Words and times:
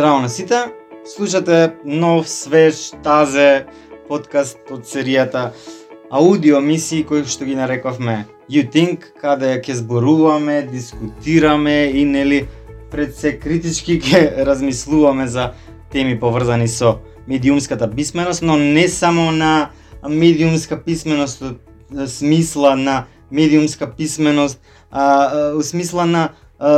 Здраво 0.00 0.20
на 0.20 0.28
сите. 0.28 0.54
Слушате 1.16 1.72
нов, 1.84 2.28
свеж, 2.28 2.94
тазе 3.04 3.66
подкаст 4.08 4.70
од 4.72 4.86
серијата 4.88 5.50
аудио 6.08 6.62
мисии 6.64 7.04
кои 7.04 7.26
што 7.28 7.44
ги 7.44 7.52
нарековме 7.58 8.24
You 8.48 8.64
Think, 8.72 9.10
каде 9.20 9.58
ќе 9.60 9.76
зборуваме, 9.82 10.62
дискутираме 10.72 11.92
и 11.92 12.06
нели 12.08 12.48
пред 12.88 13.12
се 13.12 13.34
критички 13.36 14.00
ќе 14.06 14.40
размислуваме 14.48 15.28
за 15.28 15.52
теми 15.92 16.16
поврзани 16.16 16.68
со 16.68 16.96
медиумската 17.28 17.90
писменост, 17.90 18.40
но 18.40 18.56
не 18.56 18.88
само 18.88 19.32
на 19.32 19.68
медиумска 20.08 20.80
писменост 20.80 21.44
смисла 22.06 22.72
на 22.76 23.04
медиумска 23.30 23.90
писменост, 23.92 24.62
а, 24.90 25.28
а, 25.28 25.62
смисла 25.62 26.06
на 26.06 26.30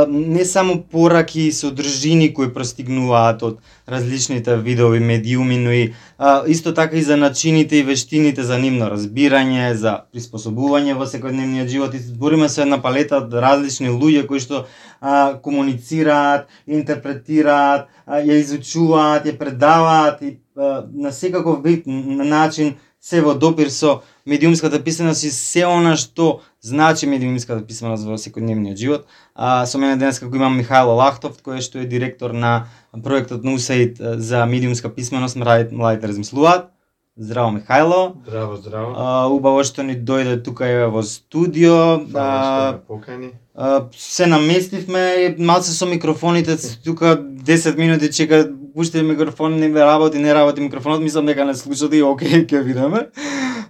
не 0.09 0.45
само 0.45 0.83
пораки 0.91 1.41
и 1.41 1.51
содржини 1.51 2.33
кои 2.33 2.53
простигнуваат 2.53 3.43
од 3.43 3.57
различните 3.87 4.55
видови 4.55 4.99
медиуми, 4.99 5.57
но 5.57 5.71
и 5.71 5.93
а, 6.17 6.43
исто 6.47 6.73
така 6.73 6.95
и 6.95 7.01
за 7.01 7.17
начините 7.17 7.77
и 7.77 7.83
вештините 7.83 8.43
за 8.43 8.59
нивно 8.59 8.87
разбирање, 8.87 9.73
за 9.73 10.05
приспособување 10.13 10.95
во 10.95 11.03
секојдневниот 11.03 11.67
живот. 11.67 11.93
И 11.93 11.99
збориме 11.99 12.47
со 12.49 12.63
една 12.63 12.79
палета 12.79 13.19
од 13.19 13.33
различни 13.33 13.91
луѓе 13.91 14.23
кои 14.27 14.39
што 14.39 14.63
а, 15.01 15.35
комуницираат, 15.43 16.47
интерпретираат, 16.67 17.91
а, 18.05 18.23
ја 18.23 18.39
изучуваат, 18.39 19.27
ја 19.27 19.35
предаваат 19.37 20.23
и 20.23 20.37
а, 20.55 20.87
на 20.93 21.11
секаков 21.11 21.59
вид 21.63 21.83
начин 21.87 22.75
се 23.03 23.19
во 23.21 23.35
допир 23.35 23.67
со 23.67 23.99
медиумската 24.25 24.83
писменост 24.83 25.23
и 25.23 25.31
се 25.31 25.65
она 25.65 25.95
што 25.97 26.41
значи 26.61 27.07
медиумската 27.07 27.65
писменост 27.65 28.07
во 28.07 28.17
секојдневниот 28.17 28.77
живот. 28.79 29.07
А, 29.35 29.65
со 29.65 29.77
мене 29.77 29.97
денес 29.97 30.19
како 30.19 30.35
имам 30.35 30.59
Михајло 30.59 30.95
Лахтов, 30.95 31.41
кој 31.43 31.61
што 31.61 31.83
е 31.83 31.89
директор 31.89 32.31
на 32.31 32.67
проектот 33.03 33.43
на 33.43 33.57
USAID 33.57 34.17
за 34.17 34.45
медиумска 34.45 34.89
писменост, 34.89 35.35
младите, 35.35 35.75
младите 35.75 36.07
размислуваат. 36.07 36.69
Здраво 37.17 37.51
Михајло. 37.57 38.13
Здраво, 38.25 38.55
здраво. 38.55 38.93
А, 38.97 39.27
убаво 39.27 39.63
што 39.63 39.83
ни 39.83 39.93
дојде 39.93 40.39
тука 40.43 40.65
е 40.65 40.87
во 40.89 41.03
студио. 41.03 41.99
Фала 42.09 42.39
што 42.41 42.79
покани. 42.87 43.29
А, 43.53 43.85
се 43.93 44.25
наместивме, 44.25 45.35
малце 45.37 45.75
со 45.75 45.85
микрофоните, 45.85 46.57
тука 46.83 47.19
10 47.21 47.77
минути 47.77 48.09
чека, 48.09 48.49
пуште 48.73 49.03
микрофон, 49.03 49.59
не 49.59 49.69
работи, 49.69 50.17
не 50.17 50.33
работи 50.33 50.61
микрофонот, 50.61 51.01
мислам 51.01 51.25
дека 51.25 51.45
не 51.45 51.53
слушате 51.53 51.97
и 51.97 52.03
окей, 52.03 52.47
ќе 52.47 52.63
видиме. 52.63 53.09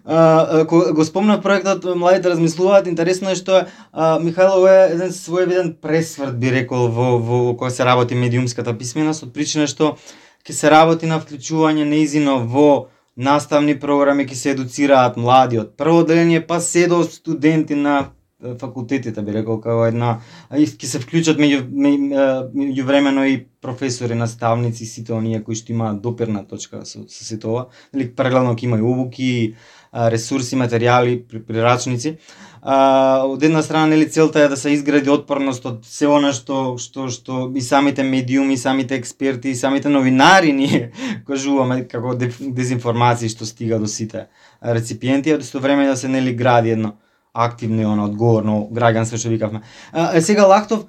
А, 0.05 0.63
го 0.65 1.05
спомнав 1.05 1.41
проектот 1.41 1.95
Младите 1.95 2.21
да 2.21 2.29
размислуваат, 2.29 2.87
интересно 2.87 3.31
е 3.31 3.35
што 3.35 3.65
а, 3.91 4.19
е 4.19 4.93
еден 4.93 5.11
своевиден 5.13 5.77
пресврт 5.81 6.39
би 6.39 6.51
рекол 6.51 6.89
во, 6.91 7.17
во, 7.19 7.37
во 7.47 7.53
кој 7.55 7.69
се 7.69 7.85
работи 7.85 8.15
медиумската 8.15 8.75
писменост, 8.77 9.23
од 9.23 9.31
причина 9.33 9.67
што 9.67 9.95
ќе 10.43 10.51
се 10.51 10.69
работи 10.69 11.07
на 11.07 11.21
вклучување 11.23 11.87
неизино 11.87 12.43
во 12.43 12.89
наставни 13.15 13.79
програми, 13.79 14.27
ќе 14.27 14.35
се 14.35 14.51
едуцираат 14.51 15.15
млади 15.15 15.59
од 15.63 15.77
прво 15.79 16.03
деление 16.03 16.43
па 16.43 16.59
се 16.59 16.87
до 16.87 17.03
студенти 17.03 17.75
на 17.75 18.11
факултетите 18.59 19.21
би 19.21 19.33
рекол 19.33 19.59
како 19.63 19.85
една 19.87 20.17
ќе 20.51 20.87
се 20.89 20.99
вклучат 20.99 21.39
меѓу 21.39 21.63
меѓувремено 21.71 23.23
и 23.29 23.37
професори, 23.63 24.15
наставници, 24.19 24.85
сите 24.85 25.13
оние 25.15 25.39
кои 25.43 25.55
што 25.55 25.71
имаат 25.71 26.01
допирна 26.03 26.43
точка 26.47 26.83
со, 26.83 27.05
со 27.07 27.23
сето 27.23 27.53
ова. 27.53 27.63
Нели 27.93 28.09
паралелно 28.11 28.57
ќе 28.57 28.67
има 28.67 28.81
и 28.81 28.83
обуки, 28.83 29.55
ресурси, 29.93 30.57
материјали, 30.57 31.21
прирачници. 31.47 32.17
А, 32.61 33.23
од 33.27 33.43
една 33.43 33.61
страна 33.61 33.91
нели 33.91 34.07
целта 34.09 34.39
е 34.39 34.47
да 34.47 34.57
се 34.57 34.71
изгради 34.71 35.09
отпорност 35.11 35.65
од 35.67 35.81
се 35.83 36.07
она 36.07 36.31
што 36.33 36.77
што 36.79 37.09
што 37.11 37.49
и 37.51 37.61
самите 37.61 38.03
медиуми, 38.07 38.55
и 38.55 38.57
самите 38.57 38.95
експерти, 38.95 39.51
и 39.51 39.55
самите 39.55 39.89
новинари 39.89 40.53
ние 40.53 40.91
кажуваме 41.27 41.83
како 41.87 42.15
дезинформации 42.15 43.29
што 43.29 43.45
стига 43.45 43.79
до 43.79 43.87
сите 43.87 44.27
реципиенти, 44.63 45.35
а 45.35 45.43
исто 45.43 45.59
време 45.59 45.87
да 45.87 45.97
се 45.97 46.07
нели 46.07 46.33
гради 46.33 46.69
едно 46.69 46.95
активно 47.33 47.81
и 47.81 47.85
оно 47.85 48.05
одговорно 48.05 48.69
граѓанство 48.71 49.19
што 49.19 49.29
викавме. 49.29 49.61
А, 49.91 50.21
сега 50.21 50.47
Лахтов 50.47 50.87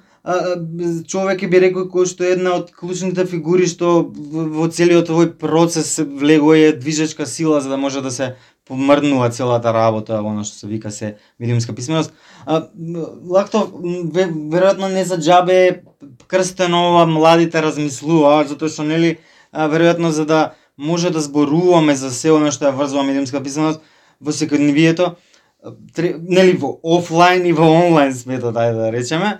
човек 1.07 1.43
би 1.49 1.59
рекол 1.61 1.85
кој 1.91 2.07
што 2.09 2.25
е 2.25 2.33
една 2.33 2.55
од 2.57 2.71
клучните 2.73 3.27
фигури 3.29 3.67
што 3.69 4.09
во 4.09 4.65
целиот 4.73 5.11
овој 5.13 5.35
процес 5.37 5.99
влегува 6.01 6.57
е 6.57 6.71
движечка 6.73 7.27
сила 7.29 7.61
за 7.61 7.69
да 7.69 7.77
може 7.77 8.01
да 8.01 8.11
се 8.11 8.33
помрднува 8.67 9.29
целата 9.29 9.73
работа, 9.73 10.21
она 10.21 10.43
што 10.43 10.57
се 10.57 10.67
вика 10.67 10.91
се 10.91 11.15
медиумска 11.39 11.75
писменост. 11.75 12.13
А, 12.45 12.67
Лакто, 13.29 13.69
веројатно 13.71 14.89
не 14.93 15.05
за 15.05 15.19
джабе 15.21 15.83
крстено 16.27 16.89
ова 16.91 17.05
младите 17.05 17.61
размислуваат, 17.61 18.49
затоа 18.49 18.69
што 18.69 18.83
нели 18.83 19.17
веројатно 19.53 20.09
за 20.09 20.25
да 20.25 20.41
може 20.77 21.09
да 21.09 21.21
зборуваме 21.21 21.95
за 21.95 22.11
се 22.11 22.33
она 22.33 22.51
што 22.51 22.65
ја 22.65 22.75
врзува 22.75 23.05
медиумска 23.05 23.43
писменост 23.43 23.81
во 24.19 24.33
секојдневието, 24.33 25.15
нели 26.25 26.57
во 26.57 26.79
офлайн 26.83 27.45
и 27.45 27.53
во 27.53 27.69
онлайн 27.69 28.13
светот, 28.13 28.55
ајде 28.55 28.73
да, 28.73 28.89
да 28.89 28.91
речеме, 28.91 29.39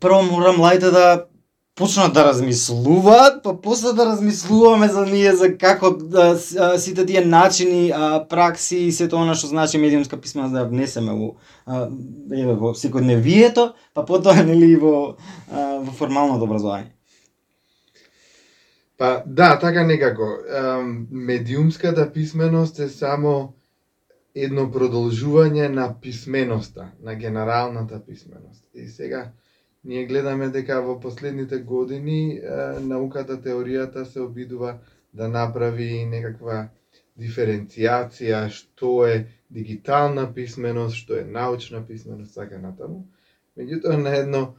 прво 0.00 0.22
мора 0.22 0.52
младите 0.52 0.90
да 0.90 1.26
почнат 1.74 2.12
да 2.14 2.24
размислуваат, 2.24 3.42
па 3.42 3.60
после 3.60 3.92
да 3.92 4.06
размислуваме 4.06 4.88
за 4.88 5.06
ние 5.06 5.32
за 5.36 5.58
како 5.58 5.90
да, 5.90 6.38
сите 6.78 7.06
тие 7.06 7.24
начини, 7.24 7.90
а, 7.94 8.26
пракси 8.28 8.76
и 8.76 8.92
сето 8.92 9.18
она 9.18 9.34
што 9.34 9.50
значи 9.50 9.78
медиумска 9.78 10.16
писменост 10.16 10.54
да 10.54 10.62
ја 10.62 10.70
внесеме 10.70 11.12
во 11.18 11.34
еве 12.30 12.54
во 12.54 12.74
секојдневието, 12.78 13.72
па 13.94 14.06
потоа 14.06 14.44
нели 14.46 14.76
во 14.76 15.16
а, 15.50 15.80
во 15.82 15.92
формалното 15.92 16.46
образование. 16.46 16.94
Па 18.98 19.22
да, 19.26 19.58
така 19.58 19.82
некако. 19.84 20.22
Медиумската 21.10 22.12
писменост 22.12 22.78
е 22.78 22.88
само 22.88 23.54
едно 24.34 24.70
продолжување 24.70 25.68
на 25.68 25.88
писменоста, 26.00 26.92
на 27.02 27.14
генералната 27.14 27.98
писменост. 28.06 28.62
И 28.74 28.88
сега 28.88 29.32
Ние 29.84 30.04
гледаме 30.06 30.48
дека 30.48 30.80
во 30.82 31.00
последните 31.00 31.58
години 31.58 32.40
науката, 32.80 33.36
теоријата 33.36 34.04
се 34.04 34.20
обидува 34.20 34.78
да 35.12 35.28
направи 35.28 36.04
некаква 36.04 36.68
диференцијација 37.20 38.48
што 38.50 39.06
е 39.06 39.16
дигитална 39.50 40.24
писменост, 40.34 40.96
што 40.96 41.18
е 41.18 41.24
научна 41.24 41.86
писменост, 41.86 42.34
така 42.34 42.58
натаму. 42.58 43.04
Меѓутоа 43.58 43.96
на 43.96 44.16
едно 44.16 44.54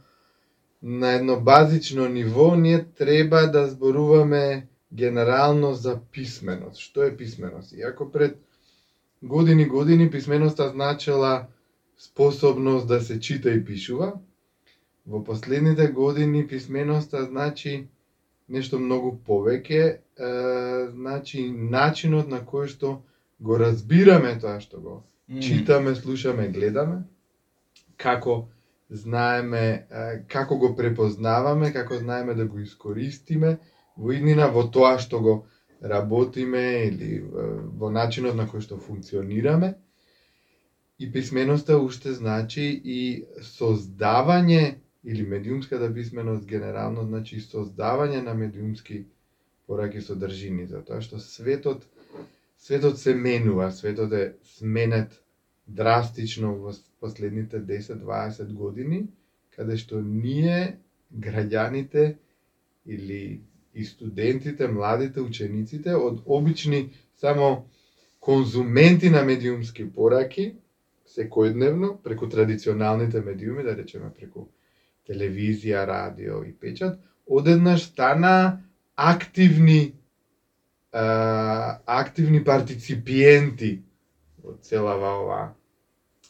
на 0.82 1.12
едно 1.12 1.40
базично 1.40 2.08
ниво 2.08 2.56
ние 2.56 2.84
треба 2.84 3.46
да 3.46 3.66
зборуваме 3.68 4.66
генерално 4.92 5.74
за 5.74 6.00
писменост. 6.12 6.80
Што 6.80 7.02
е 7.02 7.16
писменост? 7.16 7.72
Иако 7.72 8.12
пред 8.12 8.38
години 9.22 9.66
години 9.66 10.10
писменоста 10.10 10.68
значела 10.68 11.46
способност 11.98 12.88
да 12.88 13.00
се 13.00 13.20
чита 13.20 13.50
и 13.50 13.64
пишува, 13.64 14.12
Во 15.06 15.22
последните 15.24 15.86
години 15.86 16.46
писменоста 16.46 17.24
значи 17.24 17.88
нешто 18.48 18.78
многу 18.78 19.12
повеќе, 19.26 19.82
е, 19.86 20.30
значи 20.90 21.46
начинот 21.50 22.28
на 22.28 22.40
кој 22.46 22.66
што 22.72 23.02
го 23.40 23.58
разбираме 23.58 24.34
тоа 24.40 24.60
што 24.60 24.80
го 24.80 24.94
mm. 25.30 25.40
читаме, 25.42 25.94
слушаме, 25.94 26.48
гледаме, 26.48 27.02
како 27.96 28.48
знаеме, 28.90 29.86
е, 29.90 30.22
како 30.28 30.58
го 30.58 30.74
препознаваме, 30.76 31.72
како 31.72 31.98
знаеме 31.98 32.34
да 32.34 32.46
го 32.46 32.58
искористиме 32.58 33.58
во 33.96 34.12
иднина 34.12 34.50
во 34.54 34.66
тоа 34.70 34.96
што 34.98 35.20
го 35.20 35.34
работиме 35.82 36.86
или 36.86 37.20
во 37.78 37.90
начинот 37.90 38.36
на 38.36 38.46
кој 38.48 38.62
што 38.64 38.78
функционираме. 38.78 39.74
И 40.98 41.10
писменоста 41.12 41.76
уште 41.76 42.14
значи 42.16 42.64
и 42.72 43.00
создавање 43.44 44.76
или 45.06 45.22
медиумската 45.22 45.94
писменост 45.94 46.46
генерално 46.50 47.04
значи 47.06 47.38
создавање 47.40 48.22
на 48.26 48.34
медиумски 48.34 49.04
пораки 49.66 50.00
содржини, 50.02 50.66
затоа 50.66 50.98
што 51.00 51.20
светот 51.22 51.86
светот 52.58 52.98
се 52.98 53.14
менува, 53.14 53.70
светот 53.72 54.12
е 54.12 54.24
сменет 54.56 55.14
драстично 55.68 56.54
во 56.58 56.72
последните 57.00 57.60
10-20 57.62 58.52
години, 58.52 59.06
каде 59.56 59.76
што 59.78 60.02
ние 60.02 60.78
граѓаните 61.14 62.16
или 62.86 63.40
и 63.74 63.84
студентите, 63.84 64.68
младите, 64.68 65.20
учениците 65.20 65.94
од 65.94 66.22
обични 66.24 66.90
само 67.20 67.66
конзументи 68.20 69.10
на 69.10 69.22
медиумски 69.22 69.86
пораки 69.92 70.54
секојдневно 71.14 71.96
преку 72.02 72.28
традиционалните 72.28 73.20
медиуми, 73.20 73.62
да 73.62 73.76
речеме 73.76 74.10
преку 74.18 74.48
телевизија, 75.08 75.86
радио 75.86 76.42
и 76.44 76.52
печат, 76.52 76.98
одеднаш 77.26 77.88
стана 77.90 78.62
активни 78.96 79.94
а, 80.92 81.78
активни 81.86 82.44
партиципиенти 82.44 83.82
во 84.42 84.56
целава 84.62 85.12
ова 85.22 85.40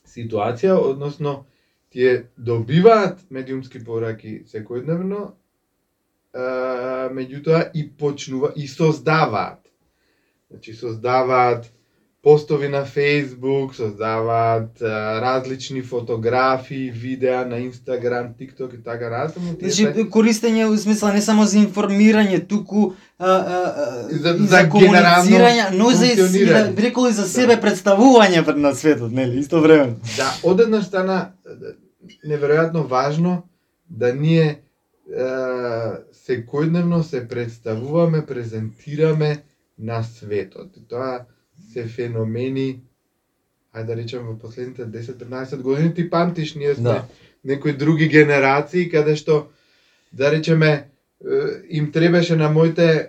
ситуација, 0.07 0.77
односно 0.77 1.47
тие 1.91 2.29
добиваат 2.37 3.25
медиумски 3.31 3.83
пораки 3.85 4.43
секојдневно 4.51 5.33
меѓутоа 6.37 7.71
и 7.75 7.87
почнува 7.89 8.53
и 8.57 8.67
создаваат. 8.69 9.61
Значи 10.51 10.75
создаваат 10.75 11.73
постови 12.27 12.69
на 12.69 12.87
Facebook, 12.87 13.73
создаваат 13.73 14.83
а, 14.83 15.21
различни 15.21 15.83
фотографии, 15.83 16.91
видеа 16.91 17.47
на 17.47 17.59
Инстаграм, 17.59 18.35
TikTok 18.41 18.75
и 18.75 18.83
така. 18.83 19.29
Тие 19.29 19.71
Значи, 19.71 19.95
се- 19.95 20.11
користење 20.11 20.65
у 20.65 20.77
смисла 20.77 21.13
не 21.13 21.23
само 21.23 21.45
за 21.45 21.59
информирање, 21.59 22.49
туку 22.49 22.93
а, 23.19 23.27
а, 23.27 24.09
За- 24.11 24.35
и 24.35 24.47
за 24.47 24.57
комуницирање, 24.57 25.71
но 25.71 25.91
и 25.91 25.95
за 25.95 26.07
да, 26.47 26.83
рекол 26.83 27.07
и 27.09 27.13
за 27.13 27.29
себе 27.29 27.61
представување 27.63 28.45
пред 28.45 28.57
на 28.57 28.75
светот, 28.75 29.13
нели, 29.13 29.39
исто 29.39 29.61
време. 29.61 29.95
Да, 30.17 30.35
одеднаш 30.43 30.85
стана 30.85 31.31
е, 31.47 31.51
неверојатно 32.27 32.83
важно 32.83 33.43
да 33.91 34.15
ние 34.15 34.61
секојдневно 36.27 37.03
се 37.03 37.29
представуваме, 37.29 38.27
презентираме 38.27 39.43
на 39.79 40.03
светот. 40.03 40.75
Тоа 40.89 41.21
се 41.77 41.85
феномени, 41.85 42.81
ајде 43.77 43.87
да 43.87 43.97
речем 43.97 44.25
во 44.25 44.39
последните 44.41 44.87
10-15 44.89 45.61
години, 45.61 45.95
ти 45.95 46.11
памтиш, 46.11 46.55
ние 46.55 46.75
сме 46.75 46.83
Да. 46.83 47.05
некои 47.45 47.73
други 47.73 48.09
генерации 48.09 48.89
каде 48.89 49.17
што 49.17 49.47
да 50.13 50.31
речеме 50.33 50.89
им 51.69 51.93
требаше 51.93 52.37
на 52.37 52.49
моите 52.49 52.87
е, 52.87 53.09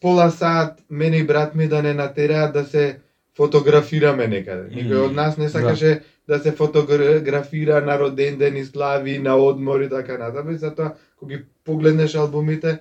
пола 0.00 0.30
сат 0.30 0.80
мене 0.90 1.16
и 1.16 1.26
брат 1.26 1.54
ми 1.54 1.68
да 1.68 1.82
не 1.82 1.94
натераат 1.94 2.52
да 2.52 2.64
се 2.64 2.98
фотографираме 3.36 4.26
некаде. 4.28 4.68
Никој 4.68 5.08
од 5.08 5.14
нас 5.16 5.36
не 5.38 5.48
сакаше 5.48 6.02
да, 6.28 6.38
се 6.38 6.52
фотографира 6.52 7.80
на 7.80 7.98
роден 7.98 8.38
ден, 8.38 8.56
изглави, 8.56 9.18
на 9.18 9.36
одмор 9.36 9.80
и 9.80 9.88
така 9.88 10.18
натаму. 10.18 10.50
И 10.50 10.56
затоа 10.56 10.94
кога 11.16 11.36
ги 11.36 11.44
погледнеш 11.64 12.14
албумите, 12.14 12.78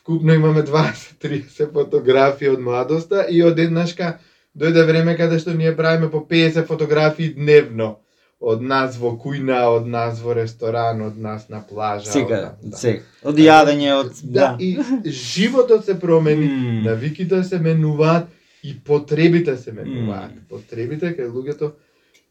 вкупно 0.00 0.34
имаме 0.34 0.62
20-30 0.62 1.72
фотографии 1.72 2.48
од 2.48 2.60
младоста 2.60 3.26
и 3.28 3.42
од 3.44 3.58
еднашка 3.58 4.18
дојде 4.56 4.84
време 4.86 5.16
каде 5.16 5.38
што 5.38 5.54
ние 5.54 5.76
правиме 5.76 6.10
по 6.10 6.24
50 6.30 6.66
фотографии 6.66 7.34
дневно. 7.34 7.98
Од 8.40 8.62
нас 8.64 8.96
во 8.96 9.10
кујна, 9.20 9.66
од 9.68 9.86
нас 9.86 10.22
во 10.24 10.32
ресторан, 10.34 11.02
од 11.04 11.18
нас 11.20 11.50
на 11.52 11.60
плажа. 11.60 12.08
Секаде, 12.08 12.54
од, 12.56 12.70
да. 12.72 12.76
се. 12.80 12.92
Од 13.22 13.36
јадење, 13.36 13.90
од 13.98 14.22
Да, 14.24 14.54
и 14.58 14.78
животот 15.04 15.84
се 15.84 15.98
промени, 16.00 16.46
М. 16.48 16.82
навиките 16.86 17.42
се 17.44 17.58
менуваат 17.58 18.28
и 18.64 18.72
потребите 18.84 19.56
се 19.56 19.72
менуваат. 19.72 20.32
М. 20.32 20.46
Потребите 20.48 21.12
кај 21.12 21.28
луѓето 21.28 21.72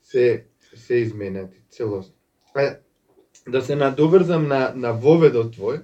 се 0.04 0.46
се 0.76 0.96
изменети 0.96 1.62
целосно. 1.70 2.14
Да 3.48 3.62
се 3.62 3.76
надоврзам 3.76 4.48
на 4.48 4.72
на 4.76 4.92
воведот 4.92 5.56
твој, 5.56 5.82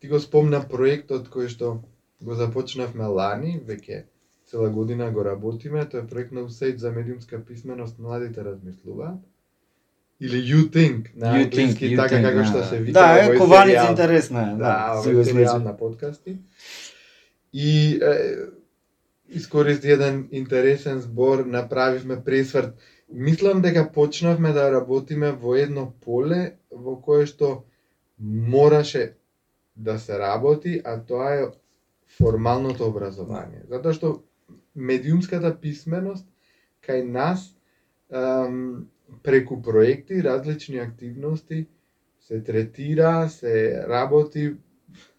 ти 0.00 0.08
го 0.08 0.20
спомна 0.20 0.60
проектот 0.68 1.28
кој 1.28 1.48
што 1.52 1.82
го 2.20 2.34
започнавме 2.34 3.06
лани, 3.06 3.60
веќе 3.66 4.04
цела 4.50 4.70
година 4.70 5.10
го 5.10 5.24
работиме, 5.24 5.84
тоа 5.88 6.02
е 6.02 6.06
проект 6.06 6.32
на 6.32 6.44
USAID 6.44 6.76
за 6.76 6.92
медиумска 6.92 7.44
писменост 7.44 7.98
младите 7.98 8.44
размислуваат. 8.44 9.20
Или 10.20 10.36
You 10.36 10.70
Think 10.70 11.16
на 11.16 11.26
You 11.26 11.44
англиски, 11.44 11.86
think, 11.86 11.92
you 11.92 11.96
така 11.96 12.14
think, 12.14 12.22
како 12.22 12.38
да, 12.38 12.44
што 12.44 12.58
да. 12.58 12.64
се 12.64 12.78
вика 12.78 12.92
Да, 12.92 13.26
во 13.26 13.32
е, 13.32 13.36
кованица 13.36 13.86
интересна 13.90 14.42
е, 14.42 14.56
Да, 14.56 15.02
да, 15.04 15.24
серијал 15.24 15.62
на 15.64 15.76
подкасти. 15.76 16.36
И 17.52 17.98
е, 18.02 18.36
искористи 19.28 19.90
еден 19.90 20.28
интересен 20.32 21.00
збор, 21.00 21.44
направивме 21.46 22.24
пресврт. 22.24 22.74
Мислам 23.12 23.62
дека 23.62 23.92
почнавме 23.92 24.52
да 24.52 24.70
работиме 24.72 25.32
во 25.32 25.56
едно 25.56 25.92
поле 26.04 26.58
во 26.70 27.00
кое 27.00 27.26
што 27.26 27.64
мораше 28.20 29.14
да 29.80 29.98
се 29.98 30.18
работи, 30.18 30.80
а 30.84 31.00
тоа 31.00 31.34
е 31.34 31.48
формалното 32.18 32.86
образование. 32.86 33.64
Затоа 33.70 33.96
што 33.96 34.12
медиумската 34.76 35.52
писменост 35.56 36.26
кај 36.84 37.04
нас 37.08 37.46
ем, 38.12 38.86
преку 39.22 39.62
проекти, 39.62 40.22
различни 40.22 40.78
активности 40.78 41.66
се 42.20 42.42
третира, 42.44 43.28
се 43.28 43.84
работи 43.88 44.52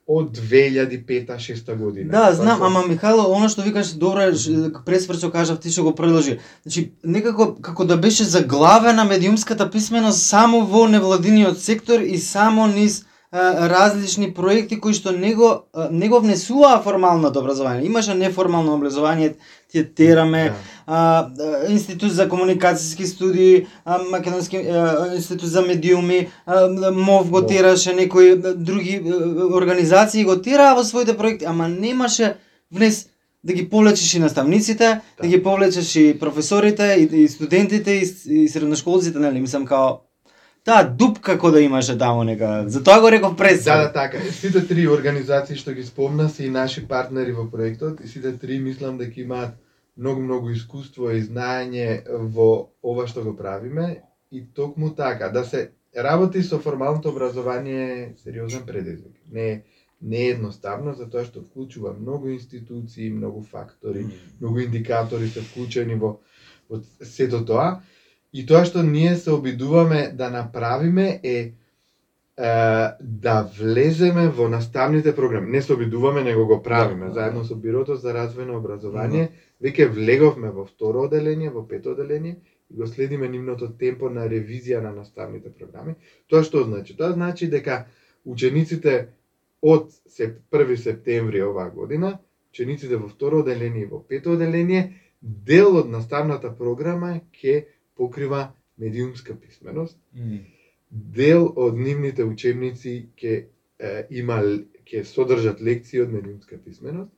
од 0.07 0.37
2005-2006 0.37 1.75
година. 1.75 2.11
Да, 2.11 2.33
знам, 2.33 2.59
Па, 2.59 2.67
ама 2.67 2.83
Михајло, 2.85 3.27
она 3.31 3.49
што 3.49 3.63
викаш 3.63 3.93
добро 3.95 4.29
што 4.35 5.31
кажав 5.31 5.59
ти 5.59 5.71
што 5.71 5.83
го 5.83 5.95
продолжи. 5.95 6.39
Значи, 6.63 6.91
некако 7.03 7.55
како 7.61 7.85
да 7.85 7.97
беше 7.97 8.23
заглавена 8.23 9.05
медиумската 9.05 9.69
писменост 9.71 10.25
само 10.27 10.65
во 10.65 10.87
невладиниот 10.87 11.59
сектор 11.59 12.01
и 12.01 12.17
само 12.17 12.67
низ 12.67 13.05
различни 13.33 14.33
проекти 14.33 14.79
кои 14.79 14.93
што 14.93 15.11
него 15.11 15.65
него 15.91 16.19
внесуваа 16.19 16.81
формалното 16.83 17.39
образование. 17.39 17.85
Имаше 17.85 18.13
неформално 18.13 18.73
образование, 18.75 19.35
тие 19.71 19.83
тераме, 19.83 20.53
Да. 20.87 21.29
Институт 21.69 22.11
за 22.11 22.27
комуникацијски 22.27 23.05
студии, 23.05 23.67
Македонски 24.11 24.57
Институт 25.15 25.49
за 25.49 25.61
медиуми, 25.61 26.27
МОВ 26.93 27.29
го 27.29 27.41
Мов. 27.41 27.47
тераше, 27.47 27.93
некои 27.93 28.35
други 28.35 29.01
организации 29.53 30.25
го 30.25 30.41
тераа 30.41 30.75
во 30.75 30.83
своите 30.83 31.17
проекти, 31.17 31.45
ама 31.45 31.69
немаше 31.69 32.35
внес 32.71 33.07
да 33.43 33.53
ги 33.53 33.69
повлечеш 33.69 34.13
и 34.13 34.19
наставниците, 34.19 35.01
да, 35.21 35.27
ги 35.27 35.43
повлечеш 35.43 35.95
и 35.95 36.19
професорите, 36.19 36.95
и, 36.99 37.23
и 37.23 37.27
студентите, 37.27 37.91
и, 37.91 38.05
и 38.43 38.49
средношколците, 38.49 39.19
нели, 39.19 39.39
мислам 39.39 39.65
као 39.65 40.10
таа 40.65 40.83
дупка 40.85 41.37
кој 41.41 41.51
да 41.51 41.61
имаше 41.61 41.97
таму 41.97 42.23
нека. 42.23 42.69
Затоа 42.69 43.01
го 43.01 43.11
реков 43.11 43.35
пред 43.37 43.63
Да, 43.65 43.77
да, 43.83 43.91
така. 43.93 44.21
Сите 44.31 44.67
три 44.67 44.87
организации 44.87 45.55
што 45.55 45.73
ги 45.73 45.83
спомна 45.83 46.29
се 46.29 46.45
и 46.45 46.49
наши 46.49 46.87
партнери 46.87 47.31
во 47.31 47.49
проектот 47.51 48.01
и 48.01 48.07
сите 48.07 48.37
три 48.37 48.59
мислам 48.59 48.97
дека 48.97 49.21
имаат 49.21 49.57
многу 49.97 50.21
многу 50.21 50.51
искуство 50.51 51.11
и 51.11 51.21
знаење 51.21 52.03
во 52.07 52.69
ова 52.83 53.07
што 53.07 53.23
го 53.23 53.35
правиме 53.37 54.03
и 54.31 54.45
токму 54.53 54.95
така 54.95 55.29
да 55.29 55.43
се 55.45 55.71
работи 55.97 56.43
со 56.43 56.59
формалното 56.59 57.09
образование 57.09 57.83
е 57.83 58.13
сериозен 58.23 58.65
предизвик. 58.65 59.15
Не 59.31 59.63
не 60.01 60.17
е 60.17 60.29
едноставно 60.33 60.93
затоа 60.97 61.25
што 61.25 61.43
вклучува 61.43 61.93
многу 61.93 62.31
институции, 62.33 63.11
многу 63.13 63.43
фактори, 63.45 64.07
многу 64.39 64.59
индикатори 64.59 65.29
се 65.29 65.41
вклучени 65.41 65.95
во, 65.95 66.15
во 66.69 66.81
сето 67.05 67.45
тоа. 67.45 67.81
И 68.33 68.45
тоа 68.47 68.63
што 68.65 68.83
ние 68.83 69.15
се 69.15 69.31
обидуваме 69.31 70.11
да 70.15 70.29
направиме 70.31 71.19
е, 71.23 71.35
е 71.35 71.51
да 73.01 73.35
влеземе 73.57 74.29
во 74.29 74.47
наставните 74.49 75.15
програми. 75.15 75.51
Не 75.51 75.61
се 75.61 75.73
обидуваме, 75.73 76.23
него 76.23 76.45
го 76.47 76.63
правиме. 76.63 77.05
Да. 77.05 77.13
Заедно 77.13 77.43
со 77.43 77.55
Бирото 77.55 77.95
за 77.95 78.15
развој 78.15 78.47
на 78.47 78.57
образование, 78.57 79.29
веќе 79.61 79.91
влеговме 79.91 80.49
во 80.49 80.65
второ 80.65 81.05
оделение, 81.09 81.49
во 81.49 81.67
пето 81.67 81.91
оделение 81.91 82.37
и 82.71 82.75
го 82.75 82.87
следиме 82.87 83.27
нивното 83.27 83.67
темпо 83.77 84.09
на 84.09 84.25
ревизија 84.31 84.79
на 84.79 84.93
наставните 84.95 85.51
програми. 85.51 85.95
Тоа 86.27 86.43
што 86.43 86.63
значи? 86.63 86.95
Тоа 86.97 87.11
значи 87.11 87.49
дека 87.51 87.85
учениците 88.25 89.11
од 89.61 89.91
сеп, 90.07 90.39
1 90.51 90.75
септември 90.75 91.43
оваа 91.43 91.69
година, 91.69 92.17
учениците 92.51 92.95
во 92.95 93.09
второ 93.09 93.43
оделение 93.43 93.83
и 93.83 93.91
во 93.91 93.99
пето 93.99 94.33
оделение, 94.33 94.95
дел 95.21 95.77
од 95.77 95.89
наставната 95.89 96.49
програма 96.57 97.19
ќе 97.35 97.65
покрива 97.95 98.51
медиумска 98.77 99.35
писменост, 99.39 99.99
дел 100.91 101.53
од 101.55 101.77
нивните 101.77 102.23
учебници 102.23 102.93
ќе 103.17 103.35
има 104.09 104.41
ќе 104.85 105.03
содржат 105.07 105.61
лекции 105.61 106.01
од 106.01 106.11
медиумска 106.11 106.57
писменост. 106.57 107.11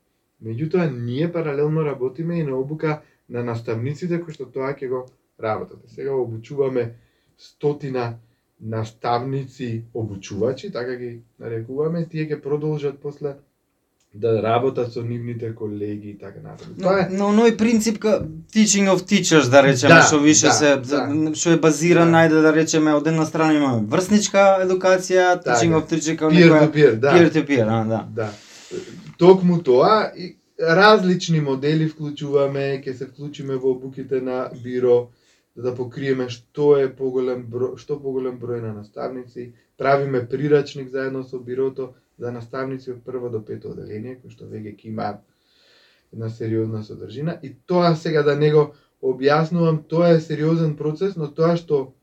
Меѓутоа 0.43 0.89
ние 0.91 1.31
паралелно 1.31 1.85
работиме 1.85 2.39
и 2.39 2.43
на 2.43 2.57
обука 2.59 3.01
на 3.29 3.43
наставниците 3.43 4.19
кои 4.21 4.33
што 4.35 4.49
тоа 4.51 4.73
ќе 4.75 4.89
го 4.91 5.05
работат. 5.39 5.79
Сега 5.87 6.13
обучуваме 6.13 6.93
стотина 7.37 8.19
наставници 8.59 9.83
обучувачи, 9.93 10.71
така 10.71 10.95
ги 10.95 11.21
нарекуваме, 11.39 12.05
тие 12.09 12.27
ќе 12.27 12.41
продолжат 12.41 12.99
после 13.01 13.35
да 14.13 14.43
работат 14.43 14.93
со 14.93 15.01
нивните 15.01 15.55
колеги 15.55 16.09
и 16.09 16.17
така 16.17 16.39
натаму. 16.43 16.75
Тоа 16.81 16.99
е 17.01 17.07
но 17.11 17.31
оној 17.33 17.55
принцип 17.57 17.97
ка 17.99 18.21
teaching 18.53 18.85
of 18.93 19.01
teachers 19.09 19.49
да 19.49 19.63
речеме 19.63 19.93
Да, 19.95 20.01
што 20.05 20.19
више 20.19 20.47
да, 20.47 20.53
се 20.53 20.75
да. 20.77 21.33
што 21.33 21.49
е 21.49 21.57
базиран 21.57 22.11
Да. 22.11 22.17
најде 22.17 22.41
да 22.41 22.53
речеме 22.53 22.93
од 22.93 23.07
една 23.07 23.25
страна 23.25 23.53
имаме 23.53 23.87
врсничка 23.89 24.61
едукација, 24.61 25.41
teaching 25.41 25.73
Така. 25.73 25.81
of 25.81 25.89
teachers 25.89 26.17
како 26.17 26.31
peer 26.31 26.49
to 26.49 26.53
некоја 26.53 26.71
peer, 26.73 26.95
да. 26.95 27.11
peer 27.17 27.33
to 27.33 27.45
peer, 27.47 27.65
а, 27.69 27.83
да. 27.85 28.05
Да. 28.13 28.29
Токму 29.17 29.63
тоа 29.63 30.11
и 30.17 30.35
различни 30.61 31.41
модели 31.41 31.89
вклучуваме, 31.89 32.81
ќе 32.85 32.93
се 32.93 33.05
вклучиме 33.05 33.55
во 33.55 33.73
обуките 33.73 34.21
на 34.21 34.49
биро 34.63 35.09
за 35.55 35.63
да 35.63 35.75
покриеме 35.75 36.29
што 36.29 36.77
е 36.77 36.87
поголем 36.89 37.45
број, 37.49 37.77
што 37.77 37.97
поголем 37.97 38.37
број 38.37 38.61
на 38.61 38.73
наставници, 38.73 39.53
правиме 39.77 40.27
прирачник 40.29 40.89
заедно 40.89 41.23
со 41.23 41.39
бирото 41.39 41.93
за 42.17 42.31
наставници 42.31 42.91
од 42.91 43.03
прво 43.05 43.29
до 43.29 43.41
пето 43.45 43.73
оделение, 43.73 44.17
кои 44.21 44.31
што 44.31 44.45
веќе 44.49 44.75
ќе 44.77 44.89
имаат 44.91 45.21
една 46.13 46.29
сериозна 46.29 46.83
содржина 46.83 47.39
и 47.41 47.53
тоа 47.65 47.95
сега 47.95 48.23
да 48.23 48.35
него 48.35 48.73
објаснувам, 49.03 49.83
тоа 49.87 50.13
е 50.15 50.19
сериозен 50.21 50.75
процес, 50.77 51.15
но 51.15 51.27
тоа 51.27 51.57
што 51.57 51.93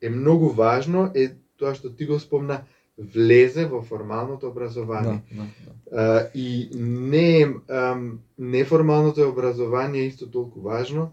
е 0.00 0.10
многу 0.10 0.48
важно 0.48 1.10
е 1.14 1.34
тоа 1.56 1.74
што 1.74 1.92
ти 1.94 2.06
го 2.06 2.18
спомна, 2.18 2.64
влезе 2.98 3.66
во 3.66 3.82
формалното 3.82 4.48
образование. 4.48 5.22
Да, 5.30 5.42
да, 5.42 5.46
да. 5.66 5.72
А, 5.92 6.28
и 6.34 6.70
не 6.78 7.54
ам, 7.68 8.20
неформалното 8.38 9.28
образование 9.28 10.02
е 10.02 10.06
исто 10.06 10.30
толку 10.30 10.60
важно, 10.60 11.12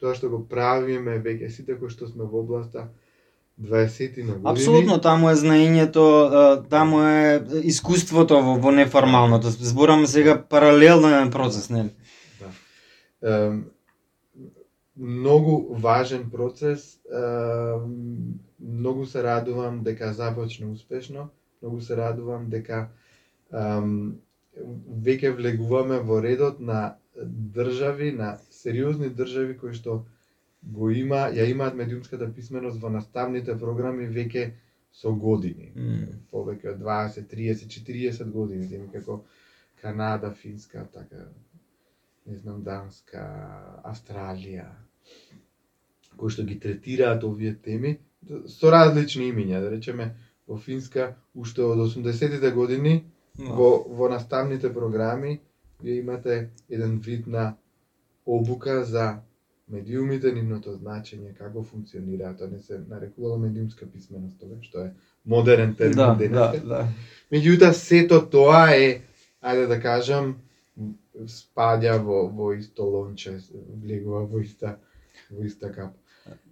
тоа 0.00 0.14
што 0.14 0.30
го 0.30 0.44
правиме 0.46 1.18
веќе 1.18 1.50
сите 1.50 1.74
кои 1.78 1.90
што 1.90 2.06
сме 2.06 2.24
во 2.24 2.44
областа 2.44 2.88
20 3.60 4.16
на 4.18 4.32
години. 4.32 4.42
Апсолутно, 4.44 4.98
таму 5.00 5.30
е 5.30 5.36
знаењето, 5.36 6.04
таму 6.68 7.00
е 7.00 7.40
искуството 7.64 8.40
во, 8.42 8.58
во 8.60 8.72
неформалното. 8.72 9.50
Зборам 9.50 10.06
сега 10.06 10.36
паралелен 10.36 11.30
процес, 11.30 11.70
нели? 11.70 11.90
Да. 12.40 12.50
Ем, 13.22 13.64
многу 14.96 15.74
важен 15.74 16.28
процес. 16.30 17.00
Ем, 17.08 18.36
многу 18.60 19.06
се 19.06 19.22
радувам 19.22 19.82
дека 19.82 20.12
започна 20.12 20.70
успешно. 20.70 21.28
Многу 21.62 21.80
се 21.80 21.96
радувам 21.96 22.50
дека 22.52 22.88
ем, 23.52 24.20
веќе 25.00 25.32
влегуваме 25.36 25.98
во 26.04 26.20
редот 26.20 26.60
на 26.60 26.96
држави, 27.56 28.12
на 28.12 28.36
сериозни 28.50 29.08
држави 29.08 29.56
кои 29.56 29.72
што 29.72 30.04
го 30.66 30.90
има, 30.90 31.28
ја 31.30 31.46
имаат 31.50 31.74
медиумската 31.74 32.28
писменост 32.34 32.80
во 32.82 32.90
наставните 32.90 33.54
програми 33.58 34.08
веќе 34.10 34.50
со 34.92 35.12
години. 35.12 35.72
М. 35.76 36.06
Повеќе 36.32 36.74
од 36.74 36.80
20, 36.82 37.28
30, 37.30 37.68
40 37.70 38.30
години, 38.32 38.68
теми 38.70 38.88
како 38.92 39.22
Канада, 39.80 40.32
Финска, 40.34 40.86
така, 40.92 41.28
не 42.26 42.38
знам, 42.38 42.62
Данска, 42.64 43.22
Австралија, 43.84 44.66
кои 46.16 46.32
што 46.32 46.46
ги 46.48 46.58
третираат 46.60 47.24
овие 47.24 47.54
теми 47.62 47.98
со 48.50 48.70
различни 48.72 49.28
имиња, 49.30 49.60
да 49.60 49.70
речеме 49.70 50.08
во 50.48 50.56
Финска 50.58 51.12
уште 51.34 51.62
од 51.62 51.78
80-тите 51.84 52.50
години 52.54 53.04
во, 53.38 53.84
во 53.86 54.08
наставните 54.08 54.72
програми 54.72 55.40
вие 55.82 56.00
имате 56.00 56.50
еден 56.68 56.98
вид 57.04 57.26
на 57.26 57.56
обука 58.26 58.84
за 58.84 59.18
медиумите, 59.68 60.32
нивното 60.32 60.76
значење, 60.78 61.34
како 61.38 61.62
функционираат, 61.64 62.38
тоа 62.38 62.48
не 62.48 62.60
се 62.62 62.78
нарекувало 62.88 63.38
медиумска 63.38 63.86
писменост, 63.86 64.38
тоа 64.40 64.58
што 64.62 64.84
е 64.86 64.92
модерен 65.24 65.74
термин 65.74 65.96
Да, 65.96 66.06
да, 66.06 66.14
денеска. 66.14 66.60
да. 66.66 66.88
Меѓутоа 67.32 67.72
сето 67.72 68.20
тоа 68.30 68.70
е, 68.76 69.00
ајде 69.42 69.66
да 69.66 69.80
кажам, 69.82 70.36
спаѓа 71.16 71.98
во 72.04 72.26
во 72.28 72.52
исто 72.54 72.84
лонче, 72.84 73.38
влегува 73.82 74.24
во 74.26 74.42
иста 74.44 74.76
во 75.30 75.44
иста 75.46 75.72
кап. 75.72 75.94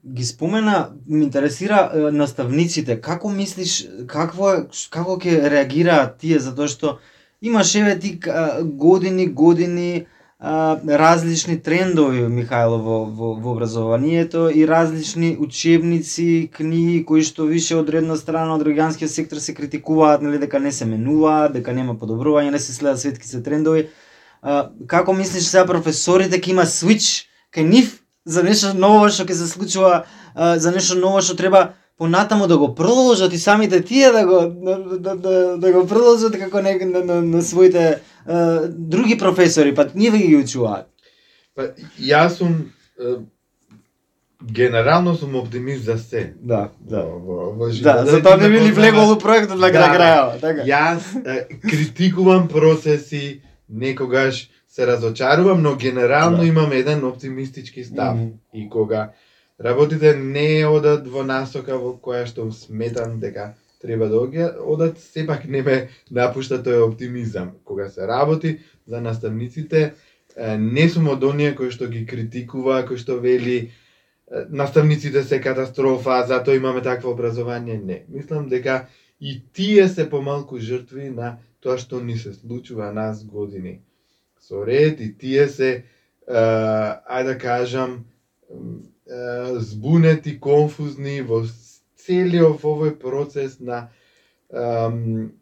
Ги 0.07 0.25
спомена, 0.25 0.95
ме 1.07 1.25
интересира 1.25 2.11
наставниците. 2.13 3.01
Како 3.01 3.29
мислиш, 3.31 3.87
какво 4.07 4.53
е, 4.55 4.67
како 4.91 5.17
ќе 5.19 5.49
реагираат 5.51 6.19
тие 6.19 6.39
затоа 6.39 6.69
што 6.69 6.99
имаш 7.43 7.75
еве 7.75 7.99
ти 7.99 8.19
години, 8.63 9.27
години 9.27 10.07
а, 10.45 10.77
различни 10.85 11.57
трендови 11.57 12.27
Михајло 12.29 12.77
во, 12.77 12.97
во, 13.09 13.33
во 13.41 13.53
образованието 13.55 14.51
и 14.51 14.67
различни 14.69 15.37
учебници, 15.41 16.51
книги 16.53 16.99
кои 17.09 17.25
што 17.25 17.47
више 17.49 17.79
од 17.81 17.89
една 17.89 18.19
страна 18.21 18.59
од 18.59 18.65
граѓанскиот 18.67 19.09
сектор 19.09 19.41
се 19.41 19.55
критикуваат, 19.57 20.21
нели 20.21 20.43
дека 20.43 20.61
не 20.61 20.73
се 20.73 20.85
менуваат, 20.85 21.57
дека 21.57 21.73
нема 21.73 21.97
подобрување, 21.97 22.53
не 22.53 22.61
се 22.61 22.77
следат 22.77 23.01
светските 23.01 23.41
трендови. 23.43 23.89
А, 24.43 24.69
како 24.87 25.17
мислиш 25.17 25.49
сега 25.49 25.65
професорите 25.65 26.37
ќе 26.37 26.53
има 26.53 26.69
свич 26.69 27.25
кај 27.49 27.65
нив 27.65 27.95
за 28.29 28.45
нешто 28.45 28.75
ново 28.77 29.09
што 29.09 29.25
ќе 29.25 29.41
се 29.41 29.49
случува, 29.49 30.05
а, 30.35 30.59
за 30.61 30.77
нешто 30.77 31.01
ново 31.01 31.25
што 31.25 31.41
треба 31.41 31.71
понатаму 31.99 32.47
да 32.47 32.59
го 32.59 32.75
продолжат 32.75 33.33
и 33.33 33.39
самите 33.39 33.83
тие 33.83 34.11
да 34.11 34.27
го 34.27 34.41
да, 34.57 34.99
да, 34.99 35.17
да, 35.17 35.57
да 35.59 35.73
го 35.73 35.87
продолжат 35.87 36.39
како 36.39 36.61
не, 36.61 36.75
на, 36.77 37.05
на, 37.05 37.23
на 37.23 37.43
своите 37.43 37.99
а, 38.27 38.61
други 38.69 39.19
професори, 39.19 39.75
па 39.75 39.89
ниве 39.95 40.19
ги 40.19 40.37
учуваат. 40.37 40.87
Па 41.55 41.63
јас 42.01 42.29
сум 42.31 42.53
е, 42.99 43.05
генерално 44.45 45.15
сум 45.15 45.35
оптимист 45.37 45.85
за 45.85 45.99
се. 45.99 46.33
Да, 46.41 46.69
Во, 46.83 47.03
во, 47.19 47.53
во 47.53 47.67
Да, 47.67 47.73
животот. 47.73 48.09
затоа 48.09 48.37
не 48.37 48.49
би 48.49 48.55
ни 48.55 48.59
Познавам- 48.61 48.75
влегол 48.75 49.13
у 49.13 49.19
проектот 49.19 49.59
на 49.59 49.67
Да, 49.67 49.73
край 49.73 49.89
крајава, 49.91 50.41
така. 50.41 50.63
Јас 50.63 51.03
е, 51.27 51.49
критикувам 51.61 52.49
процеси, 52.49 53.41
некогаш 53.69 54.49
се 54.69 54.87
разочарувам, 54.87 55.63
но 55.63 55.77
генерално 55.77 56.37
Да. 56.39 56.47
имам 56.47 56.73
еден 56.73 57.05
оптимистички 57.05 57.85
став. 57.85 58.17
Мгм. 58.17 58.27
И 58.55 58.69
кога 58.69 59.11
работите 59.61 60.13
да 60.13 60.19
не 60.19 60.67
одат 60.67 61.07
во 61.09 61.23
насока 61.23 61.79
во 61.79 61.95
која 61.99 62.27
што 62.27 62.51
сметам 62.53 63.21
дека 63.21 63.55
треба 63.81 64.09
да 64.09 64.57
одат, 64.61 64.99
сепак 64.99 65.45
не 65.45 65.63
ме 65.63 65.89
напушта 66.11 66.59
тој 66.59 66.89
оптимизам. 66.89 67.53
Кога 67.65 67.89
се 67.89 68.07
работи 68.07 68.61
за 68.87 69.01
наставниците, 69.01 69.95
не 70.59 70.89
сум 70.89 71.09
од 71.09 71.25
оние 71.25 71.55
кои 71.55 71.71
што 71.71 71.87
ги 71.87 72.07
критикува, 72.07 72.83
кои 72.89 72.97
што 72.97 73.21
вели 73.21 73.73
наставниците 74.49 75.23
се 75.23 75.41
катастрофа, 75.41 76.25
затоа 76.27 76.57
имаме 76.57 76.83
такво 76.83 77.11
образование. 77.11 77.79
Не. 77.79 78.05
Мислам 78.09 78.49
дека 78.49 78.87
и 79.21 79.43
тие 79.53 79.89
се 79.89 80.11
помалку 80.11 80.59
жртви 80.59 81.11
на 81.11 81.39
тоа 81.61 81.79
што 81.79 82.01
ни 82.01 82.17
се 82.17 82.33
случува 82.33 82.93
нас 82.93 83.25
години. 83.25 83.81
Со 84.41 84.65
ред 84.67 85.01
и 85.01 85.13
тие 85.13 85.49
се, 85.49 85.85
ајде 86.29 87.25
да 87.25 87.39
кажам, 87.39 88.05
збунети, 89.07 90.39
конфузни 90.41 91.21
во 91.23 91.45
целиот 92.01 92.65
овој 92.65 92.95
процес 93.01 93.59
на 93.61 93.89
ем, 94.51 95.33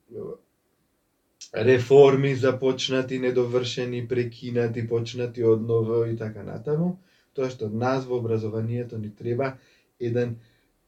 реформи 1.52 2.34
започнати, 2.34 3.18
недовршени, 3.18 4.08
прекинати, 4.08 4.88
почнати 4.88 5.44
одново 5.44 6.04
и 6.04 6.16
така 6.16 6.42
натаму. 6.42 6.98
Тоа 7.34 7.50
што 7.50 7.68
нас 7.68 8.04
во 8.04 8.18
образованието 8.18 8.98
ни 8.98 9.10
треба 9.10 9.56
еден 10.00 10.36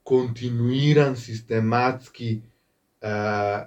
континуиран, 0.04 1.16
систематски 1.16 2.30
е, 2.34 2.42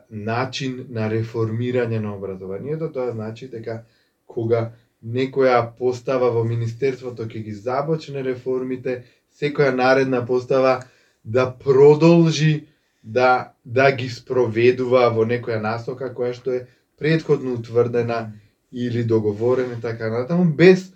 начин 0.09 0.85
на 0.89 1.09
реформирање 1.09 1.99
на 1.99 2.15
образованието. 2.15 2.91
Тоа 2.91 3.11
значи 3.11 3.47
дека 3.47 3.83
кога 4.25 4.73
некоја 5.03 5.61
постава 5.77 6.29
во 6.31 6.43
Министерството 6.43 7.25
ќе 7.25 7.43
ги 7.43 7.53
забочне 7.53 8.23
реформите, 8.23 9.03
секоја 9.31 9.75
наредна 9.75 10.25
постава 10.25 10.81
да 11.23 11.51
продолжи 11.51 12.67
да, 13.03 13.53
да 13.65 13.91
ги 13.91 14.09
спроведува 14.09 15.09
во 15.13 15.25
некоја 15.25 15.61
насока 15.61 16.09
која 16.13 16.33
што 16.33 16.53
е 16.53 16.65
предходно 16.97 17.53
утврдена 17.53 18.33
или 18.71 19.03
договорена 19.03 19.77
и 19.77 19.81
така 19.81 20.09
натаму, 20.09 20.45
без, 20.45 20.91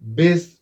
без 0.00 0.58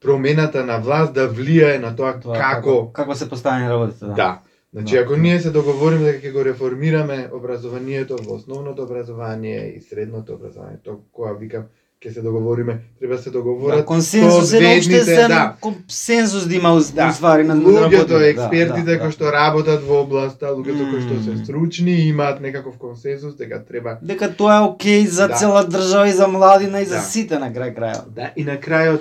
промената 0.00 0.64
на 0.64 0.78
власт 0.78 1.14
да 1.14 1.28
влијае 1.28 1.78
на 1.78 1.94
тоа, 1.96 2.18
Тоа 2.20 2.38
како 2.38 2.92
како 2.92 3.14
се 3.14 3.28
поставени 3.28 3.68
работите, 3.68 4.06
да. 4.06 4.14
Да. 4.14 4.42
Значи, 4.74 4.94
Да. 4.94 5.00
ако 5.00 5.16
ние 5.16 5.40
се 5.40 5.50
договориме 5.50 6.04
дека 6.04 6.26
ќе 6.26 6.32
го 6.32 6.44
реформираме 6.44 7.28
образованието 7.32 8.16
во 8.26 8.34
основното 8.34 8.82
образование 8.82 9.74
и 9.76 9.80
средното 9.80 10.34
образование, 10.34 10.78
тоа 10.84 10.96
кога 11.12 11.32
викам 11.32 11.62
ќе 12.02 12.12
се 12.12 12.22
договориме, 12.22 12.80
треба 12.98 13.16
да 13.16 13.22
се 13.22 13.30
Да, 13.30 13.38
договорат 13.38 13.84
консензус 13.84 14.52
е 14.52 14.82
се 14.82 15.28
да. 15.28 15.56
консензус 15.60 16.46
да 16.46 16.54
има 16.54 16.68
Да. 16.94 17.08
уствари 17.08 17.44
на 17.44 17.56
луѓето, 17.56 17.80
работите, 17.80 18.28
експертите 18.28 18.82
да, 18.82 18.92
да, 18.92 19.00
кои 19.00 19.12
што 19.12 19.32
работат 19.32 19.82
во 19.82 20.00
областа, 20.02 20.46
луѓето 20.46 20.90
кои 20.90 21.00
што 21.00 21.22
се 21.22 21.44
стручни, 21.44 21.94
имаат 22.08 22.40
некаков 22.40 22.74
консензус 22.78 23.36
дека 23.36 23.64
треба 23.64 23.98
Дека 24.02 24.36
тоа 24.36 24.56
е 24.56 24.60
окей 24.60 25.06
за 25.06 25.28
Да. 25.28 25.34
цела 25.34 25.64
држава 25.64 26.08
и 26.08 26.12
за 26.12 26.28
младина 26.28 26.80
и 26.80 26.84
за 26.84 26.94
Да. 26.94 27.00
сите 27.00 27.38
на 27.38 27.52
крај 27.52 27.78
крајот. 27.78 28.08
Да, 28.10 28.32
и 28.36 28.44
на 28.44 28.58
крајот 28.58 29.00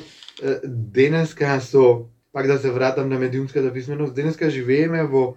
денеска 0.63 1.59
со 1.61 2.05
пак 2.33 2.47
да 2.47 2.57
се 2.57 2.69
вратам 2.71 3.09
на 3.09 3.19
медиумската 3.19 3.73
писменост, 3.73 4.13
денеска 4.13 4.49
живееме 4.49 5.03
во 5.03 5.35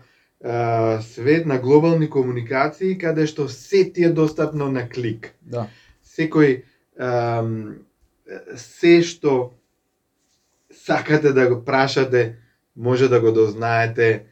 свет 1.01 1.47
на 1.47 1.59
глобални 1.59 2.11
комуникации 2.11 2.99
каде 2.99 3.27
што 3.27 3.49
се 3.49 3.85
ти 3.93 4.05
е 4.05 4.13
достапно 4.13 4.69
на 4.69 4.89
клик. 4.89 5.33
Да. 5.43 5.69
Секој 6.05 6.63
ем, 7.01 7.87
се 8.57 9.03
што 9.03 9.57
сакате 10.71 11.33
да 11.33 11.49
го 11.49 11.65
прашате, 11.65 12.37
може 12.77 13.09
да 13.09 13.21
го 13.21 13.33
дознаете 13.33 14.27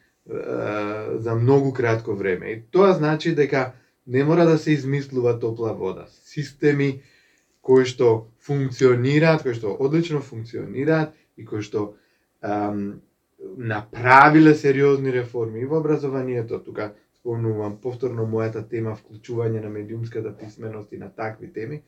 за 1.15 1.35
многу 1.35 1.73
кратко 1.73 2.15
време. 2.17 2.47
И 2.47 2.63
тоа 2.71 2.93
значи 2.93 3.35
дека 3.35 3.73
не 4.07 4.25
мора 4.25 4.47
да 4.47 4.59
се 4.59 4.73
измислува 4.73 5.39
топла 5.41 5.73
вода. 5.73 6.07
Системи 6.25 7.03
кои 7.63 7.85
што 7.89 8.29
функционираат, 8.45 9.43
кои 9.43 9.57
што 9.57 9.73
одлично 9.81 10.21
функционираат 10.21 11.17
и 11.37 11.45
кои 11.45 11.65
што 11.65 11.97
направиле 13.57 14.55
сериозни 14.55 15.13
реформи 15.13 15.61
и 15.61 15.67
во 15.67 15.79
образованието, 15.79 16.59
тука 16.59 16.93
спомнувам 17.21 17.79
повторно 17.83 18.27
мојата 18.29 18.63
тема 18.69 18.97
вклучување 18.97 19.63
на 19.63 19.71
медиумската 19.71 20.35
писменост 20.37 20.93
и 20.93 20.99
на 20.99 21.09
такви 21.09 21.53
теми, 21.53 21.83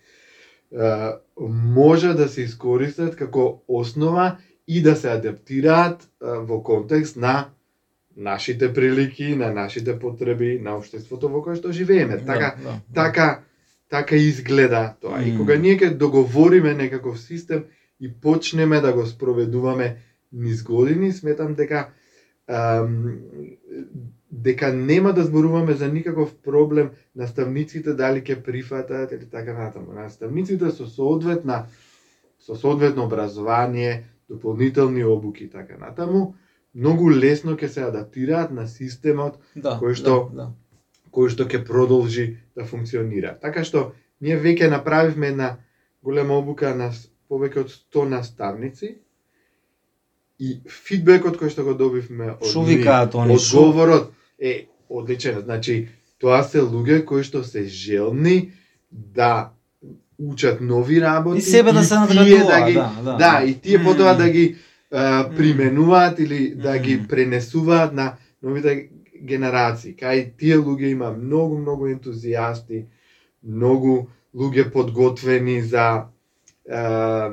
може 1.49 2.15
да 2.15 2.29
се 2.29 2.43
искористат 2.43 3.17
како 3.17 3.63
основа 3.69 4.37
и 4.69 4.83
да 4.83 4.97
се 4.97 5.11
адаптираат 5.11 6.09
во 6.21 6.63
контекст 6.63 7.17
на 7.17 7.51
нашите 8.17 8.73
прилики, 8.73 9.37
на 9.37 9.53
нашите 9.53 9.99
потреби, 9.99 10.59
на 10.63 10.77
општеството 10.77 11.29
во 11.29 11.43
кое 11.45 11.57
што 11.61 11.73
живееме. 11.73 12.17
Така, 12.19 12.57
да, 12.57 12.71
да. 12.71 12.81
така, 12.95 13.41
така 13.91 14.17
изгледа 14.17 14.97
тоа. 15.01 15.21
И 15.23 15.33
Мм. 15.33 15.39
кога 15.39 15.57
ние 15.57 15.77
ќе 15.77 15.95
договориме 15.95 16.75
некаков 16.75 17.21
систем 17.21 17.65
и 18.01 18.13
почнеме 18.13 18.81
да 18.81 18.93
го 18.93 19.07
спроведуваме 19.07 19.97
низ 20.37 20.62
години, 20.62 21.12
сметам 21.12 21.55
дека 21.55 21.88
ам, 22.49 23.19
дека 24.33 24.73
нема 24.73 25.12
да 25.12 25.25
зборуваме 25.25 25.75
за 25.75 25.88
никаков 25.88 26.35
проблем 26.37 26.90
наставниците 27.16 27.95
дали 27.95 28.21
ќе 28.21 28.43
прифатат 28.43 29.12
или 29.12 29.26
така 29.31 29.52
натаму. 29.52 29.93
Наставниците 29.93 30.71
со 30.71 30.87
соодветна 30.87 31.66
со 32.38 32.55
соодветно 32.55 33.05
образование, 33.05 34.05
дополнителни 34.28 35.05
обуки 35.05 35.45
и 35.45 35.50
така 35.50 35.78
натаму, 35.78 36.35
многу 36.75 37.11
лесно 37.11 37.57
ќе 37.57 37.66
се 37.66 37.83
адаптираат 37.83 38.52
на 38.52 38.66
системот 38.69 39.38
да, 39.57 39.78
кој 39.81 39.95
што- 39.95 40.31
да, 40.31 40.37
да. 40.37 40.47
кој 41.11 41.33
што 41.33 41.45
ќе 41.49 41.64
продолжи 41.64 42.38
да 42.55 42.64
функционира. 42.64 43.38
Така 43.40 43.64
што 43.64 43.93
ние 44.21 44.37
веќе 44.37 44.71
направивме 44.71 45.28
една 45.28 45.57
голема 46.02 46.35
обука 46.38 46.75
на 46.75 46.93
повеќе 47.31 47.64
од 47.64 47.71
100 47.73 48.09
наставници 48.09 48.99
и 50.38 50.61
фидбекот 50.69 51.38
кој 51.40 51.50
што 51.52 51.64
го 51.64 51.75
добивме 51.75 52.35
од 52.37 52.49
Шо 52.50 52.62
нив, 52.62 52.76
викаат 52.76 53.14
они? 53.14 53.37
Одговорот 53.37 54.12
е 54.38 54.69
одличен. 54.88 55.40
Значи, 55.45 55.88
тоа 56.21 56.43
се 56.45 56.61
луѓе 56.61 57.05
кои 57.05 57.25
што 57.25 57.45
се 57.45 57.64
желни 57.64 58.52
да 58.90 59.52
учат 60.19 60.61
нови 60.61 61.00
работи 61.00 61.38
И 61.38 61.43
себе 61.43 61.73
да 61.73 61.85
се 61.85 61.95
тие 61.95 61.99
надградуваат, 61.99 62.49
да 62.49 62.66
ги 62.66 62.75
да, 62.75 62.93
да. 63.05 63.16
да, 63.16 63.45
и 63.45 63.55
тие 63.61 63.83
потоа 63.85 64.14
да 64.14 64.28
ги 64.28 64.57
а, 64.93 65.31
применуваат 65.37 66.19
или 66.19 66.55
да 66.55 66.78
ги 66.78 67.09
пренесуваат 67.09 67.93
на 67.93 68.16
новите 68.43 68.88
генерации. 69.23 69.97
Кај 69.97 70.37
тие 70.37 70.61
луѓе 70.61 70.93
има 70.93 71.11
многу, 71.12 71.59
многу 71.59 71.88
ентузијасти, 71.88 72.87
многу 73.43 74.09
луѓе 74.37 74.71
подготвени 74.73 75.62
за 75.62 76.09
а, 76.71 77.33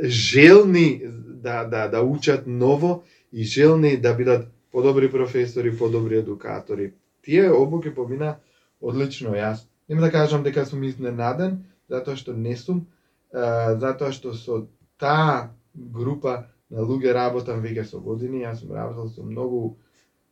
желни 0.00 1.02
да, 1.44 1.64
да, 1.64 1.88
да 1.88 2.02
учат 2.02 2.46
ново 2.46 3.02
и 3.32 3.44
желни 3.44 3.96
да 3.96 4.14
бидат 4.14 4.48
подобри 4.72 5.10
професори, 5.10 5.76
подобри 5.78 6.16
едукатори. 6.16 6.92
Тие 7.22 7.50
обуки 7.52 7.94
помина 7.94 8.36
одлично. 8.80 9.36
Јас 9.36 9.64
нема 9.88 10.00
да 10.02 10.10
кажам 10.10 10.42
дека 10.42 10.64
сум 10.66 10.82
изненаден, 10.88 11.64
затоа 11.88 12.16
што 12.16 12.34
не 12.34 12.56
сум, 12.56 12.86
затоа 13.32 14.12
што 14.12 14.34
со 14.34 14.64
таа 14.98 15.54
група 15.74 16.46
на 16.70 16.84
луѓе 16.84 17.14
работам 17.14 17.62
веќе 17.64 17.84
со 17.88 18.00
години. 18.00 18.44
Јас 18.44 18.64
сум 18.64 18.72
работел 18.76 19.08
со 19.08 19.22
многу 19.22 19.76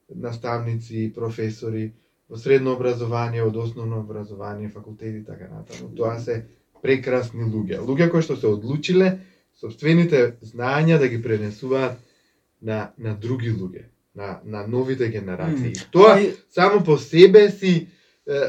наставници, 0.09 1.13
професори 1.15 1.93
во 2.29 2.37
средно 2.37 2.73
образование, 2.73 3.45
од 3.45 3.57
основно 3.57 4.01
образование, 4.01 4.69
факултети 4.69 5.19
и 5.19 5.25
така 5.25 5.49
натаму. 5.53 5.95
Тоа 5.97 6.19
се 6.19 6.47
прекрасни 6.83 7.45
луѓе. 7.45 7.81
Луѓе 7.85 8.11
кои 8.11 8.27
што 8.27 8.37
се 8.37 8.51
одлучиле 8.51 9.19
собствените 9.63 10.37
знаења 10.43 10.99
да 10.99 11.09
ги 11.09 11.23
пренесуваат 11.23 11.99
на 12.63 12.91
на 12.99 13.15
други 13.15 13.53
луѓе, 13.55 13.87
на 14.15 14.41
на 14.45 14.67
новите 14.67 15.09
генерации. 15.09 15.73
М. 15.73 15.89
Тоа 15.91 16.21
И- 16.21 16.35
само 16.51 16.85
по 16.85 16.99
себе 16.99 17.51
си 17.51 17.89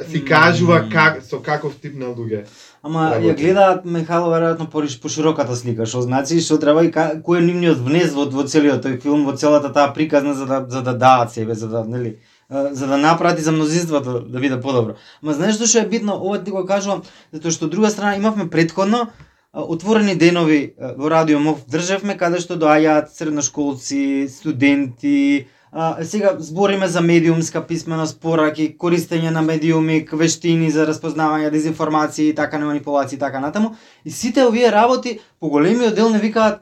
си 0.10 0.26
кажува 0.26 0.88
как 0.92 1.24
со 1.24 1.40
каков 1.42 1.76
тип 1.82 1.96
на 1.98 2.14
луѓе. 2.14 2.46
Ама 2.84 3.18
ја 3.18 3.34
гледаат 3.38 3.86
Михало 3.86 4.30
веројатно 4.34 4.70
по, 4.70 4.84
по 5.02 5.10
широката 5.10 5.56
слика, 5.56 5.86
што 5.86 6.02
значи 6.02 6.40
што 6.42 6.60
треба 6.62 6.84
и 6.86 6.92
кој 6.92 7.38
е 7.38 7.46
нивниот 7.48 7.82
внес 7.82 8.14
во, 8.14 8.28
во 8.30 8.46
целиот 8.46 8.86
тој 8.86 9.02
филм, 9.02 9.26
во 9.26 9.34
целата 9.34 9.74
таа 9.74 9.94
приказна 9.94 10.34
за 10.34 10.46
да 10.46 10.66
за 10.70 10.82
да 10.82 10.94
даат 10.94 11.34
себе, 11.34 11.56
за 11.56 11.68
да 11.70 11.86
нели 11.86 12.20
за 12.50 12.88
да 12.88 12.98
напрати 12.98 13.42
за 13.42 13.52
мнозинството 13.52 14.20
да 14.20 14.40
биде 14.40 14.62
подобро. 14.62 14.96
Ма 15.22 15.34
знаеш 15.34 15.58
што 15.58 15.80
е 15.80 15.88
битно, 15.90 16.20
ова 16.22 16.44
ти 16.44 16.52
го 16.52 16.66
кажувам, 16.66 17.02
затоа 17.34 17.52
што 17.52 17.66
од 17.66 17.72
друга 17.72 17.90
страна 17.90 18.16
имавме 18.16 18.50
предходно 18.50 19.10
отворени 19.54 20.16
денови 20.16 20.76
во 20.98 21.10
Радио 21.10 21.40
МОВ 21.40 21.66
држевме 21.70 22.18
каде 22.18 22.42
што 22.42 22.58
доаѓаат 22.58 23.14
средношколци, 23.14 24.28
студенти, 24.30 25.48
А, 25.76 26.04
сега 26.04 26.36
збориме 26.40 26.88
за 26.88 27.02
медиумска 27.02 27.64
писменост, 27.68 28.20
пораки, 28.22 28.68
користење 28.78 29.32
на 29.34 29.42
медиуми, 29.42 30.04
вештини 30.06 30.68
за 30.70 30.86
распознавање 30.86 31.50
дезинформации, 31.50 32.36
така 32.38 32.60
на 32.62 32.66
манипулации 32.66 33.16
и 33.16 33.20
така 33.20 33.40
натаму. 33.40 33.74
И 34.06 34.12
сите 34.12 34.46
овие 34.46 34.72
работи 34.72 35.20
по 35.40 35.50
големиот 35.50 35.96
дел 35.96 36.10
не 36.10 36.20
викаат 36.20 36.62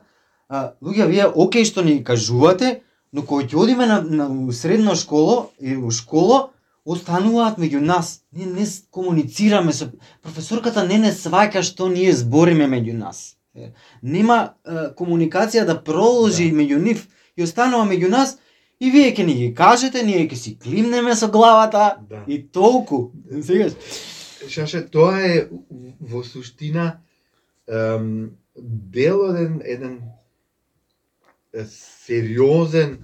а, 0.50 0.72
луѓе 0.82 1.08
вие 1.08 1.28
окей 1.28 1.68
што 1.68 1.84
ни 1.84 2.04
кажувате, 2.04 2.84
но 3.12 3.28
кој 3.28 3.52
ќе 3.52 3.60
одиме 3.60 3.86
на, 3.86 4.00
на 4.02 4.30
на 4.30 4.54
средно 4.54 4.96
школо 4.96 5.52
и 5.60 5.76
у 5.76 5.92
школо, 5.92 6.52
остануваат 6.86 7.58
меѓу 7.58 7.80
нас. 7.80 8.22
Ние 8.34 8.46
не 8.46 8.65
с- 8.65 8.84
комуницираме 8.91 9.74
со 9.74 9.91
професорката 10.22 10.84
не 10.84 10.98
не 10.98 11.12
сваќа 11.12 11.62
што 11.62 11.88
ние 11.89 12.13
збориме 12.13 12.65
меѓу 12.67 12.94
нас. 12.94 13.38
Нема 14.04 14.54
е, 14.65 14.72
комуникација 14.96 15.65
да 15.65 15.84
продолжи 15.84 16.50
Да. 16.52 16.58
меѓу 16.58 16.78
нив 16.78 17.08
и 17.38 17.44
останува 17.44 17.86
меѓу 17.86 18.10
нас 18.10 18.38
и 18.80 18.91
вие 18.91 19.13
ќе 19.13 19.26
ни 19.26 19.34
ги 19.34 19.54
кажете, 19.54 20.04
ние 20.04 20.28
ќе 20.28 20.36
си 20.36 20.58
климнеме 20.60 21.15
со 21.15 21.28
главата 21.28 21.98
Да. 22.10 22.24
и 22.28 22.48
толку. 22.48 23.12
Сегаш. 23.41 23.74
Шаше, 24.50 24.82
тоа 24.84 25.20
е 25.20 25.48
во 26.00 26.24
суштина 26.24 26.98
ем, 27.67 28.32
дел 28.89 29.22
од 29.22 29.36
еден, 29.65 30.02
сериозен 31.65 32.98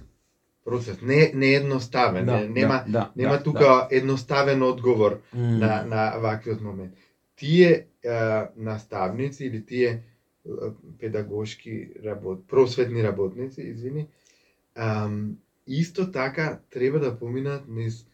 процес, 0.68 1.00
не 1.02 1.32
не 1.34 1.54
едноставен, 1.54 2.26
не, 2.26 2.48
нема 2.48 2.84
да, 2.88 3.10
нема 3.16 3.36
да, 3.36 3.42
тука 3.42 3.88
едноставен 3.90 4.62
одговор 4.62 5.20
да. 5.34 5.40
на 5.40 5.84
на 5.84 6.18
ваквиот 6.18 6.60
момент. 6.60 6.92
Тие 7.36 7.70
е, 7.70 7.86
наставници 8.56 9.44
или 9.44 9.66
тие 9.66 9.88
е, 9.88 10.00
педагошки 11.00 11.88
работ, 12.04 12.48
просветни 12.48 13.02
работници, 13.02 13.62
извини, 13.62 14.08
ам, 14.74 15.36
исто 15.66 16.12
така 16.12 16.58
треба 16.70 16.98
да 17.00 17.18
поминат 17.18 17.68
низ 17.68 18.06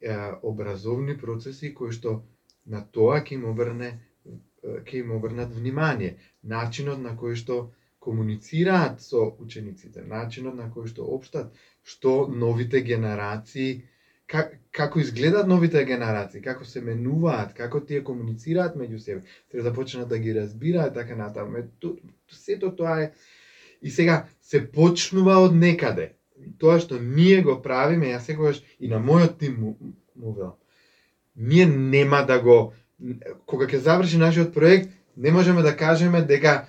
е, 0.00 0.16
образовни 0.42 1.18
процеси 1.18 1.74
кои 1.74 1.92
што 1.92 2.22
на 2.66 2.82
тоа 2.92 3.20
ќе 3.22 3.38
им 3.38 3.48
обрне 3.48 3.88
е, 3.90 4.80
ќе 4.82 5.00
им 5.04 5.14
обрнат 5.16 5.54
внимание. 5.54 6.16
Начинот 6.42 7.00
на 7.00 7.14
кој 7.16 7.38
што 7.40 7.70
комуницираат 8.04 9.00
со 9.00 9.24
учениците, 9.40 10.04
начинот 10.04 10.56
на 10.60 10.68
кој 10.68 10.90
што 10.92 11.08
општат, 11.08 11.52
што 11.84 12.26
новите 12.28 12.80
генерации 12.80 13.84
как, 14.26 14.54
како 14.72 15.00
изгледаат 15.00 15.48
новите 15.48 15.84
генерации, 15.84 16.42
како 16.42 16.64
се 16.64 16.80
менуваат, 16.80 17.52
како 17.54 17.80
тие 17.84 18.02
комуницираат 18.04 18.76
меѓу 18.76 18.98
себе. 18.98 19.22
Треба 19.52 19.68
започнат 19.68 20.08
да 20.08 20.18
ги 20.18 20.34
разбираат 20.34 20.94
така 20.94 21.16
натаму. 21.16 21.58
Е, 21.58 21.68
Сето 22.32 22.72
тоа 22.76 23.02
е 23.02 23.12
и 23.82 23.90
сега 23.90 24.26
се 24.42 24.64
почнува 24.72 25.38
од 25.44 25.54
некаде. 25.54 26.14
Тоа 26.58 26.80
што 26.80 26.98
ние 27.00 27.42
го 27.42 27.60
правиме, 27.62 28.14
јас 28.14 28.30
секогаш 28.30 28.62
и 28.80 28.88
на 28.88 28.98
мојот 28.98 29.38
тим 29.38 29.60
му, 29.60 29.76
му 30.16 30.32
велам. 30.32 30.56
Ние 31.36 31.66
нема 31.66 32.24
да 32.26 32.40
го 32.40 32.72
кога 33.46 33.66
ќе 33.66 33.82
заврши 33.84 34.18
нашиот 34.18 34.54
проект, 34.54 34.90
не 35.16 35.30
можеме 35.32 35.62
да 35.62 35.76
кажеме 35.76 36.22
дека 36.22 36.66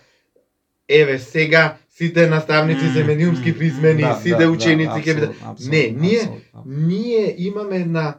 еве 0.89 1.19
сега 1.19 1.77
сите 1.89 2.27
наставници 2.27 2.89
се 2.89 3.03
медиумски 3.03 3.49
м, 3.49 3.57
писмени, 3.57 4.01
да, 4.01 4.15
сите 4.15 4.35
да, 4.37 4.49
ученици 4.49 4.87
да, 4.95 5.01
ќе 5.01 5.15
бидат 5.15 5.29
апсолутно, 5.29 5.51
апсолутно, 5.51 5.71
Не, 5.71 5.87
ние- 5.99 6.17
апсолутно. 6.17 6.63
ние 6.65 7.35
имаме 7.37 7.77
една 7.77 8.13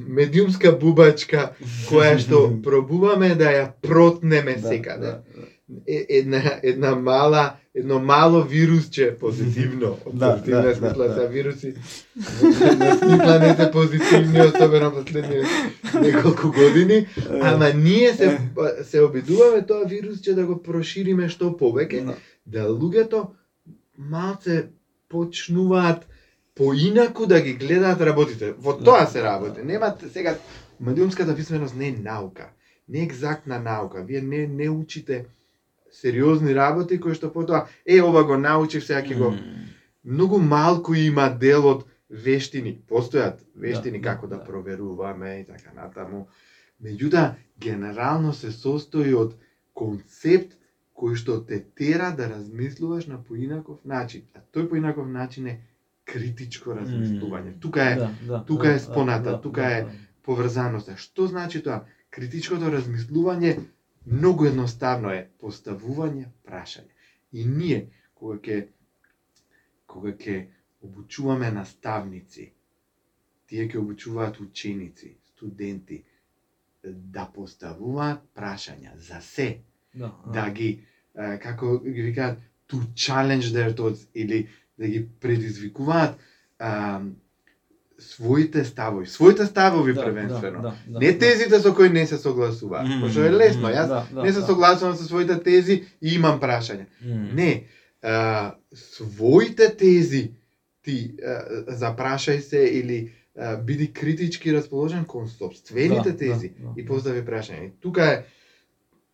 медиумска 0.00 0.72
бубачка 0.72 1.50
која 1.88 2.18
што 2.18 2.62
пробуваме 2.62 3.34
да 3.34 3.44
ја 3.46 3.72
протнеме 3.82 4.54
Да, 4.54 4.68
секаде. 4.68 5.06
да, 5.06 5.22
Е, 5.36 5.57
една 5.86 6.60
една 6.62 6.94
мала 6.94 7.52
едно 7.74 7.98
мало 7.98 8.42
вирусче 8.42 9.16
позитивно, 9.20 9.98
Да, 10.12 10.32
позитивна 10.32 10.62
да, 10.62 10.74
смисла 10.74 11.08
да, 11.08 11.14
да. 11.14 11.28
вируси. 11.28 11.74
На 12.78 12.96
смисла 12.96 13.38
не 13.38 13.56
се 13.56 13.70
позитивни, 13.70 14.40
особено 14.40 14.92
последни 14.92 15.42
неколку 15.94 16.48
години, 16.48 17.06
ама 17.42 17.72
ние 17.74 18.12
се 18.12 18.38
се 18.82 19.00
обидуваме 19.02 19.66
тоа 19.66 19.84
вирусче 19.84 20.34
да 20.34 20.46
го 20.46 20.62
прошириме 20.62 21.28
што 21.28 21.52
повеќе, 21.52 22.04
Да. 22.04 22.16
да 22.46 22.68
луѓето 22.68 23.26
малце 23.98 24.68
почнуваат 25.08 26.06
поинаку 26.54 27.26
да 27.26 27.40
ги 27.40 27.52
гледаат 27.54 28.00
работите. 28.00 28.54
Во 28.58 28.72
Да, 28.72 28.84
тоа 28.84 29.06
се 29.06 29.22
работи. 29.22 29.60
Нема 29.64 29.94
сега 30.12 30.38
медиумската 30.80 31.36
писменост 31.36 31.76
не 31.76 31.88
е 31.88 31.92
наука, 31.92 32.48
не 32.88 32.98
е 33.00 33.02
екзактна 33.02 33.60
наука. 33.60 34.04
Вие 34.08 34.20
не 34.20 34.46
не 34.46 34.70
учите 34.70 35.24
сериозни 36.00 36.54
работи 36.54 37.00
кои 37.00 37.14
што 37.14 37.32
потоа 37.32 37.66
е 37.86 38.00
ова 38.02 38.24
го 38.24 38.38
научив 38.38 38.84
сега 38.86 39.02
ќе 39.02 39.18
го 39.18 39.32
многу 40.04 40.38
малку 40.38 40.94
има 40.94 41.28
дел 41.28 41.66
од 41.66 41.86
вештини. 42.08 42.78
Постојат 42.88 43.42
вештини 43.54 44.00
Да, 44.00 44.04
како 44.12 44.26
да, 44.26 44.36
да, 44.36 44.40
да. 44.40 44.44
проверуваме 44.44 45.40
и 45.40 45.44
така 45.44 45.72
натаму. 45.76 46.26
Меѓутоа, 46.82 47.34
генерално 47.60 48.32
се 48.32 48.52
состои 48.52 49.14
од 49.14 49.34
концепт 49.74 50.54
кој 50.98 51.16
што 51.18 51.40
те 51.46 51.60
тера 51.78 52.10
да 52.16 52.28
размислуваш 52.30 53.06
на 53.06 53.18
поинаков 53.22 53.84
начин. 53.84 54.22
А 54.34 54.40
тој 54.54 54.68
поинаков 54.70 55.08
начин 55.08 55.46
е 55.46 55.60
критичко 56.04 56.74
размислување. 56.74 57.58
Тука 57.60 57.90
е 57.90 57.94
да, 57.96 58.10
да, 58.26 58.44
тука 58.44 58.68
да, 58.68 58.74
е 58.74 58.78
споната, 58.78 59.30
да, 59.30 59.40
тука 59.40 59.62
да, 59.62 59.76
е 59.76 59.82
да. 59.82 59.90
поврзаноста. 60.22 60.96
Што 60.96 61.26
значи 61.26 61.62
тоа? 61.62 61.84
Критичкото 62.10 62.72
размислување 62.72 63.58
многу 64.10 64.46
едноставно 64.48 65.12
е 65.12 65.28
поставување 65.40 66.26
прашање. 66.44 66.92
И 67.32 67.44
ние 67.44 67.80
кога 68.14 68.38
ќе 68.38 68.66
кога 69.88 70.12
ќе 70.12 70.36
обучуваме 70.84 71.50
наставници, 71.50 72.50
тие 73.48 73.66
ќе 73.68 73.80
обучуваат 73.80 74.40
ученици, 74.40 75.14
студенти 75.32 76.02
да 76.82 77.24
поставуваат 77.34 78.22
прашања 78.36 78.96
за 78.96 79.20
се, 79.24 79.48
да, 79.94 80.12
да 80.32 80.50
ги 80.50 80.68
е, 81.14 81.38
како 81.42 81.78
ги 81.78 82.02
викаат 82.10 82.38
to 82.68 82.80
challenge 82.94 83.52
their 83.56 83.74
thoughts 83.74 84.06
или 84.14 84.48
да 84.78 84.88
ги 84.88 85.08
предизвикуваат 85.20 86.18
своите 87.98 88.64
ставови, 88.64 89.06
своите 89.06 89.46
ставови 89.46 89.92
да, 89.94 90.04
првенствено. 90.04 90.62
Да, 90.62 90.74
да, 90.86 90.98
Не 90.98 91.12
да. 91.12 91.18
тезите 91.18 91.60
со 91.60 91.74
кои 91.74 91.88
не 91.88 92.06
се 92.06 92.18
согласуваат. 92.18 92.88
Мм, 92.88 93.00
Пошто 93.00 93.24
е 93.24 93.30
лесно, 93.30 93.68
јас 93.68 93.88
да, 93.88 94.06
да, 94.12 94.22
не 94.22 94.32
се 94.32 94.40
да. 94.40 94.46
согласувам 94.46 94.96
со 94.96 95.04
своите 95.04 95.40
тези 95.42 95.84
и 96.02 96.14
имам 96.14 96.40
прашање. 96.40 96.86
Мм. 97.04 97.34
Не, 97.34 97.64
а, 98.02 98.54
своите 98.74 99.76
тези 99.76 100.30
ти 100.82 101.14
а, 101.26 101.42
запрашај 101.74 102.38
се 102.40 102.62
или 102.64 103.12
а, 103.36 103.56
биди 103.56 103.92
критички 103.92 104.54
расположен 104.54 105.04
кон 105.04 105.28
собствените 105.28 106.10
Да, 106.12 106.16
тези 106.16 106.48
да, 106.48 106.66
да. 106.68 106.80
и 106.80 106.86
постави 106.86 107.22
прашање. 107.26 107.70
Тука 107.80 108.02
е 108.04 108.24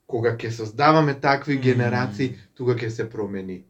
кога 0.06 0.36
ќе 0.36 0.50
создаваме 0.50 1.14
такви 1.14 1.56
генерации, 1.56 2.34
тука 2.54 2.74
ќе 2.76 2.88
се 2.88 3.10
промени. 3.10 3.64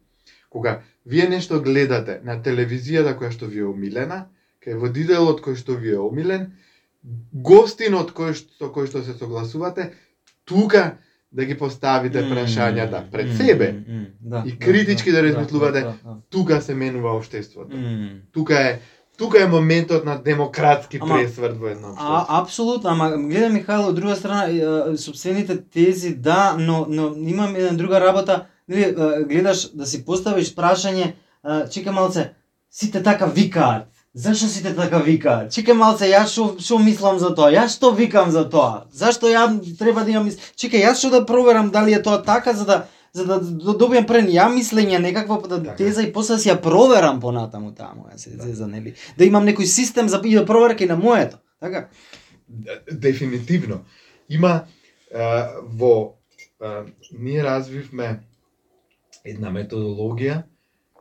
Кога 0.49 0.81
вие 1.05 1.29
нешто 1.29 1.61
гледате 1.61 2.19
на 2.23 2.41
телевизијата 2.43 3.15
која 3.15 3.31
што 3.31 3.47
ви 3.47 3.59
е 3.59 3.65
омилена, 3.65 4.25
кај 4.65 4.79
водителот 4.81 5.41
кој 5.45 5.55
што 5.55 5.77
ви 5.77 5.93
е 5.93 5.99
омилен, 5.99 6.51
гостинот 7.33 8.11
кој 8.11 8.33
што, 8.33 8.71
кој 8.73 8.87
што 8.89 9.03
се 9.03 9.13
согласувате, 9.13 9.91
тука 10.45 10.97
да 11.31 11.45
ги 11.45 11.57
поставите 11.57 12.23
прашањата 12.23 13.03
пред 13.11 13.27
мм, 13.27 13.35
себе. 13.37 13.71
мм, 13.87 14.05
да, 14.21 14.43
и 14.45 14.59
критички 14.59 15.11
да 15.11 15.23
размислувате. 15.23 15.81
да, 15.81 15.93
да, 16.03 16.17
Тука 16.29 16.61
се 16.61 16.75
менува 16.75 17.17
општеството. 17.17 17.69
да. 17.69 17.77
Мм. 17.77 18.09
Тука 18.31 18.59
е 18.59 18.79
тука 19.17 19.43
е 19.43 19.47
моментот 19.47 20.05
на 20.05 20.21
демократски 20.23 20.99
Ама, 21.01 21.15
пресврт 21.15 21.57
во 21.57 21.67
едно 21.67 21.87
А, 21.87 21.91
општество. 21.91 22.25
апсолутно, 22.29 22.89
ама 22.89 23.17
гледам 23.17 23.53
Михајло, 23.55 23.87
од 23.89 23.95
друга 23.95 24.15
страна, 24.15 24.47
собствените 24.97 25.61
тези, 25.61 26.15
да, 26.15 26.55
но, 26.59 26.85
но 26.89 27.15
имам 27.27 27.55
една 27.55 27.77
друга 27.77 28.01
работа, 28.01 28.45
нели, 28.67 28.95
гледаш 29.29 29.71
да 29.71 29.85
си 29.85 30.05
поставиш 30.05 30.55
прашање, 30.55 31.13
чека 31.71 31.91
малце, 31.91 32.33
сите 32.71 33.03
така 33.03 33.25
викаат. 33.25 33.87
Зашо 34.15 34.47
сите 34.47 34.75
така 34.75 34.97
викаат? 34.97 35.51
Чека 35.51 35.73
малце, 35.73 36.07
јас 36.07 36.31
што 36.31 36.55
што 36.59 36.77
мислам 36.79 37.19
за 37.19 37.33
тоа? 37.35 37.51
Јас 37.51 37.75
што 37.75 37.91
викам 37.91 38.31
за 38.31 38.45
тоа? 38.49 38.85
Зашто 38.91 39.27
ја 39.27 39.43
треба 39.77 40.03
да 40.03 40.11
имам 40.11 40.25
мис... 40.25 40.37
Чека, 40.55 40.77
јас 40.77 40.95
што 40.95 41.09
да 41.09 41.25
проверам 41.25 41.69
дали 41.69 41.93
е 41.93 42.01
тоа 42.01 42.21
така 42.23 42.53
за 42.53 42.65
да 42.65 42.77
за 43.13 43.25
да 43.25 43.39
д- 43.39 43.75
добијам 43.75 44.07
прен 44.07 44.27
ја 44.27 44.47
мислење 44.47 44.99
некаква 44.99 45.41
да 45.41 45.63
Така. 45.63 45.75
теза 45.75 46.03
и 46.03 46.13
после 46.13 46.35
да 46.35 46.39
си 46.39 46.49
ја 46.49 46.61
проверам 46.61 47.19
понатаму 47.19 47.71
таа 47.71 47.91
моја 47.91 48.17
се 48.17 48.29
Да. 48.29 48.43
теза, 48.43 48.67
нели? 48.67 48.93
Да 49.17 49.25
имам 49.25 49.45
некој 49.45 49.63
систем 49.65 50.09
за 50.09 50.21
и 50.23 50.35
да 50.35 50.45
проверка 50.45 50.83
и 50.83 50.87
на 50.87 50.95
моето. 50.95 51.37
Така? 51.59 51.87
Дефинитивно. 52.91 53.79
Има 54.29 54.63
а, 55.15 55.47
во 55.63 56.15
а, 56.61 56.83
ние 57.19 57.43
развивме 57.43 58.19
една 59.25 59.51
методологија 59.51 60.43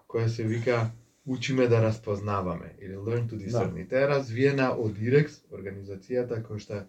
која 0.09 0.29
се 0.29 0.43
вика 0.43 0.91
учиме 1.27 1.69
да 1.69 1.83
распознаваме 1.83 2.75
или 2.81 2.97
learn 2.97 3.29
to 3.31 3.37
discern. 3.37 3.75
Да. 3.75 3.89
Таа 3.89 4.05
е 4.05 4.09
развиена 4.09 4.73
од 4.77 4.99
IREX, 4.99 5.41
организацијата 5.53 6.43
која 6.45 6.61
што 6.61 6.83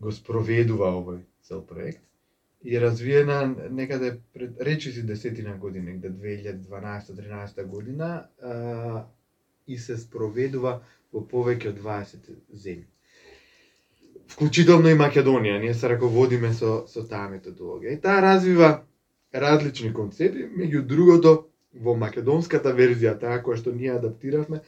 го 0.00 0.12
спроведува 0.12 0.94
овој 0.96 1.20
цел 1.42 1.60
проект 1.66 2.02
и 2.64 2.76
е 2.76 2.80
развиена 2.80 3.56
некаде 3.70 4.18
пред 4.34 4.60
речиси 4.60 5.02
десетина 5.02 5.56
години, 5.56 5.84
негде 5.84 6.10
2012-13 6.10 7.64
година 7.64 8.26
а, 8.42 9.04
и 9.66 9.78
се 9.78 9.96
спроведува 9.98 10.80
во 11.12 11.20
повеќе 11.26 11.72
од 11.74 11.80
20 11.82 12.30
земји. 12.54 12.86
Вклучително 14.32 14.88
и 14.88 14.96
Македонија, 14.96 15.58
ние 15.60 15.74
се 15.74 15.90
раководиме 15.92 16.54
со, 16.54 16.84
со 16.88 17.02
таа 17.08 17.28
методологија. 17.28 17.98
И 17.98 18.00
таа 18.00 18.22
развива 18.22 18.70
различни 19.34 19.92
концепти, 19.92 20.46
меѓу 20.46 20.86
другото, 20.86 21.34
во 21.74 21.94
македонската 21.96 22.72
верзија, 22.76 23.16
таа 23.20 23.40
која 23.42 23.58
што 23.60 23.72
ние 23.72 23.92
адаптиравме, 23.94 24.60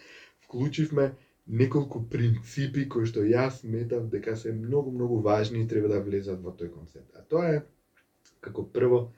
вклучивме 0.47 1.13
неколку 1.47 2.01
принципи 2.09 2.87
кои 2.89 3.07
што 3.07 3.25
јас 3.29 3.61
сметав 3.61 4.09
дека 4.09 4.37
се 4.37 4.53
многу 4.53 4.93
многу 4.93 5.21
важни 5.21 5.63
и 5.63 5.69
треба 5.69 5.89
да 5.89 6.01
влезат 6.01 6.41
во 6.41 6.55
тој 6.57 6.73
концепт. 6.73 7.11
А 7.15 7.21
тоа 7.23 7.51
е 7.59 7.63
како 8.41 8.65
прво 8.65 9.11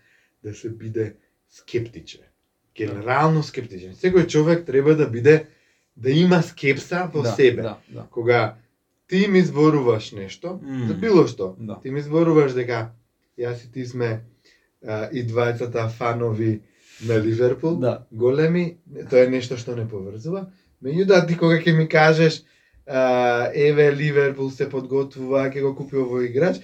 да 0.42 0.54
се 0.54 0.70
биде 0.70 1.14
скептичен. 1.50 2.26
Генерално 2.76 3.42
скептичен. 3.42 3.94
Секој 3.94 4.26
човек 4.26 4.66
треба 4.66 4.94
да 4.94 5.06
биде 5.06 5.46
да 5.96 6.10
има 6.10 6.42
скепса 6.42 7.06
во 7.14 7.22
да, 7.22 7.32
себе. 7.32 7.62
Да, 7.62 7.78
да. 7.88 8.06
Кога 8.10 8.56
ти 9.06 9.28
ми 9.28 9.42
зборуваш 9.42 10.12
нешто, 10.12 10.60
Мм. 10.62 10.86
за 10.88 10.94
било 10.94 11.26
што, 11.26 11.54
Да. 11.58 11.80
ти 11.82 11.90
ми 11.90 12.02
зборуваш 12.02 12.52
дека 12.52 12.90
јас 13.38 13.64
и 13.64 13.72
ти 13.72 13.86
сме 13.86 14.24
а, 14.82 15.08
и 15.12 15.22
двајцата 15.26 15.88
фанови 15.88 16.60
на 17.04 17.14
Ливерпул, 17.20 17.76
Да. 17.80 18.06
големи, 18.12 18.76
тоа 19.10 19.24
е 19.24 19.28
нешто 19.28 19.56
што 19.56 19.76
не 19.76 19.88
поврзува. 19.88 20.46
Меѓутоа 20.82 21.26
ти 21.28 21.36
кога 21.36 21.58
ќе 21.60 21.76
ми 21.76 21.88
кажеш 21.88 22.42
а, 22.86 23.50
еве 23.54 23.92
Ливерпул 23.92 24.50
се 24.50 24.68
подготвува, 24.68 25.50
ќе 25.50 25.60
го 25.62 25.74
купи 25.76 25.96
овој 25.96 26.30
играч, 26.30 26.60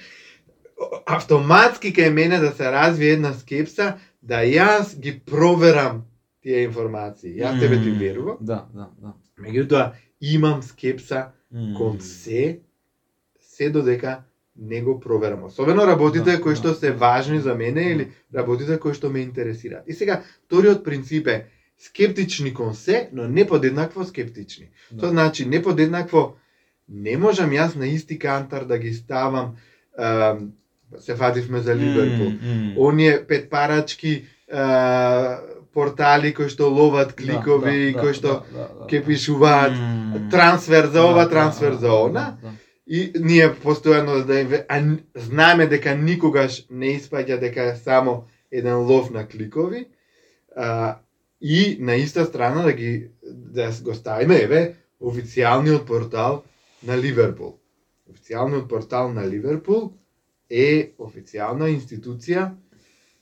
автоматски 1.07 1.93
кај 1.93 2.11
мене 2.11 2.39
да 2.39 2.53
се 2.53 2.71
развие 2.73 3.13
една 3.13 3.33
скепса 3.35 3.97
да 4.23 4.43
јас 4.47 4.99
ги 4.99 5.21
проверам 5.21 6.05
тие 6.43 6.65
информации. 6.65 7.37
Јас 7.39 7.61
тебе 7.61 7.79
ти 7.83 7.91
верувам, 7.91 8.37
Да, 8.41 8.67
да, 8.75 8.89
да. 9.01 9.13
меѓутоа 9.41 9.93
имам 10.21 10.63
скепса 10.63 11.27
кон 11.77 12.01
се, 12.01 12.61
се 13.41 13.71
додека 13.71 14.23
не 14.57 14.81
го 14.83 15.01
проверам. 15.01 15.45
Особено 15.45 15.87
работите 15.87 16.37
Да, 16.37 16.41
кои 16.41 16.55
што 16.57 16.69
да, 16.69 16.75
се 16.75 16.91
да. 16.91 16.97
важни 16.97 17.41
за 17.41 17.55
мене 17.55 17.83
или 17.83 18.11
работите 18.35 18.79
кои 18.79 18.95
што 18.95 19.11
ме 19.11 19.21
интересираат. 19.21 19.85
И 19.89 19.93
сега, 19.93 20.23
вториот 20.47 20.85
принцип 20.85 21.27
е 21.27 21.47
скептични 21.79 22.55
кон 22.55 22.75
се, 22.75 23.09
но 23.13 23.29
не 23.29 23.47
подеднакво 23.47 24.05
скептични. 24.05 24.69
Да. 24.93 25.01
Тоа 25.01 25.09
значи 25.11 25.47
не 25.47 25.63
подеднакво 25.63 26.37
не 26.89 27.17
можам 27.17 27.51
јас 27.51 27.77
на 27.77 27.87
исти 27.87 28.19
кантар 28.19 28.65
да 28.65 28.79
ги 28.79 28.93
ставам 28.95 29.57
ам, 29.99 30.53
се 30.99 31.15
фативме 31.15 31.61
за 31.61 31.75
Ливерпул. 31.75 32.31
Мм, 32.33 32.55
мм. 32.55 32.75
Оние 32.79 33.27
петпарачки 33.27 34.25
а, 34.53 35.41
портали 35.75 36.35
кои 36.35 36.49
што 36.49 36.69
ловат 36.69 37.13
кликови, 37.13 37.93
Да, 37.93 37.93
да, 37.93 38.01
кои 38.01 38.09
да, 38.09 38.15
што 38.15 38.29
да, 38.29 38.45
да, 38.53 38.69
да. 38.69 38.87
ќе 38.87 39.05
пишуваат 39.05 39.73
Мм. 39.73 40.29
трансфер 40.31 40.87
за 40.87 41.03
ова, 41.03 41.25
Да, 41.25 41.31
трансфер 41.31 41.71
да, 41.73 41.79
за 41.79 41.89
да, 41.89 41.95
она. 41.95 42.37
да, 42.43 42.49
да. 42.49 42.55
И 42.93 43.13
ние 43.17 43.49
постојано 43.63 44.19
да 44.29 44.41
им 44.41 44.51
а 44.69 44.79
знаеме 45.17 45.67
дека 45.67 45.95
никогаш 45.97 46.67
не 46.71 46.99
испаѓа 46.99 47.39
дека 47.41 47.71
е 47.73 47.77
само 47.77 48.27
еден 48.53 48.85
лов 48.85 49.11
на 49.11 49.25
кликови. 49.29 49.87
А, 50.57 50.99
и 51.41 51.79
на 51.81 51.97
иста 51.97 52.25
страна 52.25 52.63
да 52.63 52.73
ги 52.73 53.09
да 53.23 53.71
го 53.83 53.95
ставиме 53.95 54.37
еве 54.37 54.75
официјалниот 55.01 55.87
портал 55.87 56.45
на 56.83 56.99
Ливерпул. 56.99 57.57
Официјалниот 58.13 58.69
портал 58.69 59.09
на 59.09 59.25
Ливерпул 59.25 59.95
е 60.51 60.93
официјална 60.99 61.73
институција 61.73 62.53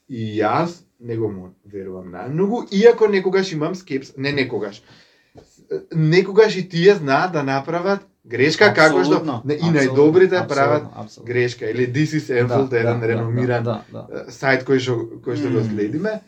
и 0.09 0.35
јас 0.43 0.83
не 1.01 1.17
го 1.17 1.31
му 1.31 1.55
верувам 1.65 2.11
најмногу, 2.11 2.67
иако 2.75 3.07
некогаш 3.09 3.53
имам 3.53 3.75
скепс, 3.75 4.17
не 4.17 4.33
некогаш. 4.33 4.83
Некогаш 5.95 6.57
и 6.57 6.69
тие 6.69 6.95
знаат 6.95 7.33
да 7.33 7.43
направат 7.43 8.10
грешка 8.25 8.73
како 8.75 9.05
што 9.05 9.41
не, 9.45 9.57
и 9.57 9.71
најдобрите 9.73 10.43
прават 10.49 11.17
грешка. 11.25 11.71
Или 11.71 11.87
This 11.87 12.17
is 12.19 12.29
Enfield 12.29 12.69
Да, 12.71 12.79
еден 12.79 13.01
да, 13.01 13.09
реномиран 13.09 13.65
да, 13.65 13.83
да, 13.93 14.07
да. 14.09 14.21
е, 14.21 14.35
сајт 14.35 14.67
кој 14.69 14.79
што 14.79 14.99
кој 15.25 15.41
што 15.41 15.53
го 15.55 15.65
следиме 15.65 16.21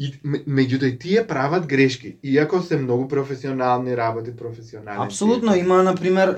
и 0.00 0.08
ме- 0.24 0.40
меѓутоа 0.48 0.88
и 0.94 0.98
тие 0.98 1.26
прават 1.26 1.66
грешки 1.66 2.14
иако 2.24 2.62
се 2.62 2.76
многу 2.76 3.08
професионални 3.08 3.96
работи 3.96 4.36
професионални 4.36 5.04
Апсолутно 5.04 5.54
има 5.56 5.82
на 5.82 5.94
пример 5.94 6.36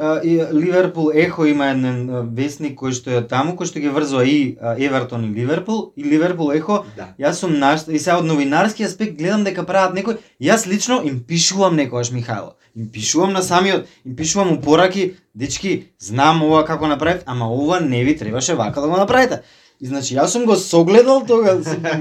Ливерпул 0.52 1.10
Ехо 1.14 1.44
има 1.46 1.68
еден 1.70 2.10
а, 2.10 2.22
весник 2.22 2.74
кој 2.80 2.90
што 2.98 3.14
е 3.14 3.22
таму 3.22 3.54
кој 3.54 3.70
што 3.70 3.78
ги 3.78 3.88
врзува 3.88 4.24
и 4.26 4.56
Евертон 4.78 5.24
и 5.24 5.34
Ливерпул 5.34 5.92
и 5.96 6.02
Ливерпул 6.02 6.50
Ехо. 6.52 6.82
Да. 6.96 7.14
Јас 7.20 7.38
сум 7.44 7.54
наш 7.58 7.86
и 7.88 7.98
сега 7.98 8.18
од 8.18 8.26
новинарски 8.26 8.82
аспект 8.82 9.14
гледам 9.18 9.44
дека 9.44 9.62
прават 9.62 9.94
некој 9.94 10.18
јас 10.42 10.66
лично 10.66 10.98
им 11.04 11.22
пишувам 11.22 11.76
некогаш 11.76 12.10
Михајло. 12.10 12.58
Им 12.74 12.88
пишувам 12.88 13.32
на 13.32 13.42
самиот 13.42 13.86
им 14.04 14.16
пишувам 14.16 14.52
упораки 14.58 15.14
дечки 15.34 15.92
знам 16.00 16.42
ова 16.42 16.64
како 16.64 16.86
направив 16.90 17.22
ама 17.26 17.46
ова 17.46 17.80
не 17.80 18.04
ви 18.04 18.16
требаше 18.16 18.54
вака 18.54 18.80
да 18.80 18.88
го 18.88 18.96
направите 18.96 19.42
И 19.82 19.86
значи 19.90 20.14
јас 20.14 20.30
сум 20.30 20.44
го 20.46 20.54
согледал 20.56 21.24
тога, 21.26 21.56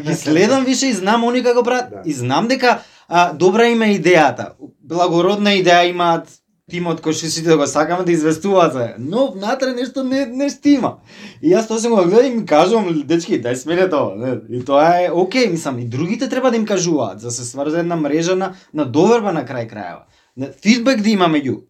ги 0.06 0.14
следам 0.24 0.66
више 0.66 0.88
и 0.92 0.94
знам 0.94 1.24
они 1.26 1.42
како 1.44 1.64
прават 1.64 1.90
Да. 1.90 2.02
и 2.06 2.14
знам 2.14 2.48
дека 2.48 2.80
а, 3.08 3.34
добра 3.34 3.66
има 3.68 3.86
идејата. 3.86 4.52
Благородна 4.84 5.50
идеја 5.58 5.90
имаат 5.90 6.28
тимот 6.72 7.02
кој 7.02 7.12
што 7.18 7.28
сите 7.28 7.50
да 7.50 7.58
го 7.58 7.66
сакаме 7.68 8.06
да 8.06 8.12
известуваат 8.12 8.74
за. 8.74 8.86
Но 9.00 9.32
внатре 9.32 9.74
нешто 9.74 10.04
не 10.04 10.26
не 10.26 10.50
стима. 10.50 11.00
И 11.42 11.50
јас 11.52 11.68
тоа 11.68 11.80
сум 11.80 11.96
го 11.96 12.06
гледал 12.06 12.24
и 12.30 12.36
ми 12.36 12.46
кажувам 12.46 13.02
дечки, 13.06 13.42
дај 13.42 13.56
смене 13.56 13.90
тоа, 13.90 14.14
не? 14.16 14.38
И 14.58 14.62
тоа 14.66 15.02
е 15.02 15.10
окей, 15.12 15.48
мислам 15.50 15.80
и 15.80 15.86
другите 15.86 16.30
треба 16.30 16.52
да 16.52 16.58
им 16.58 16.66
кажуваат 16.66 17.20
за 17.20 17.28
да 17.28 17.32
се 17.32 17.46
сврзе 17.46 17.80
една 17.80 17.96
мрежа 17.96 18.36
на 18.36 18.54
на 18.74 18.86
доверба 18.86 19.34
на 19.34 19.44
крај 19.46 19.68
крајава. 19.74 20.06
Не, 20.38 20.52
Фидбек 20.64 21.02
да 21.02 21.10
има 21.10 21.26
меѓу 21.28 21.62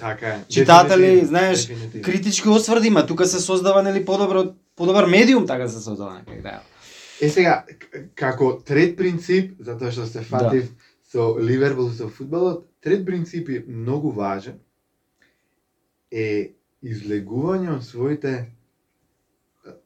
Така 0.00 0.26
е. 0.26 0.38
читатели, 0.48 1.24
знаеш, 1.26 1.68
критички 2.04 2.48
осврди 2.48 2.86
има, 2.88 3.06
тука 3.06 3.26
се 3.26 3.40
создава 3.40 3.82
нели 3.82 4.04
подобро 4.04 4.44
подобар 4.78 5.06
медиум 5.06 5.46
така 5.46 5.68
се 5.68 5.80
создава 5.80 6.14
на 6.14 6.24
крај 6.24 6.42
крајава. 6.42 6.62
Е 7.20 7.28
сега, 7.28 7.64
како 8.14 8.52
трет 8.64 8.96
принцип, 8.96 9.56
затоа 9.58 9.90
што 9.90 10.06
се 10.06 10.22
фатив 10.22 10.70
со 11.10 11.34
Ливерпул 11.40 11.90
со 11.90 12.08
фудбалот, 12.08 12.68
трет 12.80 13.04
принцип 13.06 13.48
е 13.48 13.64
многу 13.66 14.12
важен, 14.14 14.60
е 16.10 16.54
излегување 16.82 17.74
од 17.74 17.84
своите 17.84 18.34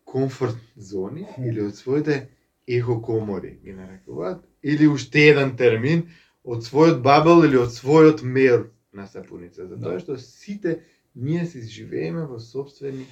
комфорт 0.04 0.58
зони 0.76 1.26
или 1.38 1.64
од 1.64 1.76
своите 1.76 2.28
ехо 2.68 3.00
комори, 3.02 3.58
ги 3.64 3.72
нарекуваат, 3.72 4.44
или 4.62 4.86
уште 4.86 5.30
еден 5.32 5.56
термин, 5.56 6.04
од 6.44 6.62
својот 6.66 7.00
бабел 7.02 7.44
или 7.46 7.56
од 7.56 7.72
својот 7.72 8.22
мер 8.22 8.68
на 8.92 9.06
сапуница, 9.06 9.66
затоа 9.66 9.96
Да. 9.96 10.00
што 10.00 10.18
сите 10.18 10.82
ние 11.14 11.46
си 11.46 11.62
живееме 11.62 12.26
во 12.26 12.38
собствени 12.38 13.06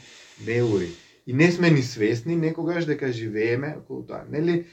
меури. 0.47 0.91
И 1.27 1.33
не 1.33 1.53
сме 1.53 1.71
ни 1.71 1.83
свесни 1.83 2.37
некогаш 2.37 2.85
дека 2.85 3.13
живееме 3.13 3.77
околу 3.79 4.03
тоа. 4.07 4.25
Нели? 4.31 4.67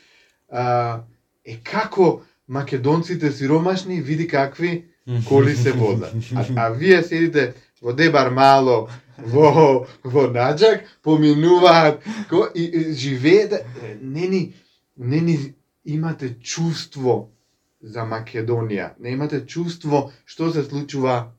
А, 0.49 1.03
е 1.45 1.57
како 1.63 2.21
македонците 2.47 3.31
сиромашни, 3.31 4.01
види 4.01 4.27
какви 4.27 4.85
коли 5.27 5.55
се 5.55 5.71
возат. 5.71 6.13
А, 6.35 6.45
а 6.55 6.69
вие 6.69 7.03
седите 7.03 7.53
во 7.81 7.93
Дебар 7.93 8.29
мало, 8.29 8.89
во, 9.17 9.85
во 10.03 10.27
Наджак, 10.27 10.83
поминуваат 11.03 12.03
ко, 12.29 12.47
и, 12.55 12.63
и 12.63 12.93
живеете, 12.93 13.65
не 14.01 14.27
ни, 14.27 14.53
не 14.97 15.21
ни 15.21 15.37
имате 15.85 16.35
чувство 16.41 17.29
за 17.81 18.03
Македонија, 18.03 18.95
не 18.99 19.13
имате 19.13 19.45
чувство 19.45 20.11
што 20.25 20.51
се 20.51 20.63
случува 20.63 21.33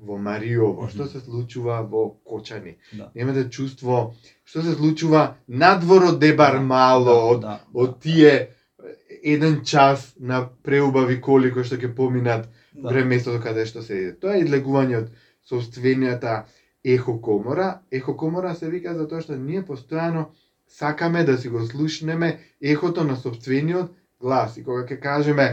во 0.00 0.16
Мариово, 0.18 0.88
што 0.88 1.06
се 1.08 1.20
случува 1.20 1.80
во 1.82 2.08
Кочани. 2.24 2.76
Да. 2.92 3.10
Не 3.14 3.22
имате 3.22 3.48
чувство 3.50 4.14
што 4.44 4.62
се 4.62 4.74
случува 4.74 5.36
надвор 5.46 6.08
од 6.12 6.20
Дебар 6.20 6.58
мало, 6.60 7.16
од 7.34 7.44
да, 7.44 7.58
од 7.74 8.00
тие 8.02 8.32
еден 9.22 9.60
час 9.64 10.14
на 10.18 10.46
преубави 10.64 11.20
коли 11.20 11.52
кои 11.52 11.64
што 11.64 11.76
ќе 11.76 11.92
поминат 11.94 12.48
да. 12.72 12.88
вре 12.88 13.04
местото 13.04 13.42
каде 13.44 13.66
што 13.66 13.84
се 13.86 14.16
Тоа 14.20 14.38
е 14.38 14.44
излегување 14.46 15.02
од 15.02 15.10
собственијата 15.50 16.44
ехокомора. 16.84 17.80
Ехокомора 17.92 18.54
се 18.54 18.70
вика 18.70 18.94
затоа 18.96 19.20
што 19.20 19.36
ние 19.36 19.62
постојано 19.62 20.30
сакаме 20.70 21.24
да 21.24 21.36
си 21.38 21.48
го 21.48 21.66
слушнеме 21.66 22.38
ехото 22.60 23.04
на 23.04 23.16
собствениот 23.16 23.90
глас. 24.20 24.56
И 24.56 24.64
кога 24.64 24.86
ќе 24.86 25.00
кажеме 25.00 25.48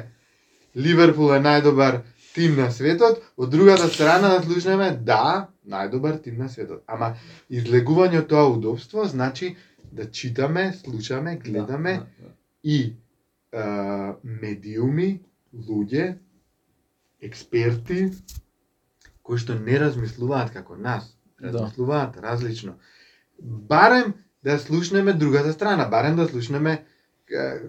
Ливерпул 0.77 1.33
е 1.33 1.41
најдобар 1.41 2.03
тим 2.37 2.55
на 2.55 2.69
светот, 2.71 3.23
од 3.37 3.49
другата 3.49 3.87
страна 3.89 4.29
да 4.35 4.43
слушнеме 4.45 4.91
да, 5.01 5.47
најдобар 5.65 6.19
тим 6.21 6.37
на 6.37 6.49
светот. 6.49 6.83
Ама 6.87 7.15
излегување 7.49 8.21
од 8.21 8.27
тоа 8.29 8.45
удобство 8.53 9.05
значи 9.09 9.55
да 9.91 10.05
читаме, 10.11 10.73
слушаме, 10.77 11.37
гледаме 11.37 11.93
Да, 11.93 11.99
да, 11.99 12.27
да. 12.27 12.33
и 12.63 12.77
а, 13.53 13.65
медиуми, 14.23 15.21
луѓе, 15.55 16.17
експерти, 17.21 18.11
кои 19.23 19.37
што 19.37 19.55
не 19.57 19.79
размислуваат 19.79 20.53
како 20.53 20.77
нас, 20.77 21.13
Да. 21.39 21.47
размислуваат 21.51 22.17
различно. 22.17 22.77
Барем 23.41 24.13
да 24.43 24.59
слушнеме 24.59 25.13
другата 25.13 25.53
страна, 25.53 25.85
барем 25.85 26.15
да 26.15 26.27
слушнеме 26.27 26.83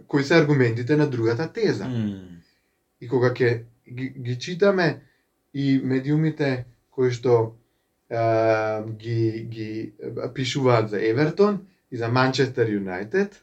кои 0.07 0.25
се 0.25 0.37
аргументите 0.37 0.97
на 0.97 1.07
другата 1.07 1.49
теза. 1.53 1.85
М, 1.85 2.35
И 3.01 3.09
кога 3.09 3.29
ќе 3.31 3.63
ги, 3.93 4.09
ги 4.09 4.39
читаме 4.39 5.01
и 5.55 5.81
медиумите 5.85 6.65
кои 6.91 7.11
што 7.11 7.55
а, 8.11 8.83
ги, 8.83 9.47
ги 9.49 9.93
пишуваат 10.35 10.91
за 10.91 11.03
Евертон 11.07 11.61
и 11.91 11.97
за 11.97 12.09
Манчестер 12.09 12.69
Юнайтед, 12.69 13.43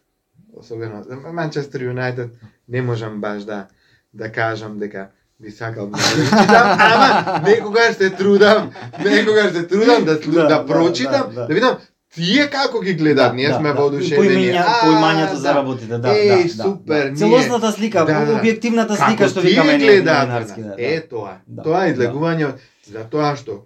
особено 0.53 1.03
за 1.03 1.15
Манчестер 1.15 1.81
Юнайтед 1.81 2.29
не 2.69 2.81
можам 2.81 3.21
баш 3.21 3.43
да 3.43 3.67
да 4.13 4.31
кажам 4.31 4.77
дека 4.77 5.07
би 5.39 5.51
сакал 5.51 5.87
да 5.87 5.97
читам, 5.97 6.77
ама 6.79 7.41
некогаш 7.43 7.95
се 7.95 8.09
трудам, 8.09 8.71
некогаш 9.03 9.51
се 9.51 9.67
трудам 9.67 10.05
да, 10.05 10.19
Да, 10.19 10.31
да, 10.31 10.47
да, 10.47 10.65
прочитам, 10.65 11.29
да, 11.29 11.41
да, 11.41 11.47
да. 11.47 11.53
видам 11.53 11.77
тие 12.15 12.49
како 12.49 12.79
ги 12.79 12.93
гледаат, 12.93 13.35
ние 13.35 13.53
сме 13.53 13.73
воодушевени. 13.73 14.45
Поимања, 14.45 14.63
А, 14.65 14.85
поимањето 14.85 15.35
за 15.35 15.41
да. 15.43 15.53
работите, 15.53 15.97
да, 15.97 16.07
Еј, 16.09 16.27
да, 16.47 16.55
да. 16.55 16.63
супер, 16.63 17.09
да. 17.09 17.15
Целосната 17.15 17.71
слика, 17.71 18.05
Да, 18.05 18.25
да. 18.25 18.33
објективната 18.33 18.95
слика 18.95 19.17
Како 19.17 19.29
што 19.29 19.41
тие 19.41 19.49
викаме 19.49 19.77
ние 19.77 19.87
гледаат 19.87 20.27
да. 20.47 20.63
да. 20.63 20.75
Е 20.79 21.01
тоа. 21.01 21.37
Да, 21.47 21.63
Тоа 21.63 21.85
е 21.85 21.87
да. 21.87 21.93
излегување 21.93 22.45
од 22.45 22.55
за 22.85 23.03
тоа 23.05 23.35
што 23.35 23.65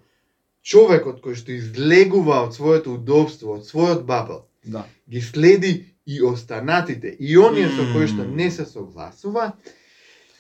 човекот 0.64 1.22
кој 1.22 1.36
што 1.36 1.52
излегува 1.52 2.42
од 2.42 2.54
своето 2.54 2.94
удобство, 2.94 3.54
од 3.54 3.64
својот 3.64 4.04
бабел, 4.04 4.46
Да. 4.66 4.84
ги 5.10 5.22
следи 5.22 5.86
и 6.06 6.22
останатите, 6.24 7.16
и 7.20 7.38
оние 7.38 7.70
со 7.70 7.86
кои 7.94 8.08
што 8.08 8.26
не 8.26 8.52
се 8.52 8.66
согласува, 8.66 9.52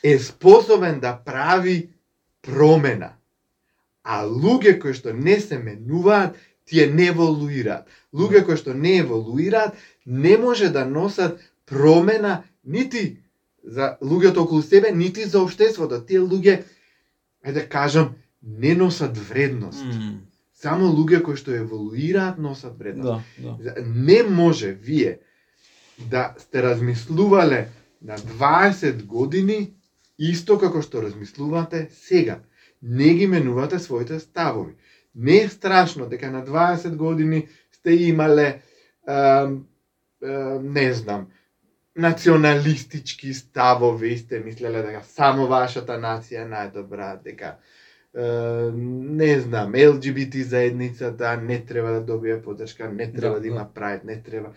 е 0.03 0.19
способен 0.19 0.99
да 0.99 1.13
прави 1.15 1.89
промена. 2.41 3.13
А 4.03 4.25
луѓе 4.25 4.79
кои 4.79 4.93
што 4.93 5.13
не 5.13 5.39
се 5.39 5.59
менуваат, 5.59 6.35
тие 6.69 6.87
не 6.87 7.09
еволуираат. 7.09 7.87
Луѓе 8.13 8.43
кои 8.45 8.57
што 8.57 8.73
не 8.77 8.99
еволуираат, 9.01 9.73
не 10.05 10.37
може 10.37 10.69
да 10.69 10.85
носат 10.85 11.39
промена 11.65 12.43
нити 12.65 13.17
за 13.63 13.97
луѓето 14.01 14.45
околу 14.45 14.61
себе, 14.61 14.91
нити 14.91 15.25
за 15.25 15.41
општеството. 15.41 16.01
Тие 16.05 16.21
луѓе, 16.21 16.63
ајде 17.45 17.53
да 17.53 17.65
кажам, 17.69 18.15
не 18.43 18.75
носат 18.75 19.17
вредност. 19.17 19.83
М, 19.83 20.21
Само 20.53 20.91
луѓе 20.91 21.21
кои 21.23 21.39
што 21.39 21.55
еволуираат 21.55 22.37
носат 22.37 22.77
вредност. 22.77 23.23
Да, 23.37 23.63
да. 23.63 23.81
Не 23.81 24.23
може 24.23 24.71
вие 24.71 25.19
да 26.09 26.33
сте 26.37 26.63
размислувале 26.63 27.67
на 28.01 28.17
20 28.17 29.03
години 29.05 29.73
исто 30.19 30.57
како 30.59 30.81
што 30.81 31.01
размислувате 31.03 31.87
сега. 31.91 32.39
Не 32.81 33.13
ги 33.13 33.27
менувате 33.27 33.79
своите 33.79 34.19
ставови. 34.19 34.75
Не 35.19 35.37
е 35.37 35.49
страшно 35.49 36.07
дека 36.09 36.31
на 36.31 36.45
20 36.45 36.95
години 36.95 37.47
сте 37.71 37.91
имале, 37.91 38.61
ем, 39.07 39.65
ем, 40.23 40.73
не 40.73 40.93
знам, 40.93 41.27
националистички 41.95 43.33
ставови, 43.33 44.17
сте 44.17 44.39
мислеле 44.39 44.81
дека 44.83 45.03
само 45.03 45.47
вашата 45.47 45.99
нација 45.99 46.45
е 46.45 46.49
најдобра, 46.49 47.11
дека 47.23 47.57
е, 48.13 48.27
не 49.19 49.39
знам, 49.39 49.75
ЛГБТ 49.75 50.45
заедницата 50.47 51.37
не 51.37 51.65
треба 51.65 51.91
да 51.91 52.01
добие 52.01 52.41
поддршка, 52.41 52.89
не 52.89 53.11
треба 53.11 53.35
Да, 53.35 53.41
да, 53.41 53.47
има 53.47 53.67
да. 53.67 53.81
прајд, 53.81 54.03
не 54.03 54.21
треба. 54.23 54.53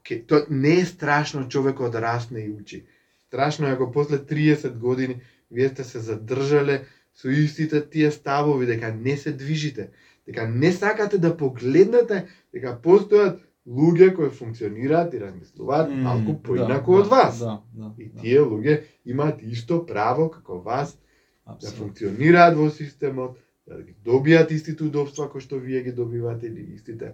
Океј, 0.00 0.26
тоа 0.26 0.46
не 0.50 0.80
е 0.80 0.84
страшно 0.84 1.48
човекот 1.48 1.92
да 1.92 2.02
расне 2.02 2.40
и 2.40 2.50
учи. 2.50 2.84
Страшно 3.26 3.68
е 3.68 3.72
ако 3.72 3.92
после 3.92 4.18
30 4.18 4.78
години 4.78 5.20
вие 5.50 5.68
сте 5.68 5.84
се 5.84 5.98
задржале 5.98 6.82
со 7.20 7.28
истите 7.28 7.82
тие 7.90 8.10
ставови 8.10 8.66
дека 8.66 8.92
не 8.92 9.16
се 9.16 9.32
движите, 9.32 9.90
дека 10.26 10.46
не 10.48 10.72
сакате 10.72 11.18
да 11.18 11.36
погледнете 11.36 12.26
дека 12.54 12.78
постојат 12.82 13.40
луѓе 13.66 14.14
кои 14.16 14.30
функционираат 14.30 15.14
и 15.14 15.20
размислуваат 15.20 15.90
М, 15.90 16.02
малку 16.02 16.32
да, 16.32 16.42
поинаку 16.42 16.92
да, 16.92 17.00
од 17.00 17.06
вас. 17.06 17.38
Да, 17.38 17.60
да. 17.72 17.92
И 17.98 18.08
да. 18.08 18.20
тие 18.20 18.40
луѓе 18.40 18.80
имаат 19.04 19.42
исто 19.42 19.84
право 19.86 20.30
како 20.30 20.60
вас 20.64 20.96
да 20.96 21.52
Апсолутно. 21.52 21.78
функционираат 21.78 22.56
во 22.56 22.70
системот, 22.70 23.36
да 23.66 23.82
ги 23.82 23.94
добијат 24.04 24.50
истите 24.50 24.84
удобства 24.84 25.28
кои 25.28 25.40
што 25.40 25.58
вие 25.58 25.82
ги 25.82 25.92
добивате 25.92 26.46
или 26.46 26.72
истите 26.74 27.12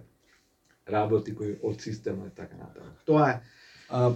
работи 0.87 1.35
кои 1.35 1.57
од 1.61 1.81
системот 1.81 2.31
и 2.31 2.35
така 2.35 2.55
натаму. 2.55 2.95
Тоа 3.05 3.29
е 3.29 3.41
А, 3.89 4.09
е, 4.09 4.13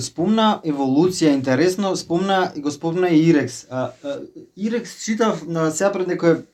спомна 0.00 0.60
еволуција, 0.64 1.32
интересно, 1.34 1.94
спомна 1.96 2.52
и 2.56 2.60
го 2.60 2.70
спомна 2.70 3.08
и 3.08 3.22
Ирекс. 3.30 3.66
А, 3.70 3.90
а, 4.04 4.18
Ирекс 4.56 5.04
читав 5.04 5.46
на 5.46 5.70
сега 5.70 5.92
пред 5.92 6.08
некој 6.12 6.44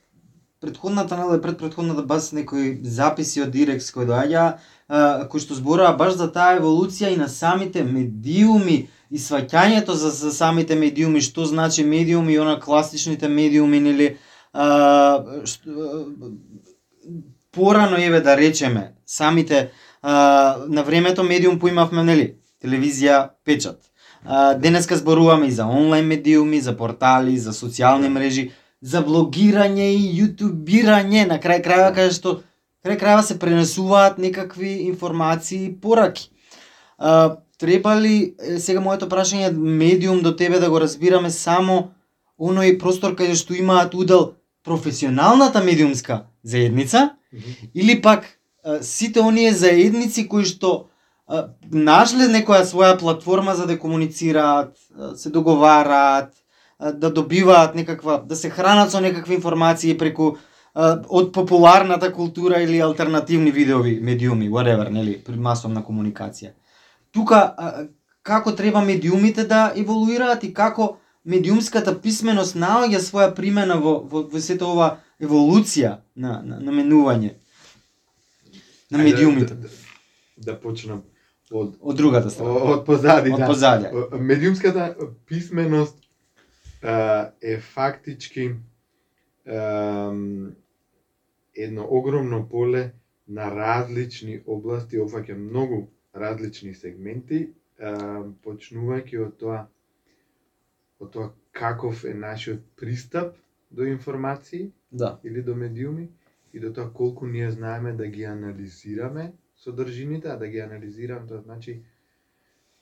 предходната 0.63 1.17
нале 1.17 1.41
пред 1.43 1.59
предходната 1.59 2.03
баш 2.03 2.31
некои 2.33 2.79
записи 2.85 3.43
од 3.43 3.55
Ирекс 3.55 3.91
кои 3.91 4.07
доаѓа, 4.07 4.63
кои 5.29 5.43
што 5.43 5.59
зборува 5.59 5.97
баш 5.99 6.15
за 6.15 6.31
таа 6.31 6.55
еволуција 6.61 7.11
и 7.11 7.19
на 7.19 7.29
самите 7.29 7.83
медиуми 7.83 8.87
и 9.11 9.19
сваќањето 9.19 9.99
за, 9.99 10.11
за 10.11 10.31
самите 10.33 10.79
медиуми, 10.79 11.21
што 11.21 11.45
значи 11.45 11.85
медиуми 11.85 12.33
и 12.33 12.39
она 12.39 12.61
класичните 12.61 13.29
медиуми, 13.29 13.81
нели, 13.81 14.17
а, 14.53 15.43
што, 15.45 16.07
порано 17.51 17.99
еве 17.99 18.21
да 18.21 18.37
речеме, 18.37 18.95
самите 19.07 19.73
А, 20.03 20.57
на 20.69 20.83
времето 20.83 21.23
медиум 21.23 21.59
поимавме, 21.59 22.03
нели, 22.03 22.35
телевизија, 22.63 23.31
печат. 23.45 23.81
А, 24.25 24.55
денеска 24.55 24.97
зборуваме 24.97 25.47
и 25.47 25.53
за 25.53 25.67
онлайн 25.67 26.07
медиуми, 26.07 26.61
за 26.61 26.77
портали, 26.77 27.39
за 27.39 27.53
социјални 27.53 28.09
мрежи, 28.09 28.51
за 28.81 29.03
блогирање 29.03 29.89
и 29.95 30.11
јутубирање, 30.21 31.27
на 31.27 31.39
крај 31.43 31.63
крајва 31.65 31.95
каде 31.95 32.15
што 32.15 32.41
крај 32.87 32.99
крајва 33.01 33.23
се 33.23 33.39
пренесуваат 33.39 34.19
некакви 34.19 34.75
информации 34.87 35.65
и 35.67 35.73
пораки. 35.73 36.31
А, 36.99 37.39
треба 37.59 37.95
ли, 37.95 38.35
сега 38.59 38.81
моето 38.81 39.09
прашање 39.11 39.51
медиум 39.55 40.23
до 40.23 40.37
тебе 40.37 40.59
да 40.59 40.71
го 40.71 40.81
разбираме 40.83 41.31
само 41.31 41.93
оној 42.39 42.79
простор 42.79 43.15
каде 43.19 43.35
што 43.39 43.55
имаат 43.55 43.95
удел 43.95 44.35
професионалната 44.65 45.63
медиумска 45.63 46.27
заедница 46.43 47.11
или 47.75 48.01
пак 48.03 48.27
сите 48.83 49.21
оние 49.21 49.53
заедници 49.53 50.29
кои 50.29 50.45
што 50.45 50.89
нашле 51.71 52.29
некоја 52.29 52.65
своја 52.67 52.99
платформа 52.99 53.55
за 53.55 53.67
да 53.67 53.79
комуницираат, 53.79 54.77
се 55.17 55.31
договараат, 55.31 56.33
да 56.95 57.11
добиваат 57.11 57.75
некаква, 57.75 58.23
да 58.27 58.37
се 58.37 58.51
хранат 58.51 58.91
со 58.91 59.01
некакви 59.01 59.35
информации 59.35 59.99
преку 59.99 60.37
од 60.75 61.33
популарната 61.33 62.13
култура 62.13 62.63
или 62.63 62.81
алтернативни 62.81 63.51
видеови, 63.51 64.01
медиуми, 64.01 64.51
whatever, 64.51 64.89
нели, 64.89 65.19
при 65.25 65.37
масовна 65.37 65.83
комуникација. 65.85 66.53
Тука 67.13 67.55
како 68.23 68.53
треба 68.53 68.81
медиумите 68.81 69.45
да 69.45 69.73
еволуираат 69.77 70.45
и 70.45 70.55
како 70.55 70.97
медиумската 71.25 71.95
писменост 72.01 72.57
наоѓа 72.57 72.99
своја 72.99 73.35
примена 73.35 73.77
во, 73.77 74.01
во, 74.01 74.25
во 74.33 74.41
сета 74.41 74.67
ова 74.67 74.97
еволуција 75.23 75.99
на, 76.17 76.41
на, 76.43 76.59
на 76.59 76.73
менување 76.73 77.35
на 78.91 78.99
Ајде, 78.99 79.05
медиумите. 79.05 79.55
Да, 79.55 79.69
да, 80.43 80.57
почнам 80.57 81.03
од 81.51 81.77
Од 81.83 81.97
другата 81.97 82.31
страна. 82.31 82.51
од 82.51 82.87
позади, 82.87 83.31
Од 83.31 83.39
да. 83.39 83.47
позади. 83.47 83.87
Медиумската 84.21 84.95
писменост 85.27 85.99
а, 86.83 86.95
е 87.43 87.59
фактички 87.59 88.55
ам, 89.47 90.53
едно 91.57 91.87
огромно 91.91 92.49
поле 92.49 92.91
на 93.29 93.51
различни 93.51 94.43
области, 94.47 94.99
опфаќа 94.99 95.35
многу 95.35 95.83
различни 96.15 96.75
сегменти, 96.75 97.49
а, 97.79 97.93
почнувајќи 98.43 99.19
од 99.19 99.37
тоа 99.37 99.67
од 101.01 101.11
тоа 101.11 101.31
каков 101.53 102.05
е 102.05 102.15
нашиот 102.15 102.61
пристап 102.77 103.35
до 103.71 103.85
информации 103.85 104.71
Да. 104.91 105.19
или 105.25 105.43
до 105.43 105.55
медиуми 105.55 106.09
и 106.53 106.61
до 106.61 106.73
тоа 106.73 106.91
колку 106.91 107.27
ние 107.27 107.51
знаеме 107.51 107.93
да 107.93 108.07
ги 108.07 108.25
анализираме 108.25 109.33
содржините, 109.63 110.29
а 110.29 110.37
да 110.37 110.49
ги 110.49 110.59
анализирам 110.59 111.29
тоа 111.29 111.41
значи 111.41 111.83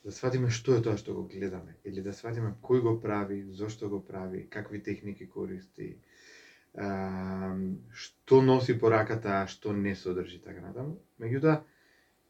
да 0.05 0.13
сватиме 0.13 0.49
што 0.51 0.79
е 0.79 0.83
тоа 0.85 0.97
што 0.97 1.15
го 1.15 1.27
гледаме 1.29 1.77
или 1.85 2.01
да 2.03 2.13
сватиме 2.17 2.55
кој 2.65 2.81
го 2.81 2.95
прави, 3.01 3.43
зошто 3.53 3.91
го 3.91 4.01
прави, 4.05 4.47
какви 4.49 4.81
техники 4.83 5.29
користи, 5.29 5.97
а, 6.75 7.53
што 7.93 8.41
носи 8.43 8.79
пораката, 8.81 9.43
а 9.43 9.47
што 9.47 9.77
не 9.77 9.95
содржи 9.95 10.41
така 10.41 10.65
натаму. 10.65 10.97
Меѓутоа, 11.21 11.61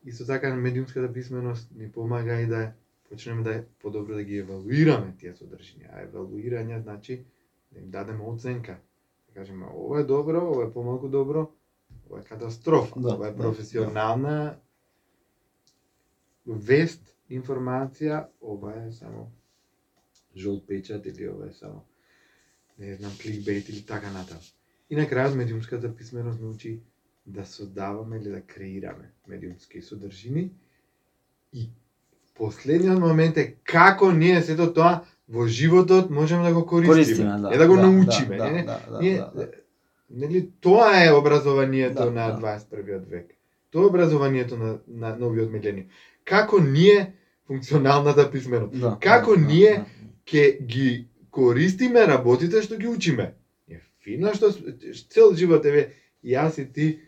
исто 0.05 0.27
така 0.27 0.55
медиумската 0.57 1.13
писменост 1.13 1.71
ни 1.77 1.91
помага 1.93 2.41
и 2.41 2.47
да 2.47 2.73
почнеме 3.09 3.43
да 3.43 3.65
подобро 3.79 4.15
да 4.15 4.25
ги 4.25 4.39
евалуираме 4.39 5.15
тие 5.19 5.35
содржини. 5.35 5.87
А 5.93 6.03
евалуирање 6.07 6.83
значи 6.83 7.25
да 7.71 7.79
им 7.79 7.91
дадеме 7.91 8.25
оценка. 8.25 8.79
Да 9.29 9.35
кажеме 9.35 9.67
ова 9.75 10.01
е 10.01 10.05
добро, 10.05 10.43
ова 10.51 10.65
е 10.65 10.73
помалку 10.73 11.09
добро, 11.09 11.51
ова 12.11 12.21
е 12.21 12.25
катастрофа, 12.25 13.01
Да, 13.01 13.15
ова 13.15 13.29
е 13.29 13.31
да, 13.31 13.37
професионална 13.37 14.57
вест, 16.47 17.15
информација, 17.31 18.27
ова 18.41 18.75
е 18.87 18.93
само 18.93 19.31
жол 20.37 20.61
печат 20.67 21.07
или 21.07 21.29
ова 21.29 21.47
е 21.47 21.53
само 21.53 21.85
не 22.79 22.95
знам 22.95 23.13
кликбейт 23.23 23.69
или 23.69 23.83
така 23.87 24.11
натаму. 24.11 24.41
И 24.91 24.97
на 24.97 25.07
крајот 25.07 25.35
медиумската 25.35 25.97
писменост 25.97 26.41
научи 26.41 26.81
да 27.27 27.45
создаваме 27.47 28.17
или 28.17 28.31
да 28.31 28.41
креираме 28.41 29.13
медиумски 29.29 29.83
содржини 29.83 30.51
и 31.53 31.69
последниот 32.35 33.01
момент 33.01 33.37
е 33.37 33.55
како 33.65 34.13
ние 34.13 34.43
сето 34.43 34.73
тоа 34.75 35.05
во 35.29 35.47
животот 35.47 36.11
можеме 36.11 36.49
да 36.49 36.55
го 36.55 36.67
користиме, 36.67 36.95
Користиме, 36.95 37.39
да. 37.39 37.51
не 37.51 37.57
да 37.57 37.69
го 37.69 37.77
да, 37.77 37.91
научиме, 37.91 38.37
да, 38.37 38.51
не, 38.51 38.65
да, 38.65 38.81
да, 38.91 38.99
ние, 39.01 39.17
да, 39.17 39.31
да. 39.35 39.51
Нели 40.11 40.51
тоа 40.61 41.05
е 41.05 41.13
образованието 41.13 42.05
Да, 42.05 42.11
на 42.11 42.41
да. 42.41 42.59
21 42.73 43.11
век. 43.11 43.27
Тоа 43.71 43.83
е 43.83 43.87
образованието 43.87 44.57
на, 44.57 44.79
на 44.89 45.17
новиот 45.17 45.53
милениум. 45.53 45.87
Како 46.25 46.61
ние 46.61 47.13
функционалната 47.47 48.31
писменост, 48.31 48.81
Да, 48.81 48.99
како 49.01 49.37
да, 49.37 49.47
ние 49.47 49.75
да, 49.77 49.87
ќе 50.27 50.63
ги 50.67 51.07
користиме 51.31 52.07
работите 52.07 52.63
што 52.63 52.77
ги 52.77 52.89
учиме. 52.89 53.35
Е 53.71 53.81
фино 54.05 54.35
што 54.35 54.51
цел 55.11 55.35
живот 55.35 55.67
еве 55.67 55.93
јас 56.25 56.59
и 56.63 56.67
ти 56.73 56.99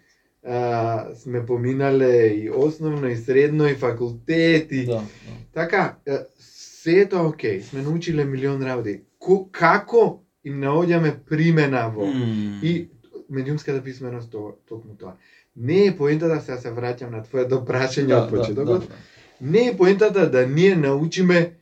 а, 0.44 1.14
сме 1.14 1.46
поминале 1.46 2.26
и 2.26 2.50
основно 2.50 3.08
и 3.08 3.16
средно 3.16 3.68
и 3.68 3.74
факултет 3.74 4.72
и 4.72 4.86
да, 4.86 5.02
да. 5.02 5.34
така 5.54 5.96
се 6.38 7.00
е 7.00 7.08
тоа 7.08 7.28
окей, 7.28 7.60
сме 7.62 7.82
научиле 7.82 8.24
милион 8.24 8.62
работи. 8.62 9.00
Ко, 9.18 9.48
како 9.52 10.22
им 10.44 10.58
наоѓаме 10.58 11.14
примена 11.28 11.86
во 11.94 12.06
М. 12.06 12.58
и 12.62 12.88
медиумската 13.32 13.82
писменост 13.82 14.30
тоа, 14.30 14.52
токму 14.68 14.94
тоа. 14.94 15.16
Не 15.56 15.86
е 15.86 15.96
поентата 15.96 16.40
сега 16.40 16.58
се 16.58 16.70
враќам 16.70 17.10
на 17.10 17.22
твоето 17.22 17.64
прашање 17.64 18.14
од 18.14 18.30
почетокот. 18.30 18.88
да. 18.88 18.94
Не 19.40 19.66
е 19.68 19.76
поентата 19.76 20.30
да 20.30 20.46
ние 20.46 20.76
научиме 20.76 21.56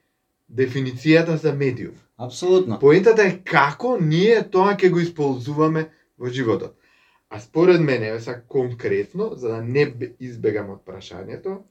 дефиницијата 0.51 1.35
за 1.35 1.53
медиум. 1.53 1.95
Апсолутно. 2.19 2.79
Поентата 2.79 3.23
е 3.23 3.39
како 3.45 3.97
ние 4.01 4.43
тоа 4.43 4.77
ќе 4.77 4.91
го 4.91 5.01
исползуваме 5.01 5.89
во 6.19 6.29
животот. 6.29 6.77
А 7.31 7.41
според 7.41 7.81
мене, 7.81 8.21
сега 8.21 8.43
конкретно, 8.49 9.31
за 9.35 9.49
да 9.49 9.63
не 9.63 9.87
бе- 9.87 10.13
избегам 10.21 10.71
од 10.71 10.81
прашањето, 10.87 11.63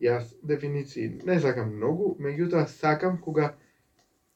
јас 0.00 0.24
дефиниции 0.42 1.20
не 1.24 1.40
сакам 1.40 1.76
многу, 1.76 2.16
меѓутоа 2.20 2.66
сакам 2.66 3.18
кога 3.18 3.54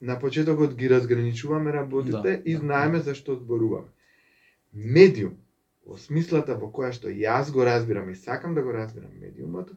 на 0.01 0.19
почетокот 0.19 0.75
ги 0.75 0.90
разграничуваме 0.90 1.73
работите 1.73 2.23
Да, 2.23 2.40
и 2.45 2.53
да, 2.55 2.59
знаеме 2.61 2.99
за 2.99 3.14
што 3.14 3.35
зборуваме. 3.35 3.88
Медиум, 4.77 5.37
во 5.87 5.97
смислата 5.97 6.55
во 6.61 6.69
која 6.69 6.93
што 6.93 7.09
јас 7.09 7.51
го 7.53 7.65
разбирам 7.65 8.11
и 8.12 8.17
сакам 8.17 8.55
да 8.55 8.62
го 8.62 8.73
разбирам 8.77 9.12
медиумот, 9.21 9.71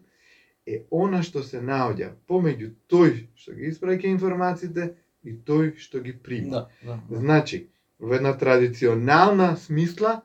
е 0.68 0.84
она 0.92 1.22
што 1.24 1.44
се 1.44 1.62
наоѓа 1.64 2.12
помеѓу 2.28 2.74
тој 2.92 3.14
што 3.40 3.56
ги 3.56 3.70
испраќа 3.72 4.12
информациите 4.12 4.94
и 5.24 5.34
тој 5.34 5.78
што 5.80 6.02
ги 6.04 6.14
прима. 6.14 6.50
Да, 6.52 6.68
да. 6.84 7.00
да. 7.10 7.20
Значи, 7.24 7.68
во 8.00 8.16
една 8.16 8.34
традиционална 8.38 9.56
смисла 9.58 10.22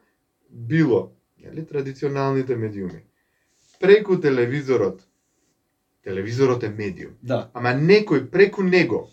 било, 0.51 1.13
нели, 1.39 1.67
традиционалните 1.67 2.57
медиуми. 2.57 3.05
Преку 3.81 4.17
телевизорот, 4.17 5.07
телевизорот 6.03 6.63
е 6.65 6.69
медиум, 6.69 7.15
Да, 7.23 7.51
ама 7.55 7.75
некој 7.79 8.27
преку 8.31 8.63
него 8.63 9.09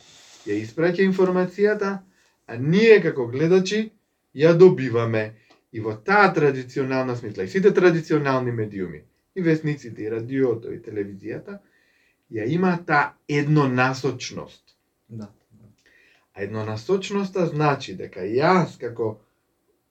ја 0.45 0.57
испраќа 0.57 1.05
информацијата, 1.05 1.99
а 2.47 2.57
ние 2.57 3.01
како 3.01 3.27
гледачи 3.27 3.91
ја 4.35 4.57
добиваме 4.57 5.40
и 5.71 5.79
во 5.79 5.95
таа 5.95 6.33
традиционална 6.33 7.15
смисла. 7.15 7.43
И 7.43 7.47
сите 7.47 7.73
традиционални 7.73 8.51
медиуми, 8.51 9.03
и 9.35 9.41
весниците, 9.41 10.01
и 10.01 10.11
радиото, 10.11 10.73
и 10.73 10.81
телевизијата, 10.81 11.59
ја 12.31 12.47
има 12.47 12.77
таа 12.85 13.13
еднонасочност. 13.27 14.63
да. 15.09 15.27
А 16.33 16.43
еднонасочноста 16.43 17.45
значи 17.45 17.93
дека 17.95 18.19
јас 18.19 18.77
како 18.79 19.19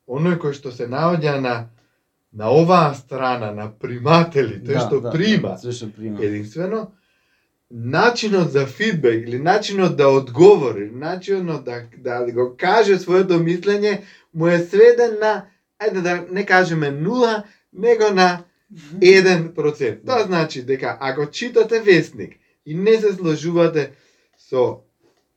оној 0.07 0.37
кој 0.41 0.53
што 0.53 0.71
се 0.71 0.87
наоѓа 0.87 1.39
на 1.41 1.69
на 2.33 2.49
оваа 2.49 2.95
страна 2.95 3.51
на 3.51 3.71
приматели, 3.79 4.61
тој 4.63 4.73
Да, 4.73 4.79
што 4.87 4.99
да, 5.01 5.11
прима, 5.11 5.57
Да, 5.63 5.71
што 5.71 5.91
прима. 5.91 6.23
единствено 6.23 6.91
начинот 7.71 8.51
за 8.51 8.65
фидбек 8.65 9.27
или 9.27 9.39
начинот 9.39 9.95
да 9.95 10.07
одговори, 10.07 10.89
начинот 10.91 11.63
да 11.63 11.83
да 11.97 12.31
го 12.31 12.55
каже 12.57 12.99
своето 12.99 13.39
мислење 13.39 14.01
му 14.33 14.47
е 14.47 14.59
сведен 14.59 15.19
на 15.19 15.45
ајде 15.81 16.01
да 16.01 16.25
не 16.31 16.45
кажеме 16.45 16.91
нула, 16.91 17.43
него 17.73 18.13
на 18.13 18.43
1%. 18.99 20.05
Тоа 20.05 20.23
значи 20.23 20.63
дека 20.65 20.97
ако 20.99 21.25
читате 21.31 21.81
вестник 21.81 22.33
и 22.65 22.75
не 22.75 22.97
се 22.99 23.13
сложувате 23.13 23.91
со 24.37 24.77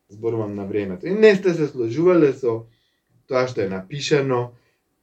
зборувам 0.08 0.54
на 0.54 0.66
времето, 0.66 1.06
и 1.06 1.10
не 1.10 1.34
сте 1.36 1.54
се 1.54 1.66
сложувале 1.66 2.32
со 2.32 2.66
тоа 3.28 3.48
што 3.48 3.64
е 3.64 3.68
напишано 3.68 4.52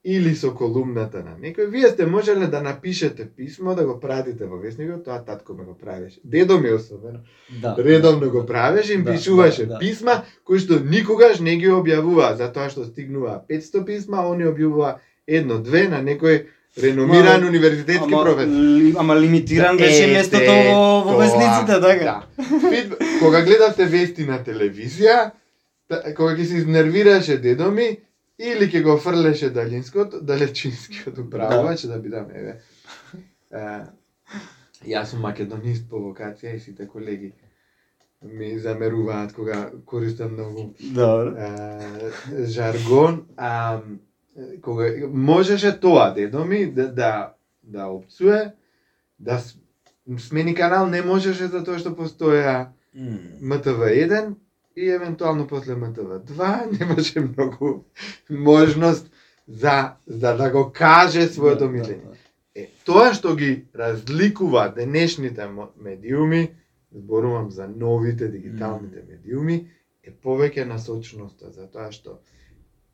или 0.04 0.34
со 0.36 0.50
колумната 0.58 1.22
на 1.22 1.36
некој, 1.38 1.68
вие 1.70 1.90
сте 1.90 2.06
можеле 2.10 2.48
да 2.48 2.62
напишете 2.62 3.28
писмо, 3.38 3.76
да 3.76 3.86
го 3.86 4.00
пратите 4.00 4.46
во 4.46 4.58
вестникот, 4.58 5.04
тоа 5.06 5.20
татко 5.26 5.54
ме 5.54 5.64
го 5.64 5.78
правеше. 5.78 6.22
Дедо 6.24 6.60
ми 6.60 6.72
особено, 6.72 7.20
Да. 7.62 7.76
редовно 7.78 8.20
да, 8.20 8.30
го 8.30 8.40
да. 8.42 8.46
правеше, 8.46 8.94
им 8.94 9.04
Да, 9.04 9.12
пишуваше 9.12 9.66
да, 9.66 9.74
да. 9.74 9.80
писма 9.80 10.24
кои 10.44 10.60
што 10.60 10.80
никогаш 10.80 11.40
не 11.40 11.58
ги 11.58 11.70
објавува, 11.70 12.34
затоа 12.38 12.70
што 12.70 12.86
стигнува 12.86 13.44
500 13.50 13.86
писма, 13.86 14.26
они 14.32 14.44
објавува 14.46 14.98
едно, 15.28 15.58
две 15.60 15.88
на 15.88 16.02
некој 16.04 16.46
реномиран 16.78 17.44
универзитетски 17.44 18.14
ама, 18.14 18.24
професор. 18.24 18.52
ли, 18.52 18.94
ама 18.98 19.16
лимитиран 19.16 19.78
беше 19.78 20.04
Ете, 20.04 20.14
местото 20.14 20.52
во, 20.52 21.04
во 21.04 21.18
вестниците, 21.18 21.82
така? 21.82 22.24
Да. 22.40 22.98
Кога 23.20 23.42
гледавте 23.42 23.86
вести 23.86 24.26
на 24.26 24.40
телевизија, 24.44 25.32
та- 25.90 26.14
кога 26.16 26.36
ќе 26.36 26.44
се 26.44 26.58
изнервираше 26.58 27.38
дедо 27.38 27.72
ми, 27.72 27.98
или 28.40 28.66
ќе 28.66 28.82
го 28.82 28.98
фрлеше 28.98 29.50
далинското, 29.50 30.22
далечинскиот 30.22 31.18
управувач, 31.18 31.82
да 31.82 32.00
бидам, 32.00 32.26
еве. 32.34 32.60
Е, 33.52 33.84
Јас 34.88 35.12
сум 35.12 35.20
македонист 35.22 35.90
по 35.90 35.96
вокација 35.98 36.56
и 36.56 36.60
сите 36.60 36.88
колеги 36.88 37.34
ми 38.24 38.60
замеруваат 38.60 39.34
кога 39.34 39.70
користам 39.86 40.34
многу 40.34 40.74
Добро. 40.80 41.36
е, 41.38 42.46
жаргон, 42.46 43.26
а 43.38 43.80
кога 44.62 44.86
можеше 45.14 45.80
тоа 45.80 46.14
дедо 46.14 46.46
ми 46.46 46.66
да 46.72 46.94
да 46.94 47.34
да 47.64 47.86
опцуе, 47.86 48.54
да 49.20 49.42
смени 50.20 50.56
канал 50.56 50.88
не 50.88 51.02
можеше 51.02 51.48
затоа 51.48 51.80
што 51.80 51.92
постоја 51.96 52.72
МТВ1 53.42 54.34
и 54.76 54.90
евентуално 54.90 55.48
после 55.48 55.74
МТВ2 55.76 56.80
немаше 56.80 57.20
многу 57.20 57.84
можност 58.30 59.12
за 59.48 59.94
за 60.08 60.36
да 60.38 60.50
го 60.50 60.72
каже 60.74 61.28
своето 61.28 61.66
Да, 61.68 61.72
мислење. 61.72 62.04
да, 62.04 62.16
Е, 62.56 62.68
тоа 62.86 63.14
што 63.14 63.36
ги 63.36 63.66
разликува 63.76 64.74
денешните 64.76 65.48
медиуми, 65.78 66.52
зборувам 66.92 67.52
за 67.52 67.68
новите 67.68 68.28
дигиталните 68.28 69.04
медиуми, 69.08 69.72
е 70.04 70.12
повеќе 70.12 70.66
насочноста, 70.68 71.52
затоа 71.52 71.92
што 71.92 72.20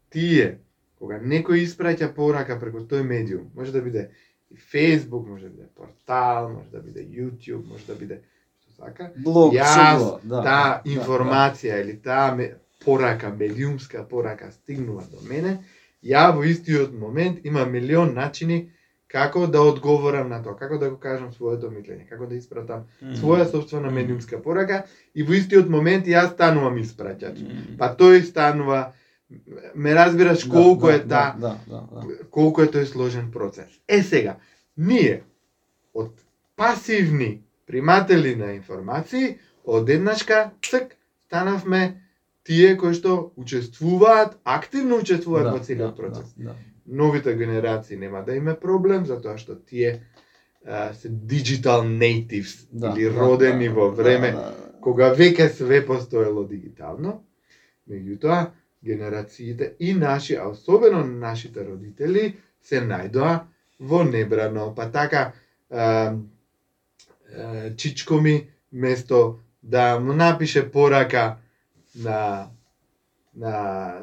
тие, 0.10 0.60
кога 1.00 1.20
некој 1.20 1.64
испраќа 1.64 2.14
порака 2.14 2.60
преку 2.60 2.80
тој 2.80 3.04
медиум, 3.04 3.52
може 3.56 3.72
да 3.72 3.82
биде 3.82 4.10
и 4.52 4.56
Facebook, 4.56 5.28
може 5.28 5.44
да 5.44 5.50
биде 5.50 5.68
портал, 5.76 6.50
може 6.50 6.70
да 6.72 6.80
биде 6.80 7.06
YouTube, 7.06 7.68
може 7.68 7.86
да 7.86 7.96
биде 7.96 8.22
што 8.62 8.72
сака, 8.74 9.12
Блог, 9.18 9.54
Јас, 9.54 10.20
да. 10.24 10.44
таа 10.44 10.70
да, 10.76 10.82
информација 10.86 11.82
или 11.82 11.98
таа 11.98 12.36
ме- 12.36 12.54
порака, 12.86 13.30
медиумска 13.30 14.04
порака 14.04 14.52
стигнува 14.52 15.04
до 15.12 15.28
мене, 15.30 15.58
ја 16.04 16.32
во 16.32 16.44
истиот 16.44 16.94
момент 16.94 17.40
има 17.44 17.66
милион 17.66 18.14
начини 18.14 18.70
како 19.08 19.48
да 19.48 19.62
одговорам 19.62 20.30
на 20.30 20.44
тоа, 20.44 20.56
како 20.56 20.78
да 20.78 20.90
го 20.90 20.98
кажам 20.98 21.34
своето 21.34 21.70
мислење, 21.70 22.10
како 22.10 22.26
да 22.26 22.36
испратам 22.36 22.84
Мгм. 23.02 23.14
своја 23.14 23.52
собствена 23.52 23.92
медиумска 23.92 24.42
порака 24.42 24.84
и 25.16 25.24
во 25.24 25.34
истиот 25.34 25.70
момент 25.70 26.06
јас 26.06 26.34
станувам 26.34 26.78
испраќач. 26.78 27.40
Мгм. 27.42 27.78
Па 27.78 27.96
тој 27.96 28.22
станува 28.22 28.94
ме 29.76 29.96
разбираш 29.96 30.44
Да, 30.48 30.50
колку 30.52 30.88
да, 30.88 30.96
е 30.96 31.00
таа 31.08 31.36
Да, 31.40 31.58
да, 31.68 31.88
да. 31.92 32.02
колку 32.32 32.62
е 32.62 32.68
тој 32.72 32.86
сложен 32.86 33.32
процес. 33.32 33.68
Е 33.88 34.04
сега, 34.04 34.38
ние 34.78 35.24
од 35.94 36.14
пасивни 36.56 37.42
приматели 37.68 38.36
на 38.36 38.54
информации, 38.54 39.38
одеднашка 39.66 40.52
цк 40.64 40.96
станавме 41.26 42.02
тие 42.44 42.78
кои 42.78 42.94
што 42.96 43.32
учествуваат, 43.36 44.38
активно 44.44 44.98
учествуваат 45.04 45.44
Да, 45.44 45.52
во 45.52 45.60
целиот 45.60 45.96
да, 45.96 46.02
процес. 46.02 46.34
Да, 46.38 46.44
да. 46.50 46.56
Новите 46.88 47.34
генерации 47.36 47.98
нема 47.98 48.24
да 48.24 48.36
име 48.36 48.56
проблем 48.56 49.06
затоа 49.06 49.36
што 49.38 49.60
тие 49.60 50.08
а, 50.66 50.94
се 50.94 51.12
digital 51.12 51.84
natives 51.84 52.68
Да, 52.72 52.94
или 52.96 53.12
да, 53.12 53.20
родени 53.20 53.68
да, 53.68 53.74
во 53.76 53.90
време 53.92 54.32
да, 54.32 54.38
да. 54.56 54.80
кога 54.82 55.12
веќе 55.12 55.52
све 55.52 55.84
постоело 55.86 56.48
дигитално, 56.48 57.24
меѓутоа 57.92 58.48
генерациите 58.88 59.74
и 59.80 59.94
наши, 59.94 60.36
а 60.36 60.48
особено 60.50 61.04
нашите 61.04 61.66
родители, 61.66 62.38
се 62.64 62.82
најдоа 62.84 63.40
во 63.80 64.04
небрано. 64.04 64.74
Па 64.76 64.90
така, 64.92 65.32
а, 65.72 66.14
а, 67.38 67.76
чичко 67.76 68.22
ми, 68.22 68.48
место 68.72 69.40
да 69.64 70.00
му 70.00 70.14
напише 70.14 70.72
порака 70.72 71.36
на, 71.96 72.48
на, 73.36 73.56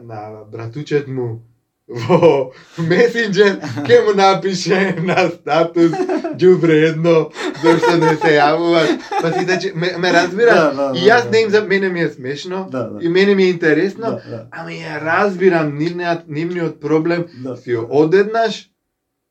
на 0.03 0.45
братучет 0.53 1.09
му 1.09 1.43
во 1.89 2.53
месенџер, 2.79 3.61
ке 3.87 4.01
му 4.05 4.15
напише 4.17 4.97
на 5.01 5.29
статус 5.29 5.93
ѓубре 6.37 6.77
едно, 6.89 7.31
зашто 7.63 7.97
не 7.97 8.17
се 8.17 8.33
јавува. 8.37 8.83
Па 9.23 9.33
си 9.33 9.45
да, 9.47 9.59
ме, 9.75 9.95
ме 9.99 10.13
разбира, 10.13 10.55
Да, 10.55 10.73
да, 10.73 10.93
и 10.99 11.01
да, 11.01 11.07
јас 11.07 11.25
да. 11.25 11.31
не 11.31 11.39
им 11.41 11.51
за 11.51 11.63
мене 11.63 11.89
ми 11.89 12.01
е 12.01 12.09
смешно, 12.09 12.69
Да, 12.71 12.85
да. 12.85 13.05
и 13.05 13.09
мене 13.09 13.35
ми 13.35 13.45
е 13.45 13.49
интересно, 13.49 14.07
Да, 14.07 14.31
да, 14.31 14.47
ами 14.51 14.73
ја 14.75 15.01
разбирам 15.01 15.79
нивниот 15.79 16.29
нивниот 16.29 16.81
проблем, 16.81 17.25
да. 17.45 17.57
си 17.57 17.77
одеднаш, 17.89 18.71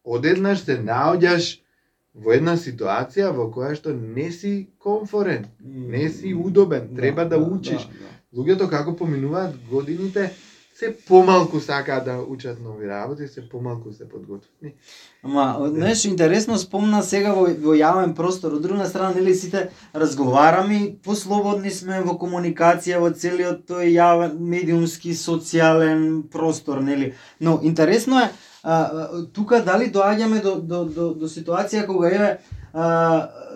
одеднаш 0.04 0.60
се 0.60 0.78
наоѓаш 0.80 1.60
во 2.16 2.32
една 2.34 2.54
ситуација 2.58 3.32
во 3.34 3.48
која 3.50 3.74
што 3.76 3.94
не 3.94 4.32
си 4.32 4.70
комфорен, 4.78 5.46
не 5.64 6.10
си 6.10 6.34
удобен, 6.34 6.90
треба 6.96 7.26
да 7.26 7.38
учиш. 7.38 7.88
да. 7.88 8.10
Луѓето 8.38 8.70
како 8.70 8.96
поминуваат 8.96 9.54
годините, 9.70 10.32
се 10.76 10.98
помалку 11.08 11.60
сакаат 11.60 12.06
да 12.06 12.18
учат 12.28 12.62
нови 12.64 12.88
работи, 12.88 13.28
се 13.28 13.50
помалку 13.50 13.92
се 13.92 14.10
подготвени. 14.10 14.74
Ама, 15.24 15.70
знаеш, 15.74 16.06
интересно 16.06 16.58
спомна 16.58 17.04
сега 17.04 17.34
во, 17.34 17.46
во 17.46 17.76
јавен 17.78 18.16
простор, 18.18 18.56
од 18.58 18.66
друга 18.66 18.86
страна, 18.90 19.14
нели 19.16 19.36
сите 19.36 19.70
разговараме 19.94 20.96
послободни 21.04 21.72
сме 21.72 22.02
во 22.02 22.18
комуникација 22.18 23.00
во 23.00 23.14
целиот 23.14 23.64
тој 23.70 23.94
јавен, 23.94 24.40
медиумски, 24.40 25.14
социјален 25.14 26.24
простор, 26.32 26.82
нели? 26.82 27.14
Но 27.40 27.60
интересно 27.64 28.26
е, 28.26 28.30
а, 28.64 29.08
тука 29.34 29.62
дали 29.62 29.92
доаѓаме 29.94 30.42
до, 30.42 30.56
до, 30.60 30.84
до, 30.86 31.14
до 31.14 31.30
ситуација 31.30 31.86
кога 31.86 32.10
еве 32.10 32.38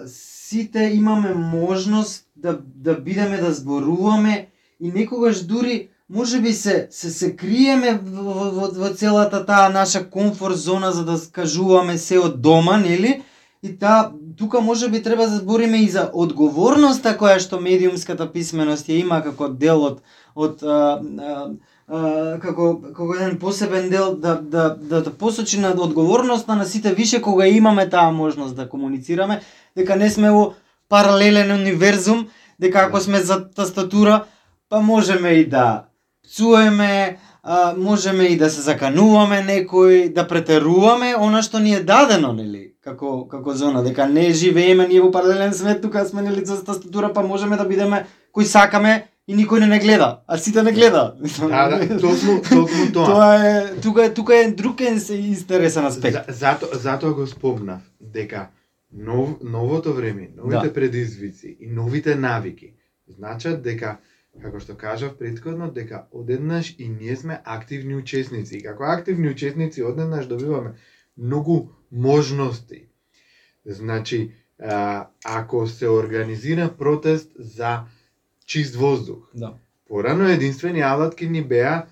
сите 0.08 0.92
имаме 0.94 1.34
можност 1.34 2.26
да, 2.36 2.60
да 2.76 2.94
бидеме 2.94 3.38
да 3.38 3.54
зборуваме 3.54 4.50
и 4.80 4.92
некогаш 4.92 5.46
дури 5.46 5.90
може 6.10 6.42
би 6.42 6.54
се 6.54 6.88
се 6.92 7.10
се 7.10 7.36
криеме 7.36 8.00
во, 8.04 8.52
во, 8.52 8.68
во 8.72 8.90
целата 8.96 9.46
таа 9.46 9.70
наша 9.70 10.10
комфорт 10.10 10.58
зона 10.58 10.92
за 10.92 11.06
да 11.06 11.18
скажуваме 11.18 11.98
се 11.98 12.20
од 12.20 12.42
дома, 12.42 12.78
нели? 12.78 13.24
И 13.64 13.74
таа 13.80 14.12
тука 14.38 14.62
може 14.62 14.90
би 14.90 15.04
треба 15.04 15.28
да 15.28 15.38
збориме 15.38 15.82
и 15.84 15.90
за 15.90 16.10
одговорноста 16.14 17.18
која 17.18 17.40
што 17.40 17.60
медиумската 17.60 18.32
писменост 18.32 18.88
ја 18.88 19.02
има 19.02 19.22
како 19.22 19.50
дел 19.50 19.84
од 19.84 19.98
од 20.36 20.64
а, 20.64 21.02
а, 21.02 21.50
а, 21.88 22.38
како 22.40 22.70
како 22.94 23.16
еден 23.16 23.36
посебен 23.40 23.90
дел 23.90 24.16
да 24.16 24.38
да 24.42 24.70
да, 24.76 25.02
да 25.02 25.12
посочи 25.12 25.60
на 25.60 25.74
одговорноста 25.76 26.56
на 26.56 26.66
сите 26.66 26.94
више 26.94 27.22
кога 27.22 27.48
имаме 27.48 27.90
таа 27.90 28.12
можност 28.12 28.56
да 28.56 28.70
комуницираме, 28.70 29.42
дека 29.76 29.96
не 29.96 30.10
сме 30.10 30.32
во 30.32 30.54
паралелен 30.90 31.52
универзум, 31.52 32.28
дека 32.60 32.88
ако 32.88 33.00
сме 33.00 33.20
за 33.20 33.50
тастатура, 33.50 34.26
па 34.70 34.82
можеме 34.82 35.30
и 35.30 35.50
да 35.50 35.88
пцуеме, 36.28 37.18
а, 37.44 37.74
можеме 37.78 38.24
и 38.24 38.38
да 38.38 38.50
се 38.50 38.62
закануваме 38.62 39.40
некој, 39.48 40.14
да 40.14 40.28
претеруваме 40.28 41.14
она 41.16 41.42
што 41.42 41.60
ни 41.64 41.74
е 41.74 41.84
дадено, 41.84 42.34
нели, 42.36 42.74
како 42.84 43.28
како 43.32 43.54
зона, 43.56 43.84
дека 43.84 44.08
не 44.08 44.32
живееме 44.34 44.88
ние 44.88 45.02
во 45.02 45.12
паралелен 45.12 45.54
свет, 45.54 45.82
тука 45.82 46.06
сме 46.06 46.22
нели 46.22 46.46
за 46.46 46.60
тастатура, 46.64 47.14
па 47.14 47.24
можеме 47.24 47.58
да 47.58 47.66
бидеме 47.66 48.06
кои 48.32 48.46
сакаме 48.46 49.08
и 49.28 49.36
никој 49.36 49.60
не 49.60 49.68
не 49.68 49.80
гледа, 49.80 50.22
а 50.28 50.38
сите 50.38 50.64
не 50.64 50.72
гледа. 50.72 51.16
Да, 51.40 51.68
да, 51.70 51.80
токму, 52.00 52.42
токму 52.50 52.92
тоа. 52.94 53.06
Тоа 53.12 53.36
е 53.36 53.76
тука 53.82 54.06
е 54.06 54.14
тука 54.14 54.36
е 54.36 54.52
друг 54.52 54.82
интересен 54.82 55.86
аспект. 55.86 56.16
За, 56.28 56.34
зато, 56.34 56.68
затоа 56.74 57.14
го 57.14 57.28
спомнав, 57.28 57.82
дека 58.02 58.48
нов, 58.92 59.30
новото 59.44 59.94
време, 59.94 60.30
новите 60.38 60.68
Да. 60.68 60.74
предизвици 60.74 61.58
и 61.60 61.68
новите 61.68 62.16
навики 62.16 62.74
значат 63.08 63.64
дека 63.64 63.98
како 64.42 64.60
што 64.60 64.76
кажав 64.78 65.18
предходно, 65.18 65.72
дека 65.72 66.06
одеднаш 66.12 66.76
и 66.78 66.90
ние 66.90 67.16
сме 67.16 67.42
активни 67.46 67.96
учесници. 67.96 68.58
И 68.58 68.64
како 68.64 68.84
активни 68.84 69.30
учесници 69.30 69.84
одеднаш 69.84 70.28
добиваме 70.28 70.74
многу 71.18 71.70
можности. 71.92 72.88
Значи, 73.66 74.32
ако 75.26 75.68
се 75.68 75.90
организира 75.90 76.70
протест 76.78 77.32
за 77.40 77.86
чист 78.46 78.76
воздух, 78.76 79.30
Да. 79.34 79.54
Порано 79.88 80.30
единствени 80.30 80.82
алатки 80.82 81.28
ни 81.28 81.44
беа 81.44 81.88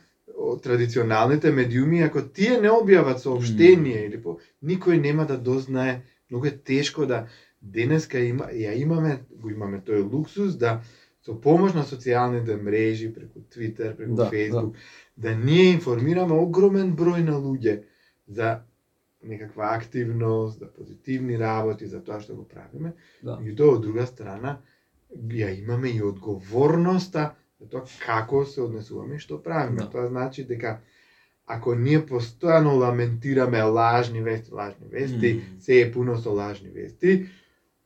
традиционалните 0.64 1.52
медиуми, 1.52 2.02
ако 2.02 2.22
тие 2.22 2.60
не 2.62 2.70
објават 2.70 3.18
сообштение 3.18 3.96
Мм. 3.96 4.06
или 4.06 4.22
по 4.24 4.40
никој 4.64 5.00
нема 5.00 5.26
да 5.26 5.38
дознае, 5.38 6.02
многу 6.32 6.48
е 6.48 6.58
тешко 6.58 7.06
да 7.06 7.28
денеска 7.62 8.20
има 8.20 8.46
ја 8.52 8.76
имаме 8.76 9.20
го 9.30 9.50
имаме 9.50 9.80
тој 9.80 10.04
луксус 10.12 10.58
да 10.58 10.82
со 11.26 11.34
помош 11.42 11.74
на 11.74 11.84
социјалните 11.84 12.56
мрежи 12.62 13.10
преку 13.14 13.42
Твитер, 13.50 13.96
преку 13.98 14.16
Да, 14.16 14.30
Facebook, 14.30 14.74
да. 15.18 15.36
ние 15.36 15.72
информираме 15.74 16.34
огромен 16.34 16.96
број 16.96 17.24
на 17.24 17.34
луѓе 17.34 17.84
за 18.28 18.60
некаква 19.24 19.72
активност, 19.74 20.60
за 20.60 20.68
позитивни 20.68 21.40
работи, 21.40 21.88
за 21.88 22.04
тоа 22.04 22.20
што 22.22 22.36
го 22.36 22.46
правиме. 22.46 22.94
Да. 23.24 23.40
Меѓутоа, 23.42 23.76
од 23.76 23.82
друга 23.82 24.06
страна, 24.06 24.60
ја 25.16 25.50
имаме 25.60 25.90
и 25.90 26.02
одговорноста 26.04 27.32
за 27.60 27.70
тоа 27.70 27.84
како 28.06 28.46
се 28.46 28.62
однесуваме 28.62 29.16
и 29.16 29.20
што 29.20 29.42
правиме. 29.42 29.82
Да. 29.82 29.90
Тоа 29.90 30.08
значи 30.08 30.44
дека 30.44 30.80
ако 31.48 31.76
ние 31.76 32.00
постојано 32.06 32.74
ламентираме 32.78 33.64
лажни 33.64 34.22
вести, 34.22 34.54
лажни 34.54 34.88
вести, 34.92 35.34
Мм. 35.34 35.62
се 35.62 35.82
е 35.82 35.92
пуно 35.92 36.18
со 36.18 36.34
лажни 36.34 36.70
вести, 36.70 37.26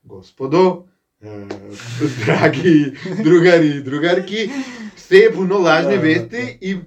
господо, 0.04 0.88
драги 2.26 2.94
другари 3.24 3.68
и 3.68 3.82
другарки, 3.82 4.52
се 4.98 5.26
е 5.26 5.34
пуно 5.34 5.62
лажни 5.62 5.92
Да, 5.92 5.96
да, 5.96 6.02
вести 6.02 6.58
и 6.62 6.78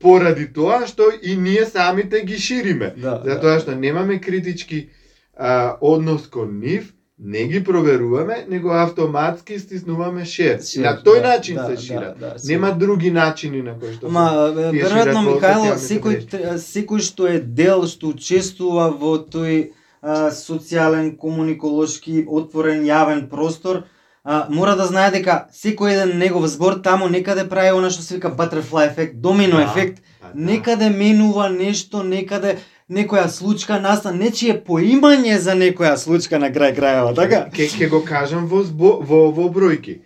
поради 0.00 0.46
тоа 0.52 0.86
што 0.86 1.12
и 1.22 1.36
ние 1.36 1.64
самите 1.66 2.24
ги 2.24 2.38
шириме. 2.38 2.94
Да, 2.96 3.20
Затоа 3.24 3.60
што 3.60 3.76
немаме 3.76 4.16
критички 4.20 4.88
а, 5.36 5.76
однос 5.80 6.24
кон 6.26 6.58
нив, 6.58 6.94
не 7.18 7.44
ги 7.44 7.60
проверуваме, 7.64 8.46
него 8.48 8.72
автоматски 8.72 9.58
стиснуваме 9.58 10.24
шер. 10.24 10.58
Шер, 10.64 10.82
на 10.82 10.96
тој 11.04 11.20
да, 11.20 11.28
начин 11.28 11.56
да, 11.56 11.66
се 11.66 11.74
да, 11.74 11.80
шират. 11.80 12.18
да, 12.18 12.34
Нема 12.48 12.72
други 12.72 13.10
начини 13.10 13.62
на 13.62 13.78
кои 13.78 13.92
што 13.92 14.08
се- 14.08 14.12
Ма, 14.12 14.26
веројатно 14.72 15.20
Михајло, 15.28 15.76
секој 15.76 16.16
секој 16.56 16.98
што 16.98 17.28
е 17.28 17.38
дел 17.44 17.86
што 17.86 18.08
учествува 18.08 18.88
во 18.88 19.20
тој 19.20 19.70
социјален, 20.02 21.16
комуниколошки, 21.16 22.24
отворен, 22.28 22.82
јавен 22.84 23.28
простор, 23.30 23.84
а, 24.24 24.46
мора 24.50 24.74
да 24.76 24.86
знае 24.86 25.10
дека 25.14 25.36
секој 25.54 25.94
еден 25.94 26.18
негов 26.18 26.46
збор 26.50 26.80
таму 26.82 27.08
некаде 27.08 27.44
прави 27.48 27.70
она 27.76 27.90
што 27.90 28.02
се 28.02 28.16
вика 28.16 28.30
butterfly 28.30 28.86
ефект, 28.90 29.20
домино 29.20 29.56
Да, 29.56 29.70
ефект, 29.70 30.02
па 30.20 30.32
да. 30.34 30.40
некаде 30.50 30.90
менува 30.90 31.48
нешто, 31.48 32.02
некаде 32.02 32.58
некоја 32.90 33.28
случка 33.28 33.78
настан, 33.80 34.18
нечие 34.18 34.58
поимање 34.66 35.38
за 35.38 35.54
некоја 35.54 35.96
случка 35.96 36.38
на 36.38 36.50
крај 36.50 36.74
крајава, 36.76 37.14
така? 37.14 37.50
Ке, 37.54 37.68
ке 37.68 37.88
го 37.88 38.02
кажам 38.04 38.46
во, 38.46 38.62
збо, 38.62 38.98
во, 39.00 39.30
во 39.30 39.48
бројки. 39.48 40.00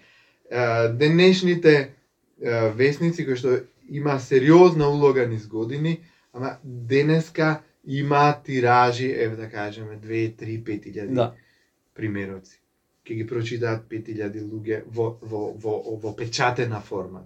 Денешните 0.92 1.72
е, 1.74 1.88
весници 2.76 3.24
кои 3.24 3.36
што 3.36 3.61
има 3.88 4.20
сериозна 4.20 4.88
улога 4.88 5.26
низ 5.26 5.47
години, 5.47 6.01
ама 6.32 6.59
денеска 6.62 7.62
има 7.87 8.43
тиражи, 8.45 9.12
еве 9.12 9.37
да 9.37 9.51
кажеме, 9.51 9.99
2, 9.99 10.37
3, 10.37 10.62
5 10.62 10.87
илјади 10.87 11.14
Да. 11.14 11.34
примероци. 11.95 12.61
Ке 13.05 13.14
ги 13.14 13.26
прочитаат 13.26 13.89
5000 13.89 14.43
луѓе 14.43 14.82
во, 14.87 15.18
во, 15.22 15.53
во, 15.55 15.97
во 15.97 16.16
печатена 16.16 16.80
форма. 16.80 17.24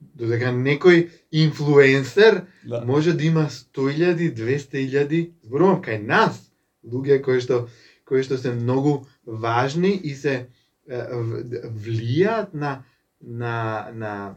Додека 0.00 0.46
некој 0.46 1.08
инфлуенсер 1.32 2.42
Да. 2.64 2.80
може 2.80 3.12
да 3.12 3.24
има 3.24 3.48
100.000, 3.50 4.34
200.000, 4.34 5.30
зборувам 5.42 5.82
кај 5.82 5.98
нас, 5.98 6.50
луѓе 6.84 7.20
кои 7.22 7.40
што 7.40 7.68
кои 8.04 8.22
што 8.22 8.36
се 8.36 8.52
многу 8.52 9.06
важни 9.26 9.94
и 9.94 10.14
се 10.14 10.46
е, 10.88 10.96
в- 11.10 11.44
влијаат 11.76 12.52
на 12.54 12.84
на 13.20 13.54
на 13.94 14.34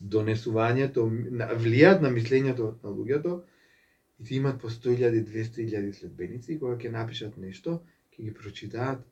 донесувањето, 0.00 1.04
на, 1.30 1.48
влијаат 1.54 2.00
на 2.00 2.10
мислењето 2.10 2.74
на 2.82 2.90
луѓето 2.90 3.40
и 4.20 4.24
ти 4.24 4.36
имат 4.36 4.60
по 4.60 4.70
100.000, 4.70 5.24
200.000 5.24 5.92
следбеници 5.92 6.52
и 6.52 6.58
кога 6.58 6.76
ќе 6.76 6.90
напишат 6.90 7.36
нешто, 7.36 7.80
ќе 8.14 8.22
ги 8.22 8.34
прочитаат, 8.34 9.02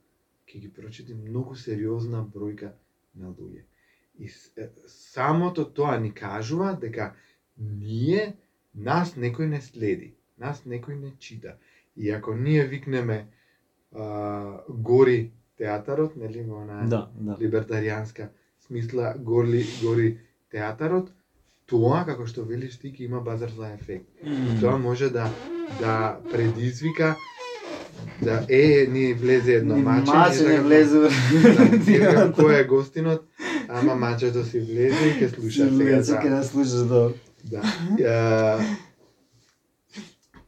ќе 0.46 0.61
ги 0.61 0.70
прочити 0.72 1.14
многу 1.14 1.57
сериозна 1.57 2.22
бројка 2.22 2.72
на 3.14 3.32
луѓе. 3.32 3.64
И 4.18 4.28
самото 4.86 5.64
тоа 5.64 5.98
ни 5.98 6.12
кажува 6.14 6.74
дека 6.80 7.14
ние, 7.59 8.34
нас 8.74 9.14
некој 9.16 9.48
не 9.48 9.61
следи, 9.61 10.14
нас 10.38 10.64
некој 10.64 10.98
не 11.00 11.14
чита. 11.18 11.57
И 11.96 12.11
ако 12.11 12.34
ние 12.34 12.64
викнеме 12.66 13.26
а, 13.92 14.64
гори 14.68 15.32
театарот, 15.57 16.16
нели, 16.16 16.42
во 16.42 16.62
она 16.62 16.86
Да, 16.88 17.11
да. 17.14 17.36
либертаријанска 17.36 18.30
смисла 18.61 19.14
гори, 19.18 19.64
гори 19.82 20.18
театарот, 20.50 21.12
тоа, 21.73 22.05
како 22.09 22.29
што 22.29 22.45
велиш 22.45 22.77
ти, 22.81 22.93
ќе 22.93 23.09
има 23.09 23.23
butterfly 23.25 23.73
ефект. 23.75 24.09
Мм. 24.25 24.61
Тоа 24.61 24.79
може 24.79 25.09
да 25.11 25.31
да 25.81 26.18
предизвика 26.33 27.16
да 28.23 28.47
е 28.49 28.87
ни 28.91 29.14
влезе 29.14 29.55
едно 29.55 29.77
маче, 29.77 30.12
Маче 30.12 30.49
не 30.49 30.61
влезе. 30.61 30.99
Да, 31.01 31.09
кој 32.37 32.61
е 32.61 32.64
гостинот, 32.68 33.25
ама 33.68 33.95
мачето 33.95 34.45
си 34.45 34.61
влезе 34.61 35.09
и 35.09 35.16
ќе 35.20 35.29
слуша 35.35 35.68
сега 35.70 36.03
Сега 36.05 36.23
за 36.23 36.37
да 36.37 36.45
слушаш 36.45 36.87
да. 36.87 37.12
Да. 37.45 37.62
Е, 37.99 38.64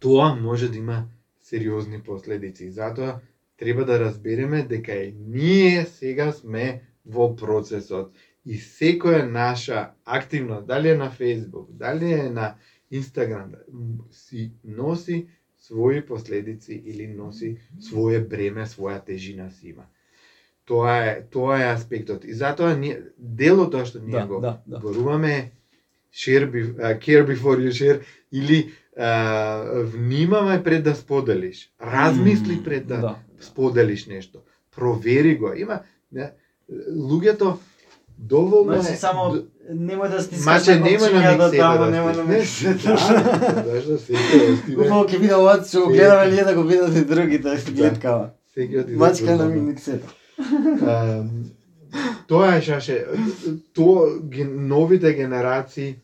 тоа 0.01 0.35
може 0.35 0.69
да 0.69 0.79
има 0.79 1.05
сериозни 1.43 2.01
последици. 2.01 2.71
Затоа 2.71 3.19
треба 3.57 3.85
да 3.85 4.01
разбереме 4.01 4.63
дека 4.63 4.93
и 4.93 5.15
ние 5.27 5.87
сега 5.87 6.33
сме 6.33 6.83
во 7.07 7.37
процесот 7.37 8.13
и 8.47 8.59
секоја 8.61 9.23
наша 9.31 9.91
активност, 10.05 10.67
дали 10.67 10.89
е 10.89 10.97
на 10.97 11.11
Facebook, 11.11 11.67
дали 11.71 12.13
е 12.13 12.31
на 12.31 12.55
Instagram, 12.93 13.55
м, 13.73 14.05
си 14.13 14.53
носи 14.65 15.27
своји 15.65 16.05
последици 16.07 16.83
или 16.85 17.07
носи 17.07 17.57
свое 17.81 18.21
бреме, 18.21 18.67
своја 18.67 19.05
тежина 19.05 19.51
си 19.51 19.69
има. 19.69 19.87
Тоа 20.65 20.97
е 21.07 21.23
тоа 21.31 21.61
е 21.61 21.73
аспектот. 21.73 22.25
И 22.25 22.33
затоа 22.33 22.77
ние 22.77 23.01
дел 23.19 23.61
од 23.61 23.73
тоа 23.73 23.85
што 23.85 24.01
ние 24.01 24.21
Да, 24.21 24.27
го 24.27 24.41
да, 24.41 24.61
да. 24.67 24.79
зборуваме 24.79 25.53
share 26.13 26.47
be, 26.51 26.77
uh, 26.77 26.99
care 26.99 27.25
before 27.27 27.59
you 27.61 27.73
share 27.73 28.01
или 28.33 28.73
uh, 28.97 29.85
внимавај 29.85 30.63
пред 30.65 30.85
да 30.85 30.95
споделиш. 30.95 31.73
Размисли 31.81 32.63
пред 32.65 32.87
да, 32.87 32.97
да. 33.01 33.19
споделиш 33.41 34.07
нешто. 34.07 34.41
Провери 34.77 35.37
го. 35.37 35.53
Има 35.57 35.81
не, 36.13 36.33
луѓето 36.93 37.57
доволно 38.19 38.73
Значи 38.73 38.95
е 38.95 38.97
само 38.97 39.45
немој 39.71 40.09
да 40.11 40.23
стискаш 40.23 40.47
Маче 40.47 40.75
на 40.79 40.87
копчиња 40.87 41.33
миксета 41.33 41.57
таму, 41.57 41.85
да 41.85 41.91
нема 41.91 42.13
на 42.13 42.25
стиснеш. 42.25 42.71
миксета. 42.71 42.95
Да. 44.75 44.83
Убаво 44.83 45.05
ќе 45.09 45.19
биде 45.21 45.35
ова, 45.35 45.55
што 45.65 45.81
го 45.81 45.93
гледаме 45.93 46.31
ние 46.31 46.45
да 46.45 46.55
го 46.55 46.63
видат 46.63 46.97
и 46.97 47.05
другите 47.05 47.57
гледкава. 47.73 48.31
Секој 48.57 48.81
отиде 48.81 48.97
Мачка 48.97 49.31
на 49.31 49.39
додому. 49.39 49.63
миксета. 49.63 50.09
Тоа 52.29 52.57
е 52.57 52.63
шаше. 52.63 53.07
Тоа 53.75 54.21
новите 54.45 55.13
генерации 55.15 55.97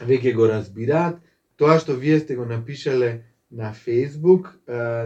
веќе 0.00 0.34
го 0.34 0.48
разбираат. 0.48 1.16
Тоа 1.56 1.78
што 1.78 1.92
вие 1.92 2.20
сте 2.20 2.36
го 2.36 2.44
напишале 2.44 3.29
на 3.50 3.74
Facebook 3.74 4.48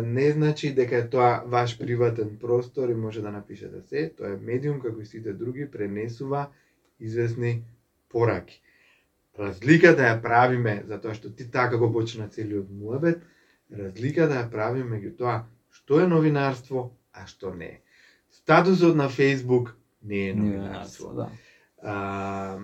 не 0.03 0.30
значи 0.30 0.74
дека 0.74 0.97
е 0.97 1.09
тоа 1.11 1.42
ваш 1.47 1.78
приватен 1.78 2.36
простор 2.40 2.88
и 2.88 2.95
може 2.95 3.22
да 3.22 3.30
напишете 3.30 3.80
се. 3.82 4.12
Тоа 4.16 4.34
е 4.34 4.36
медиум 4.36 4.80
како 4.80 5.01
и 5.01 5.07
сите 5.07 5.32
други 5.32 5.70
пренесува 5.70 6.49
известни 7.01 7.64
пораки. 8.12 8.61
Разликата 9.38 10.05
ја 10.05 10.20
правиме 10.22 10.82
затоа 10.86 11.14
што 11.14 11.32
ти 11.32 11.49
така 11.51 11.80
го 11.80 11.88
почна 11.92 12.28
целиот 12.28 12.68
муабет, 12.70 13.24
разликата 13.72 14.45
ја 14.45 14.51
правиме 14.51 14.99
меѓу 14.99 15.16
тоа 15.16 15.38
што 15.72 16.05
е 16.05 16.07
новинарство, 16.07 16.92
а 17.12 17.26
што 17.26 17.55
не 17.55 17.66
е. 17.66 17.80
Статусот 18.30 18.95
на 18.97 19.09
Facebook 19.09 19.72
не 20.03 20.28
е 20.28 20.34
новинарство. 20.34 21.14
Да. 21.16 21.30
А, 21.82 22.59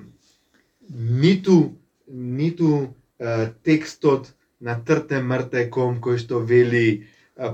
ниту 0.90 1.74
ниту 2.06 2.94
а, 3.18 3.50
текстот 3.62 4.34
на 4.60 4.76
трте 4.84 5.22
мрте 5.22 5.68
ком 5.70 6.00
кој 6.00 6.18
што 6.20 6.40
вели 6.40 7.06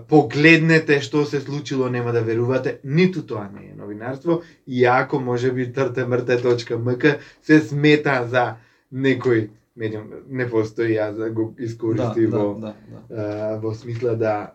погледнете 0.09 1.01
што 1.01 1.25
се 1.25 1.41
случило, 1.41 1.89
нема 1.89 2.13
да 2.13 2.21
верувате, 2.21 2.81
ниту 2.85 3.23
тоа 3.23 3.49
не 3.53 3.71
е 3.71 3.75
новинарство, 3.75 4.43
иако 4.67 5.21
може 5.21 5.53
би 5.53 5.73
тртемрте.мк 5.73 7.05
се 7.43 7.61
смета 7.61 8.27
за 8.27 8.57
некој 8.93 9.49
медиум, 9.77 10.11
не 10.29 10.49
постои, 10.51 10.97
јас 10.97 11.15
да 11.17 11.31
го 11.31 11.53
Да, 11.57 11.65
искористив 11.65 12.31
да, 12.31 12.39
во 12.39 12.55
да, 12.55 12.75
да. 12.91 13.01
а, 13.11 13.57
во 13.63 13.75
смисла 13.75 14.17
да 14.17 14.53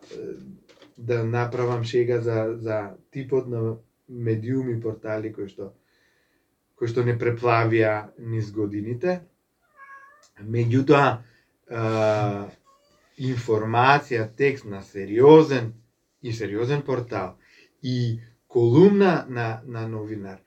да 0.98 1.24
направам 1.24 1.84
шега 1.84 2.22
за 2.22 2.58
за 2.60 2.90
типот 3.12 3.48
на 3.48 3.78
медиуми 4.10 4.82
портали 4.82 5.32
кои 5.34 5.48
што 5.48 5.72
кои 6.76 6.88
што 6.88 7.04
не 7.04 7.16
преплавија 7.18 8.12
низ 8.20 8.52
годините. 8.52 9.22
Меѓутоа 10.42 11.22
а, 11.72 12.48
информација, 13.18 14.28
текст 14.38 14.66
на 14.66 14.82
сериозен 14.84 15.74
и 16.22 16.34
сериозен 16.34 16.82
портал 16.82 17.36
и 17.84 18.20
колумна 18.48 19.26
на 19.30 19.62
на 19.66 19.88
новинар 19.88 20.40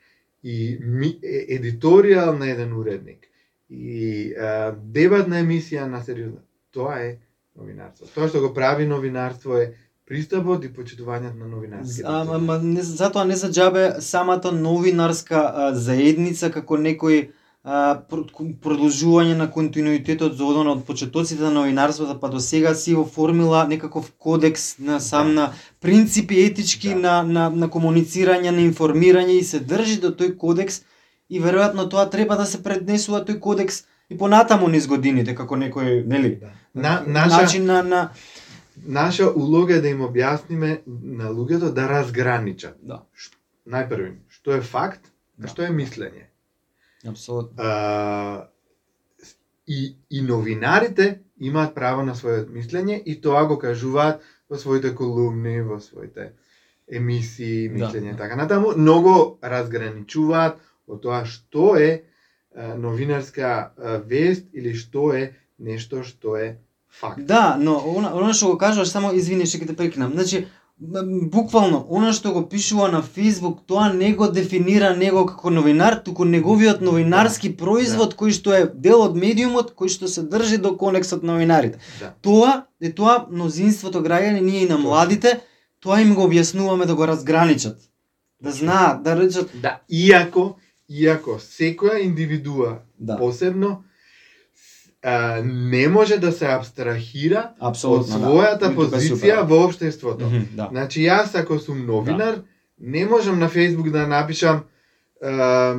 и 0.43 0.79
ми, 0.81 1.18
е, 1.22 1.59
едиторијал 1.59 2.39
на 2.39 2.51
еден 2.51 2.72
уредник 2.77 3.27
и 3.70 4.35
а, 4.37 4.75
дебатна 4.77 5.41
емисија 5.41 5.87
на 5.89 6.03
сериозна 6.05 6.43
тоа 6.72 6.99
е 7.01 7.16
новинарство. 7.57 8.07
Тоа 8.14 8.29
што 8.29 8.41
го 8.41 8.53
прави 8.55 8.87
новинарство 8.87 9.57
е 9.57 9.72
пристапот 10.05 10.64
и 10.64 10.72
почитувањето 10.72 11.39
на 11.39 11.49
новинарски. 11.49 12.03
Ама 12.05 12.59
не, 12.62 12.83
затоа 12.83 13.25
не 13.25 13.37
за 13.41 13.49
џабе 13.49 14.01
самата 14.01 14.53
новинарска 14.53 15.41
а, 15.41 15.72
заедница 15.75 16.51
како 16.53 16.77
некој 16.77 17.31
продолжување 17.65 19.35
на 19.37 19.47
континуитетот 19.51 20.37
за 20.37 20.45
одон 20.45 20.69
од 20.69 20.83
почетоците 20.85 21.43
на 21.43 21.51
новинарството 21.51 22.21
па 22.21 22.29
до 22.29 22.41
сега 22.41 22.75
си 22.75 22.95
оформила 22.95 23.65
некаков 23.69 24.12
кодекс 24.19 24.79
на 24.79 25.01
сам 25.01 25.27
Да. 25.29 25.35
на 25.35 25.53
принципи 25.81 26.45
етички 26.45 26.89
Да. 26.89 26.95
на, 26.95 27.23
на 27.23 27.51
на 27.51 27.69
комуницирање, 27.69 28.51
на 28.51 28.61
информирање 28.61 29.39
и 29.41 29.43
се 29.43 29.61
држи 29.61 30.01
до 30.01 30.11
тој 30.11 30.37
кодекс 30.37 30.83
и 31.31 31.41
веројатно 31.41 31.89
тоа 31.89 32.11
треба 32.11 32.37
да 32.37 32.47
се 32.47 32.62
преднесува 32.62 33.25
тој 33.25 33.39
кодекс 33.41 33.85
и 34.11 34.19
понатаму 34.19 34.69
низ 34.69 34.87
годините 34.87 35.35
како 35.35 35.57
некој, 35.57 36.07
нели? 36.07 36.39
Да. 36.41 36.53
На, 36.75 37.03
наша, 37.07 37.43
начин 37.43 37.65
на 37.65 37.83
на 37.83 38.11
наша 38.87 39.31
улога 39.31 39.75
е 39.75 39.81
да 39.81 39.89
им 39.89 40.01
објасниме 40.01 40.81
на 40.87 41.31
луѓето 41.31 41.73
да 41.73 41.89
разграничат. 41.89 42.77
да, 42.83 43.03
Најпрви, 43.67 44.12
што 44.29 44.53
е 44.53 44.61
факт, 44.61 45.01
Да. 45.39 45.45
а 45.45 45.49
што 45.49 45.62
е 45.62 45.71
мислење. 45.71 46.29
Апсолутно. 47.09 47.55
А, 47.59 48.49
и, 49.67 49.97
и 50.11 50.23
новинарите 50.23 51.21
имаат 51.41 51.75
право 51.75 52.03
на 52.03 52.15
своето 52.15 52.53
мислење 52.53 53.03
и 53.05 53.21
тоа 53.21 53.45
го 53.47 53.59
кажуваат 53.59 54.23
во 54.51 54.59
своите 54.59 54.95
колумни, 54.95 55.61
во 55.63 55.81
своите 55.81 56.33
емисии, 56.89 57.69
Да, 57.69 57.75
мислење 57.75 58.13
да. 58.13 58.17
така 58.17 58.37
натаму, 58.37 58.75
многу 58.77 59.39
разграничуваат 59.43 60.61
од 60.87 61.01
тоа 61.01 61.25
што 61.25 61.77
е 61.77 62.05
новинарска 62.55 63.73
вест 64.07 64.47
или 64.53 64.75
што 64.75 65.13
е 65.15 65.33
нешто 65.59 66.05
што 66.05 66.37
е 66.37 66.59
факт. 66.91 67.25
Да, 67.27 67.57
но 67.59 67.79
она, 67.97 68.13
она 68.15 68.33
што 68.33 68.53
го 68.53 68.59
кажуваш, 68.59 68.89
само 68.89 69.13
извини 69.17 69.47
што 69.47 69.59
ќе 69.59 69.73
те 69.73 69.77
прекинам. 69.77 70.13
Значи, 70.13 70.47
буквално, 70.81 71.87
она 71.89 72.12
што 72.12 72.33
го 72.33 72.43
пишува 72.49 72.89
на 72.89 73.03
Facebook, 73.03 73.59
тоа 73.66 73.93
не 73.93 74.12
го 74.14 74.29
дефинира 74.29 74.97
него 74.97 75.27
како 75.27 75.51
новинар, 75.51 76.01
туку 76.05 76.25
неговиот 76.25 76.81
новинарски 76.83 77.57
производ 77.57 78.14
кој 78.18 78.35
што 78.35 78.53
е 78.53 78.66
дел 78.75 79.03
од 79.07 79.14
медиумот, 79.14 79.75
кој 79.79 79.89
што 79.89 80.09
се 80.09 80.22
држи 80.22 80.59
до 80.59 80.77
конексот 80.77 81.22
на 81.22 81.35
новинарите. 81.35 81.79
Да. 82.01 82.14
Тоа 82.22 82.66
е 82.81 82.91
тоа 82.91 83.27
мнозинството 83.31 84.03
граѓани, 84.03 84.41
ние 84.41 84.64
и 84.64 84.68
на 84.68 84.79
младите, 84.79 85.41
тоа 85.81 86.01
им 86.03 86.14
го 86.14 86.27
објаснуваме 86.27 86.87
да 86.87 86.95
го 86.95 87.07
разграничат. 87.07 87.79
Да 88.43 88.51
знаат, 88.51 89.03
да 89.03 89.16
речат, 89.16 89.51
Да, 89.55 89.81
иако, 89.89 90.57
иако 90.89 91.39
секоја 91.39 92.03
индивидуа 92.03 92.83
да, 92.99 93.16
посебно 93.16 93.85
не 95.45 95.89
може 95.89 96.19
да 96.19 96.33
се 96.33 96.47
абстрахира 96.47 97.51
од 97.61 97.75
апсолутно, 97.75 98.19
својата 98.19 98.71
да. 98.71 98.75
Позиција 98.75 99.43
во 99.45 99.65
општеството. 99.67 100.25
Мгм, 100.25 100.57
Да. 100.57 100.69
Значи 100.71 101.05
јас 101.05 101.35
ако 101.41 101.59
сум 101.59 101.87
новинар, 101.87 102.41
не 102.81 103.05
можам 103.07 103.39
на 103.39 103.49
Facebook 103.49 103.91
да 103.91 104.07
напишам 104.07 104.65
а, 105.23 105.77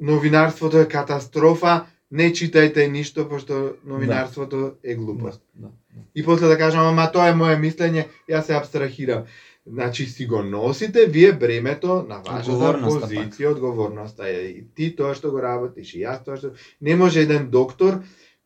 новинарството 0.00 0.78
е 0.78 0.88
катастрофа, 0.88 1.86
не 2.10 2.32
читајте 2.32 2.86
ништо 2.90 3.28
пошто 3.28 3.76
новинарството 3.84 4.72
е 4.84 4.94
глупост. 4.94 5.42
Да, 5.54 5.66
да. 5.66 6.00
И 6.14 6.24
после 6.24 6.46
да 6.46 6.58
кажам, 6.58 6.86
ама 6.86 7.12
тоа 7.12 7.30
е 7.30 7.38
моје 7.38 7.56
мислење, 7.60 8.08
јас 8.28 8.42
се 8.42 8.54
абстрахирам. 8.54 9.24
Значи 9.66 10.06
си 10.06 10.26
го 10.26 10.42
носите 10.42 11.06
вие 11.06 11.32
бремето 11.32 12.02
на 12.08 12.18
вашата 12.18 12.80
позиција, 12.82 13.52
одговорноста 13.52 14.26
е 14.28 14.42
и 14.50 14.64
ти 14.74 14.90
тоа 14.96 15.14
што 15.14 15.30
го 15.30 15.38
работиш 15.38 15.94
и 15.94 16.02
јас 16.02 16.24
тоа 16.24 16.36
што 16.36 16.50
не 16.80 16.96
може 16.96 17.22
еден 17.22 17.46
доктор 17.50 18.02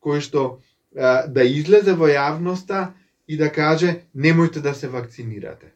кој 0.06 0.22
што 0.22 0.46
а, 0.96 1.26
да 1.26 1.42
излезе 1.42 1.92
во 1.98 2.06
јавноста 2.06 2.92
и 3.28 3.36
да 3.36 3.50
каже 3.52 3.96
немојте 4.14 4.62
да 4.62 4.74
се 4.74 4.88
вакцинирате. 4.88 5.72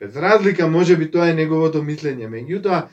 Без 0.00 0.16
разлика, 0.16 0.66
може 0.68 0.96
би 0.96 1.10
тоа 1.10 1.30
е 1.30 1.34
неговото 1.34 1.82
мислење, 1.82 2.28
меѓутоа 2.30 2.84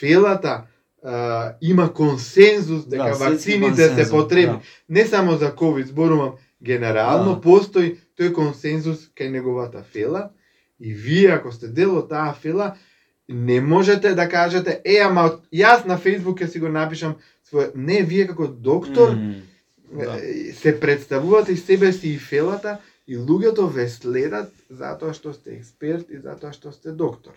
фелата 0.00 0.66
а, 1.02 1.54
има 1.60 1.92
консензус 1.92 2.86
дека 2.86 3.04
Да, 3.04 3.30
вакцините 3.30 3.88
се 3.94 4.10
потребни 4.10 4.56
да. 4.56 4.60
не 4.88 5.06
само 5.06 5.36
за 5.36 5.54
ковид, 5.54 5.86
зборувам 5.86 6.32
генерално, 6.62 7.34
Да. 7.34 7.40
постои 7.40 7.96
тој 8.18 8.32
консензус 8.34 9.08
кај 9.16 9.30
неговата 9.30 9.82
фела 9.82 10.30
и 10.80 10.94
вие 10.94 11.30
ако 11.30 11.52
сте 11.52 11.68
дел 11.68 11.96
од 11.98 12.08
таа 12.10 12.34
фела 12.34 12.74
не 13.28 13.60
можете 13.60 14.14
да 14.14 14.28
кажете 14.28 14.80
е 14.84 14.98
ама 14.98 15.38
јас 15.52 15.86
на 15.86 15.98
Facebook 15.98 16.40
ќе 16.42 16.46
си 16.46 16.58
го 16.58 16.68
напишам 16.68 17.14
свој 17.50 17.70
не 17.74 18.02
вие 18.02 18.26
како 18.26 18.46
доктор 18.48 19.14
Мм, 19.14 19.34
да. 19.92 20.18
се 20.52 20.80
представувате 20.80 21.52
и 21.52 21.56
себе 21.56 21.92
си 21.92 22.08
и 22.08 22.18
фелата 22.18 22.78
и 23.08 23.16
луѓето 23.16 23.68
ве 23.72 23.88
следат 23.88 24.52
затоа 24.70 25.14
што 25.16 25.32
сте 25.32 25.56
експерт 25.56 26.10
и 26.10 26.20
затоа 26.20 26.52
што 26.52 26.72
сте 26.72 26.92
доктор. 26.92 27.32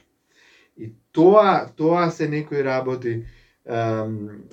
И 0.78 0.91
тоа 1.12 1.72
тоа 1.76 2.10
се 2.12 2.28
некои 2.28 2.64
работи 2.64 3.24
ем, 3.66 4.43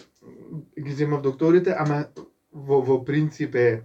ги 0.78 0.92
земав 0.92 1.22
докторите, 1.22 1.74
ама 1.78 2.06
во, 2.52 2.80
во 2.80 3.04
принцип 3.04 3.54
е 3.54 3.82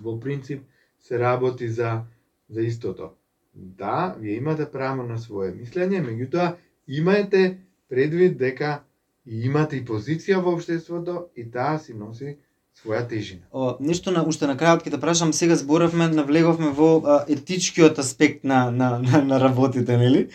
во 0.00 0.16
принцип 0.20 0.64
се 1.00 1.18
работи 1.18 1.68
за 1.68 2.04
за 2.48 2.62
истото. 2.62 3.12
Да, 3.54 4.16
вие 4.20 4.36
имате 4.36 4.70
право 4.70 5.02
на 5.02 5.18
свое 5.18 5.50
мислење, 5.52 6.00
меѓутоа 6.00 6.54
имајте 6.88 7.58
предвид 7.88 8.38
дека 8.38 8.84
имате 9.26 9.76
и 9.76 9.84
позиција 9.84 10.40
во 10.40 10.54
општеството 10.56 11.28
и 11.36 11.44
таа 11.50 11.78
си 11.78 11.94
носи 11.94 12.38
своја 12.78 13.08
тежина. 13.08 13.40
О, 13.52 13.76
нешто 13.80 14.10
на 14.10 14.22
уште 14.22 14.46
на 14.46 14.54
крајот 14.56 14.84
ќе 14.86 14.92
те 14.94 15.00
прашам, 15.00 15.32
сега 15.32 15.56
зборавме, 15.56 16.08
навлеговме 16.08 16.70
во 16.70 16.90
а, 17.04 17.24
етичкиот 17.28 17.98
аспект 17.98 18.44
на, 18.44 18.70
на, 18.70 18.98
на, 18.98 19.22
на 19.24 19.40
работите, 19.40 19.96
нели? 19.96 20.28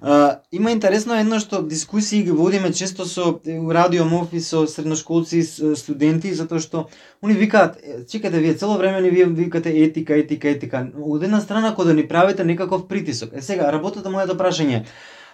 А, 0.00 0.40
има 0.52 0.70
интересно 0.70 1.16
едно 1.16 1.40
што 1.40 1.62
дискусии 1.62 2.22
ги 2.22 2.30
водиме 2.30 2.72
често 2.72 3.06
со 3.06 3.40
е, 3.46 3.56
Радио 3.56 4.04
и 4.32 4.40
со 4.40 4.66
средношколци 4.66 5.38
и 5.38 5.42
с- 5.42 5.76
студенти, 5.76 6.34
затоа 6.34 6.60
што 6.60 6.88
они 7.22 7.34
викаат, 7.34 7.80
чекате 8.10 8.40
вие 8.40 8.54
цело 8.54 8.76
време 8.76 9.00
ни 9.00 9.10
вие 9.10 9.24
викате 9.24 9.70
етика, 9.70 10.14
етика, 10.16 10.48
етика. 10.48 10.86
Од 11.00 11.22
една 11.22 11.40
страна 11.40 11.74
кога 11.74 11.88
да 11.88 11.94
ни 11.94 12.08
правите 12.08 12.44
некаков 12.44 12.88
притисок. 12.88 13.30
Е 13.32 13.42
сега 13.42 13.72
работата 13.72 14.10
моето 14.10 14.36
прашање. 14.36 14.84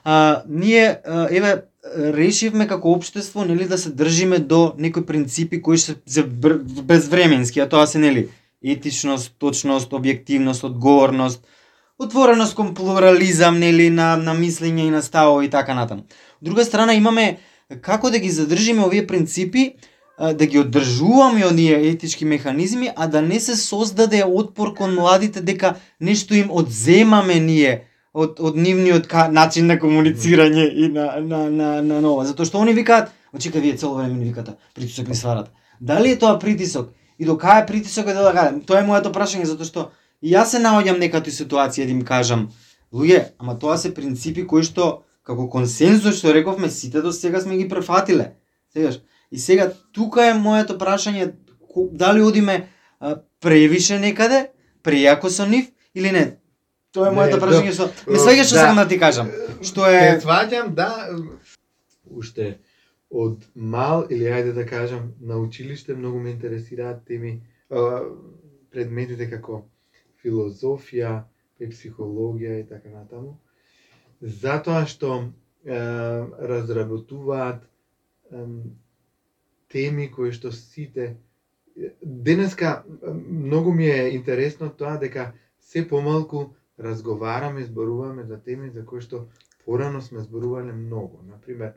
А, 0.04 0.42
ние 0.48 1.00
еве 1.30 1.62
решивме 1.96 2.66
како 2.68 2.92
општество 2.92 3.44
нели 3.44 3.66
да 3.68 3.78
се 3.78 3.90
држиме 3.90 4.38
до 4.38 4.74
некои 4.78 5.06
принципи 5.06 5.62
кои 5.62 5.78
се 5.78 5.96
безвременски, 6.82 7.60
а 7.60 7.68
тоа 7.68 7.86
се 7.86 7.98
нели 7.98 8.28
етичност, 8.64 9.34
точност, 9.38 9.90
објективност, 9.90 10.64
одговорност, 10.64 11.44
отвореност 11.98 12.54
кон 12.54 12.74
плурализам 12.74 13.58
нели 13.58 13.90
на 13.90 14.16
на 14.16 14.34
мислење 14.34 14.86
и 14.86 14.90
на 14.90 15.02
ставови 15.02 15.46
и 15.46 15.50
така 15.50 15.74
натаму. 15.74 16.02
Од 16.42 16.46
друга 16.46 16.64
страна 16.64 16.94
имаме 16.94 17.38
како 17.82 18.10
да 18.10 18.18
ги 18.18 18.30
задржиме 18.30 18.86
овие 18.86 19.06
принципи, 19.06 19.74
да 20.18 20.46
ги 20.46 20.58
одржуваме 20.58 21.46
оние 21.46 21.88
етички 21.88 22.24
механизми, 22.24 22.90
а 22.96 23.06
да 23.06 23.22
не 23.22 23.40
се 23.40 23.56
создаде 23.56 24.24
отпор 24.26 24.74
кон 24.74 24.94
младите 24.94 25.40
дека 25.40 25.74
нешто 26.00 26.34
им 26.34 26.50
одземаме 26.50 27.40
ние 27.40 27.84
од 28.12 28.40
од 28.40 28.56
нивниот 28.56 29.06
ка, 29.08 29.28
начин 29.32 29.66
на 29.66 29.78
комуницирање 29.80 30.66
и 30.68 30.88
на 30.92 31.20
на 31.20 31.48
на 31.50 31.82
на 31.82 32.00
нова, 32.00 32.24
затоа 32.28 32.46
што 32.46 32.60
они 32.60 32.74
викаат, 32.76 33.12
очека 33.32 33.60
вие 33.60 33.76
цело 33.76 33.94
време 33.94 34.14
ни 34.14 34.24
викате, 34.24 34.56
притисок 34.74 35.08
ни 35.08 35.14
сварат. 35.14 35.50
Дали 35.80 36.12
е 36.12 36.18
тоа 36.18 36.38
притисок 36.38 36.92
и 37.18 37.24
до 37.24 37.36
кај 37.36 37.62
е 37.62 37.66
притисокот 37.66 38.14
да 38.14 38.32
кажам? 38.32 38.60
Тоа 38.60 38.80
е 38.80 38.86
моето 38.86 39.12
прашање 39.12 39.48
затоа 39.48 39.66
што 39.66 39.90
и 40.20 40.34
јас 40.34 40.52
се 40.54 40.60
наоѓам 40.60 40.98
некаде 40.98 41.30
ситуација 41.30 41.86
да 41.86 41.96
им 41.96 42.04
кажам, 42.04 42.50
луѓе, 42.92 43.32
ама 43.38 43.58
тоа 43.58 43.78
се 43.78 43.94
принципи 43.94 44.46
кои 44.46 44.62
што 44.62 45.04
како 45.22 45.48
консензус 45.48 46.18
што 46.18 46.34
рековме 46.34 46.70
сите 46.70 47.00
до 47.00 47.12
сега 47.12 47.40
сме 47.40 47.56
ги 47.56 47.68
префатиле. 47.68 48.34
Сегаш. 48.72 49.00
И 49.30 49.38
сега 49.38 49.72
тука 49.92 50.26
е 50.26 50.34
моето 50.34 50.76
прашање 50.78 51.32
дали 51.92 52.22
одиме 52.22 52.68
превише 53.40 53.98
некаде, 53.98 54.50
прејако 54.84 55.28
со 55.28 55.46
нив 55.46 55.70
или 55.94 56.10
не. 56.12 56.41
Тоа 56.92 57.08
е 57.08 57.14
моето 57.16 57.38
да. 57.38 57.46
прашање 57.46 57.72
што 57.72 57.88
ме 58.06 58.20
сваѓаш 58.20 58.46
што 58.50 58.54
Да. 58.54 58.60
сакам 58.60 58.76
да 58.76 58.88
ти 58.88 58.98
кажам. 58.98 59.32
Што 59.62 59.88
Те 59.88 60.04
е 60.08 60.20
сваќам 60.20 60.74
да 60.76 60.90
уште 62.10 62.58
од 63.10 63.44
мал 63.54 64.06
или 64.10 64.24
ајде 64.24 64.52
да 64.52 64.66
кажам 64.66 65.12
на 65.20 65.38
училиште 65.38 65.94
многу 65.94 66.18
ме 66.18 66.30
интересираат 66.30 67.04
теми 67.04 67.40
предметите 68.70 69.28
како 69.30 69.64
филозофија, 70.22 71.24
и 71.62 71.68
психологија 71.70 72.60
и 72.60 72.66
така 72.66 72.90
натаму. 72.90 73.36
Затоа 74.20 74.84
што 74.86 75.12
е, 75.22 75.78
разработуваат 76.52 77.62
е, 77.62 78.46
теми 79.72 80.08
кои 80.10 80.32
што 80.32 80.52
сите 80.52 81.14
денеска 82.02 82.82
многу 83.02 83.72
ми 83.72 83.86
е 83.86 84.10
интересно 84.16 84.70
тоа 84.70 84.98
дека 85.00 85.32
се 85.60 85.86
помалку 85.88 86.52
разговараме, 86.82 87.64
зборуваме 87.64 88.24
за 88.24 88.38
теми 88.38 88.70
за 88.70 88.84
кои 88.84 89.00
што 89.00 89.26
порано 89.64 90.00
сме 90.00 90.20
зборувале 90.20 90.72
многу. 90.72 91.18
Например, 91.24 91.72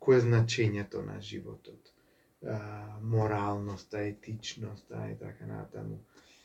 кој 0.00 0.16
е 0.16 0.20
значењето 0.22 1.02
на 1.02 1.20
животот, 1.20 1.80
а, 2.44 2.58
моралноста, 3.02 3.98
етичноста 4.00 4.94
и 5.06 5.16
така 5.16 5.44
натаму. 5.48 5.98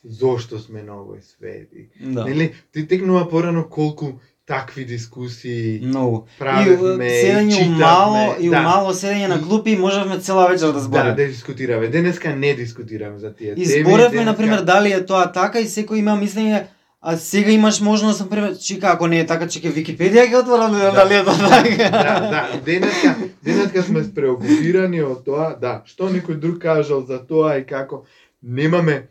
Зошто 0.06 0.60
сме 0.60 0.84
на 0.84 0.94
овој 0.94 1.22
свет? 1.22 1.70
И, 1.74 1.90
да. 2.06 2.24
Нели, 2.26 2.54
ти 2.72 2.88
текнува 2.88 3.30
порано 3.30 3.66
колку 3.66 4.06
такви 4.46 4.86
дискусии 4.86 5.82
Многу. 5.84 6.26
И 6.28 6.40
правевме, 6.40 7.06
седење 7.06 7.48
у 7.48 7.52
читавме. 7.54 7.78
мало 7.78 8.36
и 8.40 8.50
да. 8.50 8.62
мало 8.62 8.94
седење 8.94 9.28
на 9.28 9.36
И- 9.36 9.42
клупи 9.42 9.76
можевме 9.78 10.20
цела 10.20 10.48
вечер 10.48 10.68
да 10.68 10.74
Да, 10.74 10.80
збориме. 10.80 11.10
да 11.10 11.26
дискутираме. 11.26 11.88
Денеска 11.90 12.36
не 12.36 12.54
дискутираме 12.54 13.20
за 13.20 13.34
тие 13.34 13.52
И 13.52 13.56
теми. 13.58 13.84
зборевме, 13.84 14.10
денеска- 14.12 14.26
например, 14.26 14.62
дали 14.64 14.92
е 14.92 15.06
тоа 15.06 15.32
така 15.34 15.60
и 15.60 15.66
секој 15.66 15.96
има 15.96 16.12
мислење 16.14 16.68
А 17.02 17.18
сега 17.18 17.52
имаш 17.52 17.82
можност, 17.82 18.20
на 18.20 18.30
пример, 18.30 18.58
чека, 18.58 18.88
ако 18.88 19.08
не 19.08 19.20
е 19.20 19.26
така, 19.26 19.46
чека 19.48 19.70
Википедија 19.70 20.26
ќе 20.26 20.40
отворам, 20.42 20.74
да, 20.74 20.90
дали 20.92 21.14
е 21.14 21.24
тоа 21.24 21.38
така. 21.38 21.90
да, 21.94 22.20
да, 22.32 22.62
денеска, 22.66 23.16
денеска 23.44 23.84
сме 23.84 24.02
преокупирани 24.16 25.04
од 25.06 25.22
тоа, 25.26 25.52
да, 25.62 25.84
што 25.86 26.10
некој 26.10 26.42
друг 26.42 26.58
кажал 26.64 27.06
за 27.06 27.22
тоа 27.22 27.60
и 27.62 27.68
како 27.70 28.02
немаме 28.42 29.08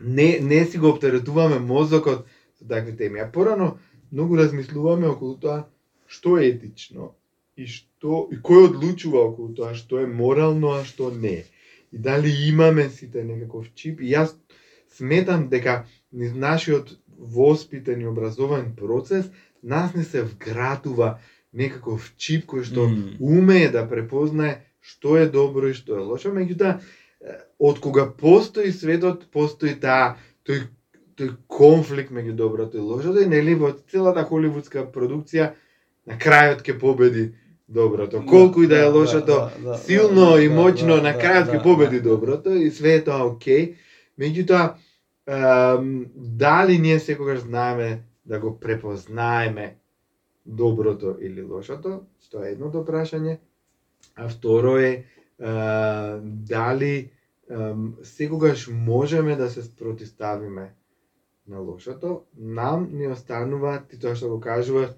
не 0.00 0.38
не 0.40 0.64
си 0.64 0.78
го 0.78 0.94
оптеретуваме 0.94 1.58
мозокот 1.58 2.26
со 2.54 2.68
такви 2.68 2.96
теми. 2.96 3.18
А 3.18 3.26
порано 3.32 3.78
многу 4.12 4.36
размислуваме 4.38 5.08
околу 5.08 5.34
тоа 5.42 5.66
што 6.06 6.38
е 6.38 6.54
етично 6.54 7.14
и 7.56 7.66
што 7.66 8.28
и 8.30 8.38
кој 8.38 8.70
одлучува 8.70 9.26
околу 9.26 9.54
тоа 9.58 9.74
што 9.74 9.98
е 9.98 10.06
морално, 10.06 10.78
а 10.78 10.84
што 10.84 11.10
не. 11.10 11.44
И 11.92 11.98
дали 11.98 12.30
имаме 12.48 12.88
сите 12.90 13.24
некаков 13.24 13.74
чип 13.74 14.00
и 14.00 14.14
јас 14.14 14.38
сметам 14.96 15.48
дека 15.48 15.84
нашиот 16.16 16.96
воспитен 17.18 18.00
и 18.00 18.06
образован 18.06 18.72
процес 18.76 19.30
нас 19.62 19.94
не 19.94 20.04
се 20.04 20.22
вградува 20.22 21.18
некаков 21.52 22.12
чип 22.16 22.46
кој 22.52 22.64
што 22.64 22.88
Мм. 22.88 23.16
умее 23.20 23.68
да 23.72 23.86
препознае 23.88 24.62
што 24.80 25.16
е 25.16 25.26
добро 25.26 25.68
и 25.68 25.74
што 25.74 25.96
е 25.96 26.04
лошо, 26.04 26.30
меѓутоа 26.30 26.78
од 27.58 27.78
кога 27.80 28.06
постои 28.06 28.72
светот, 28.72 29.26
постои 29.32 29.74
таа 29.80 30.16
тој 30.46 30.66
тој 31.16 31.32
конфликт 31.48 32.12
меѓу 32.12 32.36
доброто 32.36 32.76
и 32.76 32.84
лошото 32.84 33.22
и 33.24 33.30
нели 33.30 33.54
во 33.56 33.72
целата 33.90 34.24
холивудска 34.28 34.84
продукција 34.92 35.54
на 36.06 36.18
крајот 36.20 36.60
ќе 36.62 36.78
победи 36.78 37.30
доброто. 37.66 38.20
Колку 38.28 38.62
и 38.62 38.68
да 38.70 38.82
е 38.84 38.90
лошото, 38.92 39.38
силно 39.86 40.36
и 40.38 40.50
моќно 40.52 41.00
на 41.02 41.14
крајот 41.16 41.54
ќе 41.54 41.62
победи 41.64 42.00
доброто 42.04 42.52
и 42.52 42.70
све 42.70 42.98
е 43.00 43.04
тоа 43.08 43.24
окей. 43.26 43.74
Меѓутоа, 44.20 44.76
дали 45.26 46.78
ние 46.78 47.00
секогаш 47.00 47.38
знаеме 47.38 48.02
да 48.26 48.40
го 48.40 48.60
препознаеме 48.60 49.76
доброто 50.46 51.16
или 51.20 51.42
лошото? 51.42 52.02
Тоа 52.30 52.48
е 52.48 52.52
едното 52.52 52.82
прашање. 52.84 53.38
А 54.16 54.28
второ 54.28 54.78
е, 54.78 55.04
дали 56.22 57.10
секогаш 58.02 58.68
можеме 58.68 59.36
да 59.36 59.50
се 59.50 59.62
спротиставиме 59.62 60.74
на 61.48 61.58
лошото? 61.58 62.22
Нам 62.36 62.88
не 62.92 63.08
останува, 63.08 63.82
ти 63.88 63.98
тоа 63.98 64.14
што 64.14 64.28
го 64.28 64.40
кажуваш, 64.40 64.90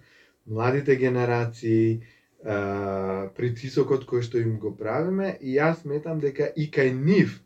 младите 0.49 0.97
генерации, 0.97 2.01
а, 2.45 3.29
притисокот 3.37 4.07
кој 4.09 4.23
што 4.25 4.41
им 4.41 4.57
го 4.63 4.73
правиме 4.77 5.37
и 5.41 5.59
јас 5.59 5.83
сметам 5.83 6.21
дека 6.23 6.49
и 6.57 6.71
кај 6.71 6.95
нив 6.95 7.41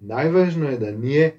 најважно 0.00 0.72
е 0.74 0.78
да 0.78 0.92
ние 0.92 1.34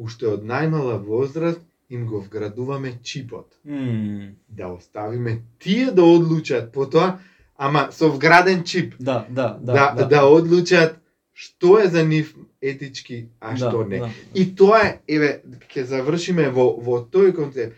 уште 0.00 0.28
од 0.34 0.46
најмала 0.46 0.96
возраст 1.04 1.60
им 1.90 2.06
го 2.06 2.20
вградуваме 2.20 2.92
чипот. 3.02 3.58
Мм, 3.64 4.36
Да 4.48 4.68
оставиме 4.68 5.42
тие 5.58 5.90
да 5.90 6.04
одлучат 6.04 6.72
потоа, 6.72 7.18
ама 7.56 7.88
со 7.92 8.08
вграден 8.08 8.64
чип, 8.64 8.94
Да, 8.98 9.26
да, 9.30 9.58
да. 9.60 9.94
да, 9.96 10.06
да, 10.06 10.24
одлучат 10.26 10.96
што 11.34 11.78
е 11.80 11.88
за 11.88 12.04
нив 12.04 12.34
етички, 12.60 13.28
а 13.40 13.56
што 13.56 13.84
не. 13.88 13.98
Да. 13.98 14.10
И 14.34 14.44
тоа 14.54 14.80
е, 14.84 15.00
еве, 15.08 15.42
ќе 15.72 15.84
завршиме 15.88 16.50
во, 16.52 16.76
во 16.76 17.00
тој 17.00 17.32
концепт. 17.32 17.76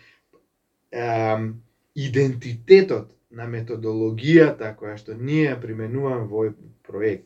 Ем, 0.91 1.63
идентитетот 1.95 3.13
на 3.31 3.47
методологијата 3.49 4.73
која 4.77 4.97
што 5.01 5.15
ние 5.17 5.55
применуваме 5.61 6.27
во 6.29 6.47
проект 6.87 7.25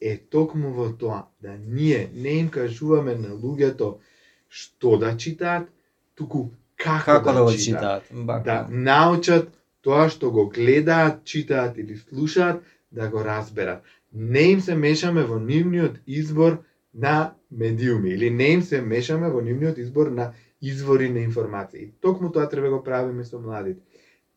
е 0.00 0.16
токму 0.16 0.72
во 0.76 0.88
тоа 0.92 1.24
да 1.42 1.56
ние 1.56 2.08
не 2.14 2.38
им 2.44 2.48
кажуваме 2.48 3.14
на 3.14 3.34
луѓето 3.34 3.96
што 4.54 4.98
да 5.02 5.16
читаат, 5.18 5.66
туку 6.14 6.44
како, 6.78 7.18
Како 7.18 7.32
да 7.32 7.42
го 7.42 7.52
читаат. 7.52 8.06
читаат? 8.08 8.44
Да 8.44 8.66
научат 8.70 9.48
тоа 9.82 10.08
што 10.08 10.30
го 10.30 10.46
гледаат, 10.48 11.24
читаат 11.24 11.78
или 11.78 11.96
слушаат, 11.96 12.62
да 12.92 13.08
го 13.08 13.24
разберат. 13.24 13.82
Не 14.12 14.42
им 14.54 14.60
се 14.60 14.74
мешаме 14.74 15.24
во 15.24 15.40
нивниот 15.40 15.98
избор 16.06 16.62
на 16.94 17.34
медиуми 17.50 18.10
или 18.10 18.30
не 18.30 18.48
им 18.52 18.62
се 18.62 18.80
мешаме 18.80 19.28
во 19.28 19.42
нивниот 19.42 19.78
избор 19.78 20.06
на 20.06 20.32
извори 20.62 21.10
на 21.10 21.18
информации. 21.20 21.90
Токму 22.00 22.30
тоа 22.30 22.48
треба 22.48 22.70
го 22.70 22.82
правиме 22.84 23.24
со 23.24 23.40
младите. 23.40 23.82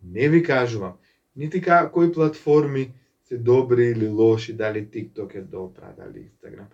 Не 0.04 0.30
ви 0.30 0.44
кажувам, 0.44 0.94
нити 1.36 1.62
ка, 1.62 1.90
кои 1.94 2.12
платформи 2.12 2.92
се 3.24 3.38
добри 3.38 3.86
или 3.86 4.08
лоши, 4.08 4.54
дали 4.54 4.88
TikTok 4.88 5.36
е 5.36 5.42
добра, 5.42 5.94
дали 5.98 6.26
Instagram. 6.26 6.66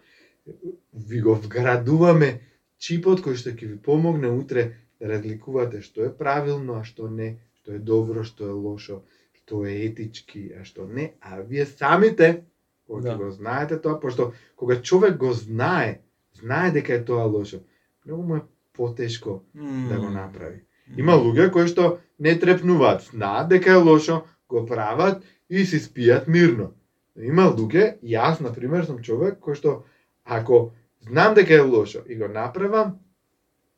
Ви 0.94 1.22
го 1.22 1.36
вградуваме 1.36 2.40
чипот 2.84 3.22
кој 3.24 3.38
што 3.40 3.54
ќе 3.56 3.68
ви 3.72 3.78
помогне 3.80 4.28
утре 4.30 4.64
да 5.00 5.08
разликувате 5.14 5.82
што 5.82 6.04
е 6.06 6.12
правилно, 6.12 6.80
а 6.82 6.84
што 6.84 7.08
не, 7.10 7.38
што 7.62 7.76
е 7.76 7.80
добро, 7.80 8.24
што 8.28 8.48
е 8.48 8.56
лошо, 8.56 9.04
што 9.40 9.66
е 9.66 9.76
етички, 9.88 10.52
а 10.60 10.64
што 10.68 10.88
не, 10.88 11.14
а 11.22 11.40
вие 11.42 11.66
самите 11.66 12.44
кога 12.88 13.10
Да. 13.10 13.16
го 13.18 13.32
знаете 13.32 13.78
тоа, 13.80 14.00
пошто 14.00 14.34
кога 14.56 14.82
човек 14.82 15.18
го 15.18 15.32
знае, 15.34 16.02
знае 16.36 16.72
дека 16.72 16.94
е 16.94 17.06
тоа 17.06 17.24
лошо, 17.26 17.64
многу 18.06 18.24
му 18.24 18.36
е 18.36 18.42
потешко 18.74 19.42
Мм. 19.56 19.90
да 19.90 20.00
го 20.00 20.10
направи. 20.10 20.64
Има 20.98 21.14
луѓе 21.14 21.52
кои 21.52 21.68
што 21.68 21.98
не 22.20 22.36
трепнуваат, 22.40 23.02
знаат 23.02 23.50
дека 23.50 23.72
е 23.72 23.76
лошо, 23.76 24.24
го 24.50 24.66
прават 24.66 25.24
и 25.50 25.66
си 25.66 25.80
спијат 25.80 26.28
мирно. 26.28 26.74
Има 27.16 27.48
луѓе, 27.48 27.98
јас 28.04 28.42
на 28.42 28.52
пример 28.54 28.86
сум 28.86 29.00
човек 29.00 29.40
кој 29.40 29.56
што 29.56 29.84
ако 30.26 30.74
знам 31.08 31.34
дека 31.34 31.54
е 31.54 31.60
лошо 31.60 32.00
и 32.08 32.16
го 32.16 32.28
направам, 32.28 32.96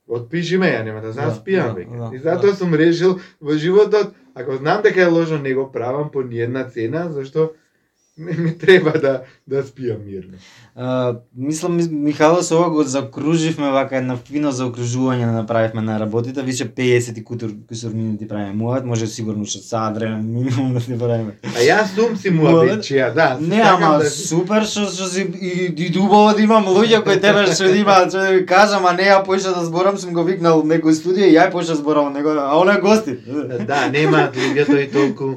отпиши 0.08 0.58
ме, 0.58 0.66
ја 0.66 0.84
нема 0.84 1.00
да 1.00 1.12
Да, 1.12 1.30
заспијам 1.30 1.74
да, 1.74 1.80
веќе. 1.80 2.10
да, 2.10 2.16
И 2.16 2.18
затоа 2.18 2.50
да. 2.50 2.56
сум 2.56 2.74
решил 2.74 3.18
во 3.40 3.52
животот, 3.58 4.14
ако 4.34 4.56
знам 4.56 4.82
дека 4.82 5.02
е 5.02 5.06
лошо, 5.06 5.38
не 5.38 5.54
го 5.54 5.72
правам 5.72 6.10
по 6.10 6.22
ниедна 6.22 6.64
цена, 6.64 7.08
зашто 7.10 7.50
не 8.18 8.32
ми 8.32 8.58
треба 8.58 8.92
да 8.92 9.24
да 9.46 9.62
спијам 9.62 10.04
мирно. 10.04 10.32
А, 10.76 11.14
мислам, 11.36 11.76
ми- 11.76 11.82
Михајло, 12.12 12.40
со 12.40 12.56
ова 12.56 12.70
го 12.70 12.82
закруживме 12.84 13.70
вака 13.70 13.96
една 13.96 14.16
фино 14.18 14.50
заокружување 14.50 15.24
да 15.24 15.32
направивме 15.32 15.82
на 15.82 16.00
работите, 16.00 16.42
више 16.42 16.64
50 16.66 17.18
и 17.18 17.24
кутур 17.24 17.50
кусур 17.68 17.92
минути 17.92 18.28
правиме 18.28 18.52
муавет, 18.52 18.84
може 18.84 19.06
сигурно 19.06 19.42
уште 19.42 19.58
сад 19.60 19.96
време 19.96 20.16
минимум 20.18 20.74
да 20.74 20.80
се 20.80 20.98
правиме. 20.98 21.32
А 21.44 21.60
јас 21.60 21.94
сум 21.94 22.16
си 22.16 22.30
Муавет? 22.30 22.72
муабетчија, 22.72 23.14
да. 23.14 23.38
Не, 23.40 23.60
ама 23.62 23.98
да- 23.98 24.10
супер 24.10 24.64
што 24.64 24.80
што 24.86 25.06
си 25.06 25.22
и, 25.40 25.48
и 25.78 25.90
дубаво 25.90 26.34
да 26.34 26.42
имам 26.42 26.64
луѓе 26.66 27.02
кои 27.02 27.20
тебе 27.20 27.46
што 27.46 27.64
имаат 27.66 28.08
што 28.08 28.18
да 28.18 28.30
ви 28.30 28.46
кажам, 28.46 28.86
а 28.86 28.92
не 28.92 29.04
ја 29.04 29.24
почна 29.24 29.52
да 29.52 29.64
зборам, 29.64 29.98
сум 29.98 30.12
го 30.12 30.24
викнал 30.24 30.62
некој 30.64 30.90
студија 30.92 31.24
и 31.24 31.36
ја 31.36 31.50
почна 31.50 31.68
да 31.68 31.76
зборам 31.76 32.12
него, 32.12 32.28
а 32.30 32.58
он 32.58 32.68
е 32.68 32.80
гости. 32.80 33.14
Да, 33.62 33.86
немаат 33.88 34.36
луѓето 34.36 34.76
и 34.78 34.90
толку, 34.90 35.34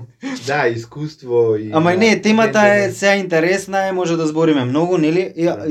да, 0.47 0.67
искуство 0.67 1.55
и... 1.55 1.71
Ама 1.71 1.93
и 1.93 1.95
да, 1.95 1.99
не, 1.99 2.21
темата 2.21 2.61
не, 2.63 2.69
е 2.75 2.87
не. 2.87 2.93
сега 2.93 3.15
интересна 3.15 3.87
е, 3.87 3.91
може 3.99 4.17
да 4.17 4.27
збориме 4.27 4.65
многу, 4.65 4.97
нели? 4.97 5.33
И, 5.35 5.45
Да. 5.45 5.65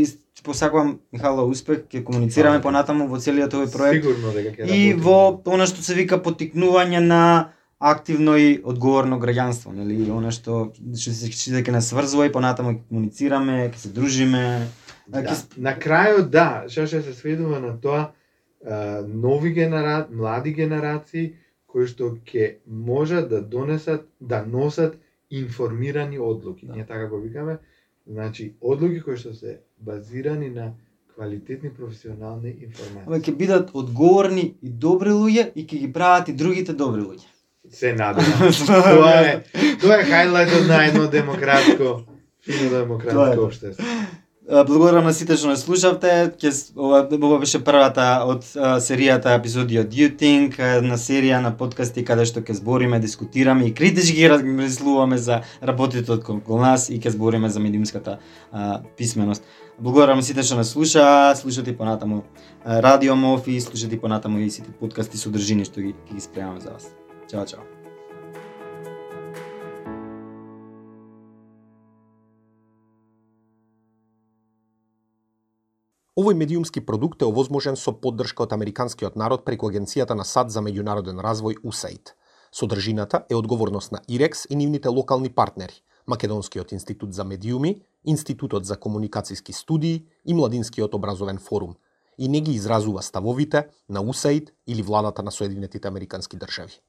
посакувам 0.44 0.98
Михајло 1.12 1.44
успех, 1.44 1.78
ќе 1.90 2.04
комуницираме 2.04 2.62
понатаму 2.62 3.08
во 3.08 3.18
целиот 3.18 3.52
овој 3.52 3.72
проект. 3.72 4.04
Сигурно 4.04 4.32
дека 4.32 4.50
ќе 4.56 4.70
И 4.70 4.94
во 4.94 5.16
она 5.46 5.66
што 5.66 5.82
се 5.82 5.94
вика 5.94 6.18
поттикнување 6.18 7.00
на 7.00 7.22
активно 7.80 8.36
и 8.36 8.60
одговорно 8.64 9.18
граѓанство, 9.18 9.72
нели? 9.72 9.98
И 9.98 10.10
она 10.10 10.30
што 10.30 10.72
што 10.94 11.10
се 11.12 11.30
што 11.30 11.58
ќе 11.58 11.72
нас 11.72 11.90
сврзува 11.90 12.26
и 12.26 12.32
понатаму 12.32 12.70
ќе 12.70 12.80
комуницираме, 12.88 13.56
ќе 13.68 13.78
се 13.78 13.88
дружиме. 13.90 14.44
Да. 15.08 15.34
с- 15.34 15.48
На 15.56 15.72
крајот, 15.74 16.28
да, 16.30 16.64
што 16.68 16.82
ќе 16.82 17.02
се 17.02 17.12
сведува 17.12 17.58
на 17.60 17.74
тоа, 17.76 18.12
нови 19.06 19.50
генера... 19.50 20.06
млади 20.12 20.52
генерации 20.52 21.34
кои 21.66 21.86
што 21.86 22.16
ќе 22.24 22.58
можат 22.66 23.28
да 23.28 23.40
донесат, 23.42 24.06
да 24.20 24.44
носат 24.46 24.96
информирани 25.30 26.18
одлуки. 26.18 26.66
Да. 26.66 26.72
Ние 26.72 26.86
така 26.86 27.06
го 27.06 27.20
викаме. 27.20 27.58
Значи, 28.08 28.54
одлуки 28.60 29.00
кои 29.04 29.16
што 29.20 29.34
се 29.36 29.58
базирани 29.78 30.48
на 30.50 30.72
квалитетни 31.14 31.70
професионални 31.74 32.54
информации. 32.62 33.06
Ама 33.06 33.18
ќе 33.18 33.34
бидат 33.36 33.74
одговорни 33.74 34.54
и 34.62 34.70
добри 34.70 35.10
луѓе 35.10 35.50
и 35.54 35.66
ќе 35.66 35.80
ги 35.82 35.90
прават 35.92 36.28
и 36.28 36.32
другите 36.32 36.72
добри 36.72 37.02
луѓе. 37.02 37.26
Се 37.70 37.92
надевам. 38.00 38.54
тоа 38.66 39.12
е, 39.26 39.34
тоа 39.82 39.98
е 39.98 40.06
хајлајтот 40.08 40.68
на 40.68 40.78
едно 40.86 41.08
демократско, 41.12 41.90
фино 42.46 42.70
демократско 42.70 43.44
општество. 43.44 43.84
Благодарам 44.48 45.04
на 45.04 45.12
сите 45.12 45.36
што 45.36 45.50
не 45.50 45.60
слушавте. 45.60 46.32
Ке, 46.40 46.48
ова, 46.72 47.02
ова 47.04 47.38
беше 47.42 47.60
првата 47.60 48.24
од 48.24 48.46
а, 48.56 48.78
серијата 48.80 49.34
епизоди 49.36 49.76
од 49.76 49.92
You 49.92 50.08
Think, 50.16 50.56
една 50.56 50.96
серија 50.96 51.42
на 51.44 51.52
подкасти 51.52 52.00
каде 52.00 52.24
што 52.24 52.40
ќе 52.40 52.56
збориме, 52.56 52.96
дискутираме 52.96 53.68
и 53.68 53.74
критички 53.76 54.24
размислуваме 54.32 55.20
за 55.20 55.42
работите 55.60 56.16
од 56.16 56.24
кон 56.24 56.64
нас 56.64 56.88
и 56.88 56.96
ќе 56.96 57.12
збориме 57.12 57.52
за 57.52 57.60
медиумската 57.60 58.18
а, 58.50 58.80
писменост. 58.96 59.44
Благодарам 59.78 60.24
на 60.24 60.24
сите 60.24 60.42
што 60.42 60.56
не 60.56 60.64
слуша, 60.64 61.36
слушате 61.36 61.76
понатаму 61.76 62.24
Радио 62.64 63.16
Мофи, 63.16 63.60
слушате 63.60 64.00
понатаму 64.00 64.40
и 64.40 64.48
сите 64.50 64.72
подкасти 64.80 65.20
содржини 65.20 65.68
што 65.68 65.84
ги, 65.84 65.92
ги 66.08 66.24
спремаме 66.24 66.64
за 66.64 66.72
вас. 66.72 66.88
Чао, 67.28 67.44
чао. 67.44 67.77
Овој 76.18 76.34
медиумски 76.34 76.80
продукт 76.82 77.20
е 77.22 77.26
овозможен 77.30 77.76
со 77.78 77.92
поддршка 77.94 78.42
од 78.42 78.52
американскиот 78.56 79.14
народ 79.20 79.44
преку 79.46 79.68
Агенцијата 79.70 80.16
на 80.18 80.24
САД 80.26 80.50
за 80.50 80.62
меѓународен 80.66 81.20
развој 81.22 81.60
USAID. 81.62 82.10
Содржината 82.50 83.20
е 83.30 83.36
одговорност 83.38 83.92
на 83.92 84.00
ИРЕКС 84.08 84.48
и 84.50 84.56
нивните 84.56 84.88
локални 84.88 85.30
партнери, 85.30 85.78
Македонскиот 86.06 86.72
институт 86.72 87.14
за 87.14 87.24
медиуми, 87.24 87.82
Институтот 88.04 88.66
за 88.66 88.74
комуникацијски 88.74 89.52
студии 89.52 90.06
и 90.24 90.34
Младинскиот 90.34 90.94
образовен 90.94 91.38
форум, 91.38 91.76
и 92.18 92.28
не 92.28 92.40
ги 92.40 92.52
изразува 92.52 93.02
ставовите 93.02 93.68
на 93.88 94.02
USAID 94.02 94.50
или 94.66 94.82
владата 94.82 95.22
на 95.22 95.30
Соединетите 95.30 95.88
Американски 95.88 96.36
држави. 96.36 96.80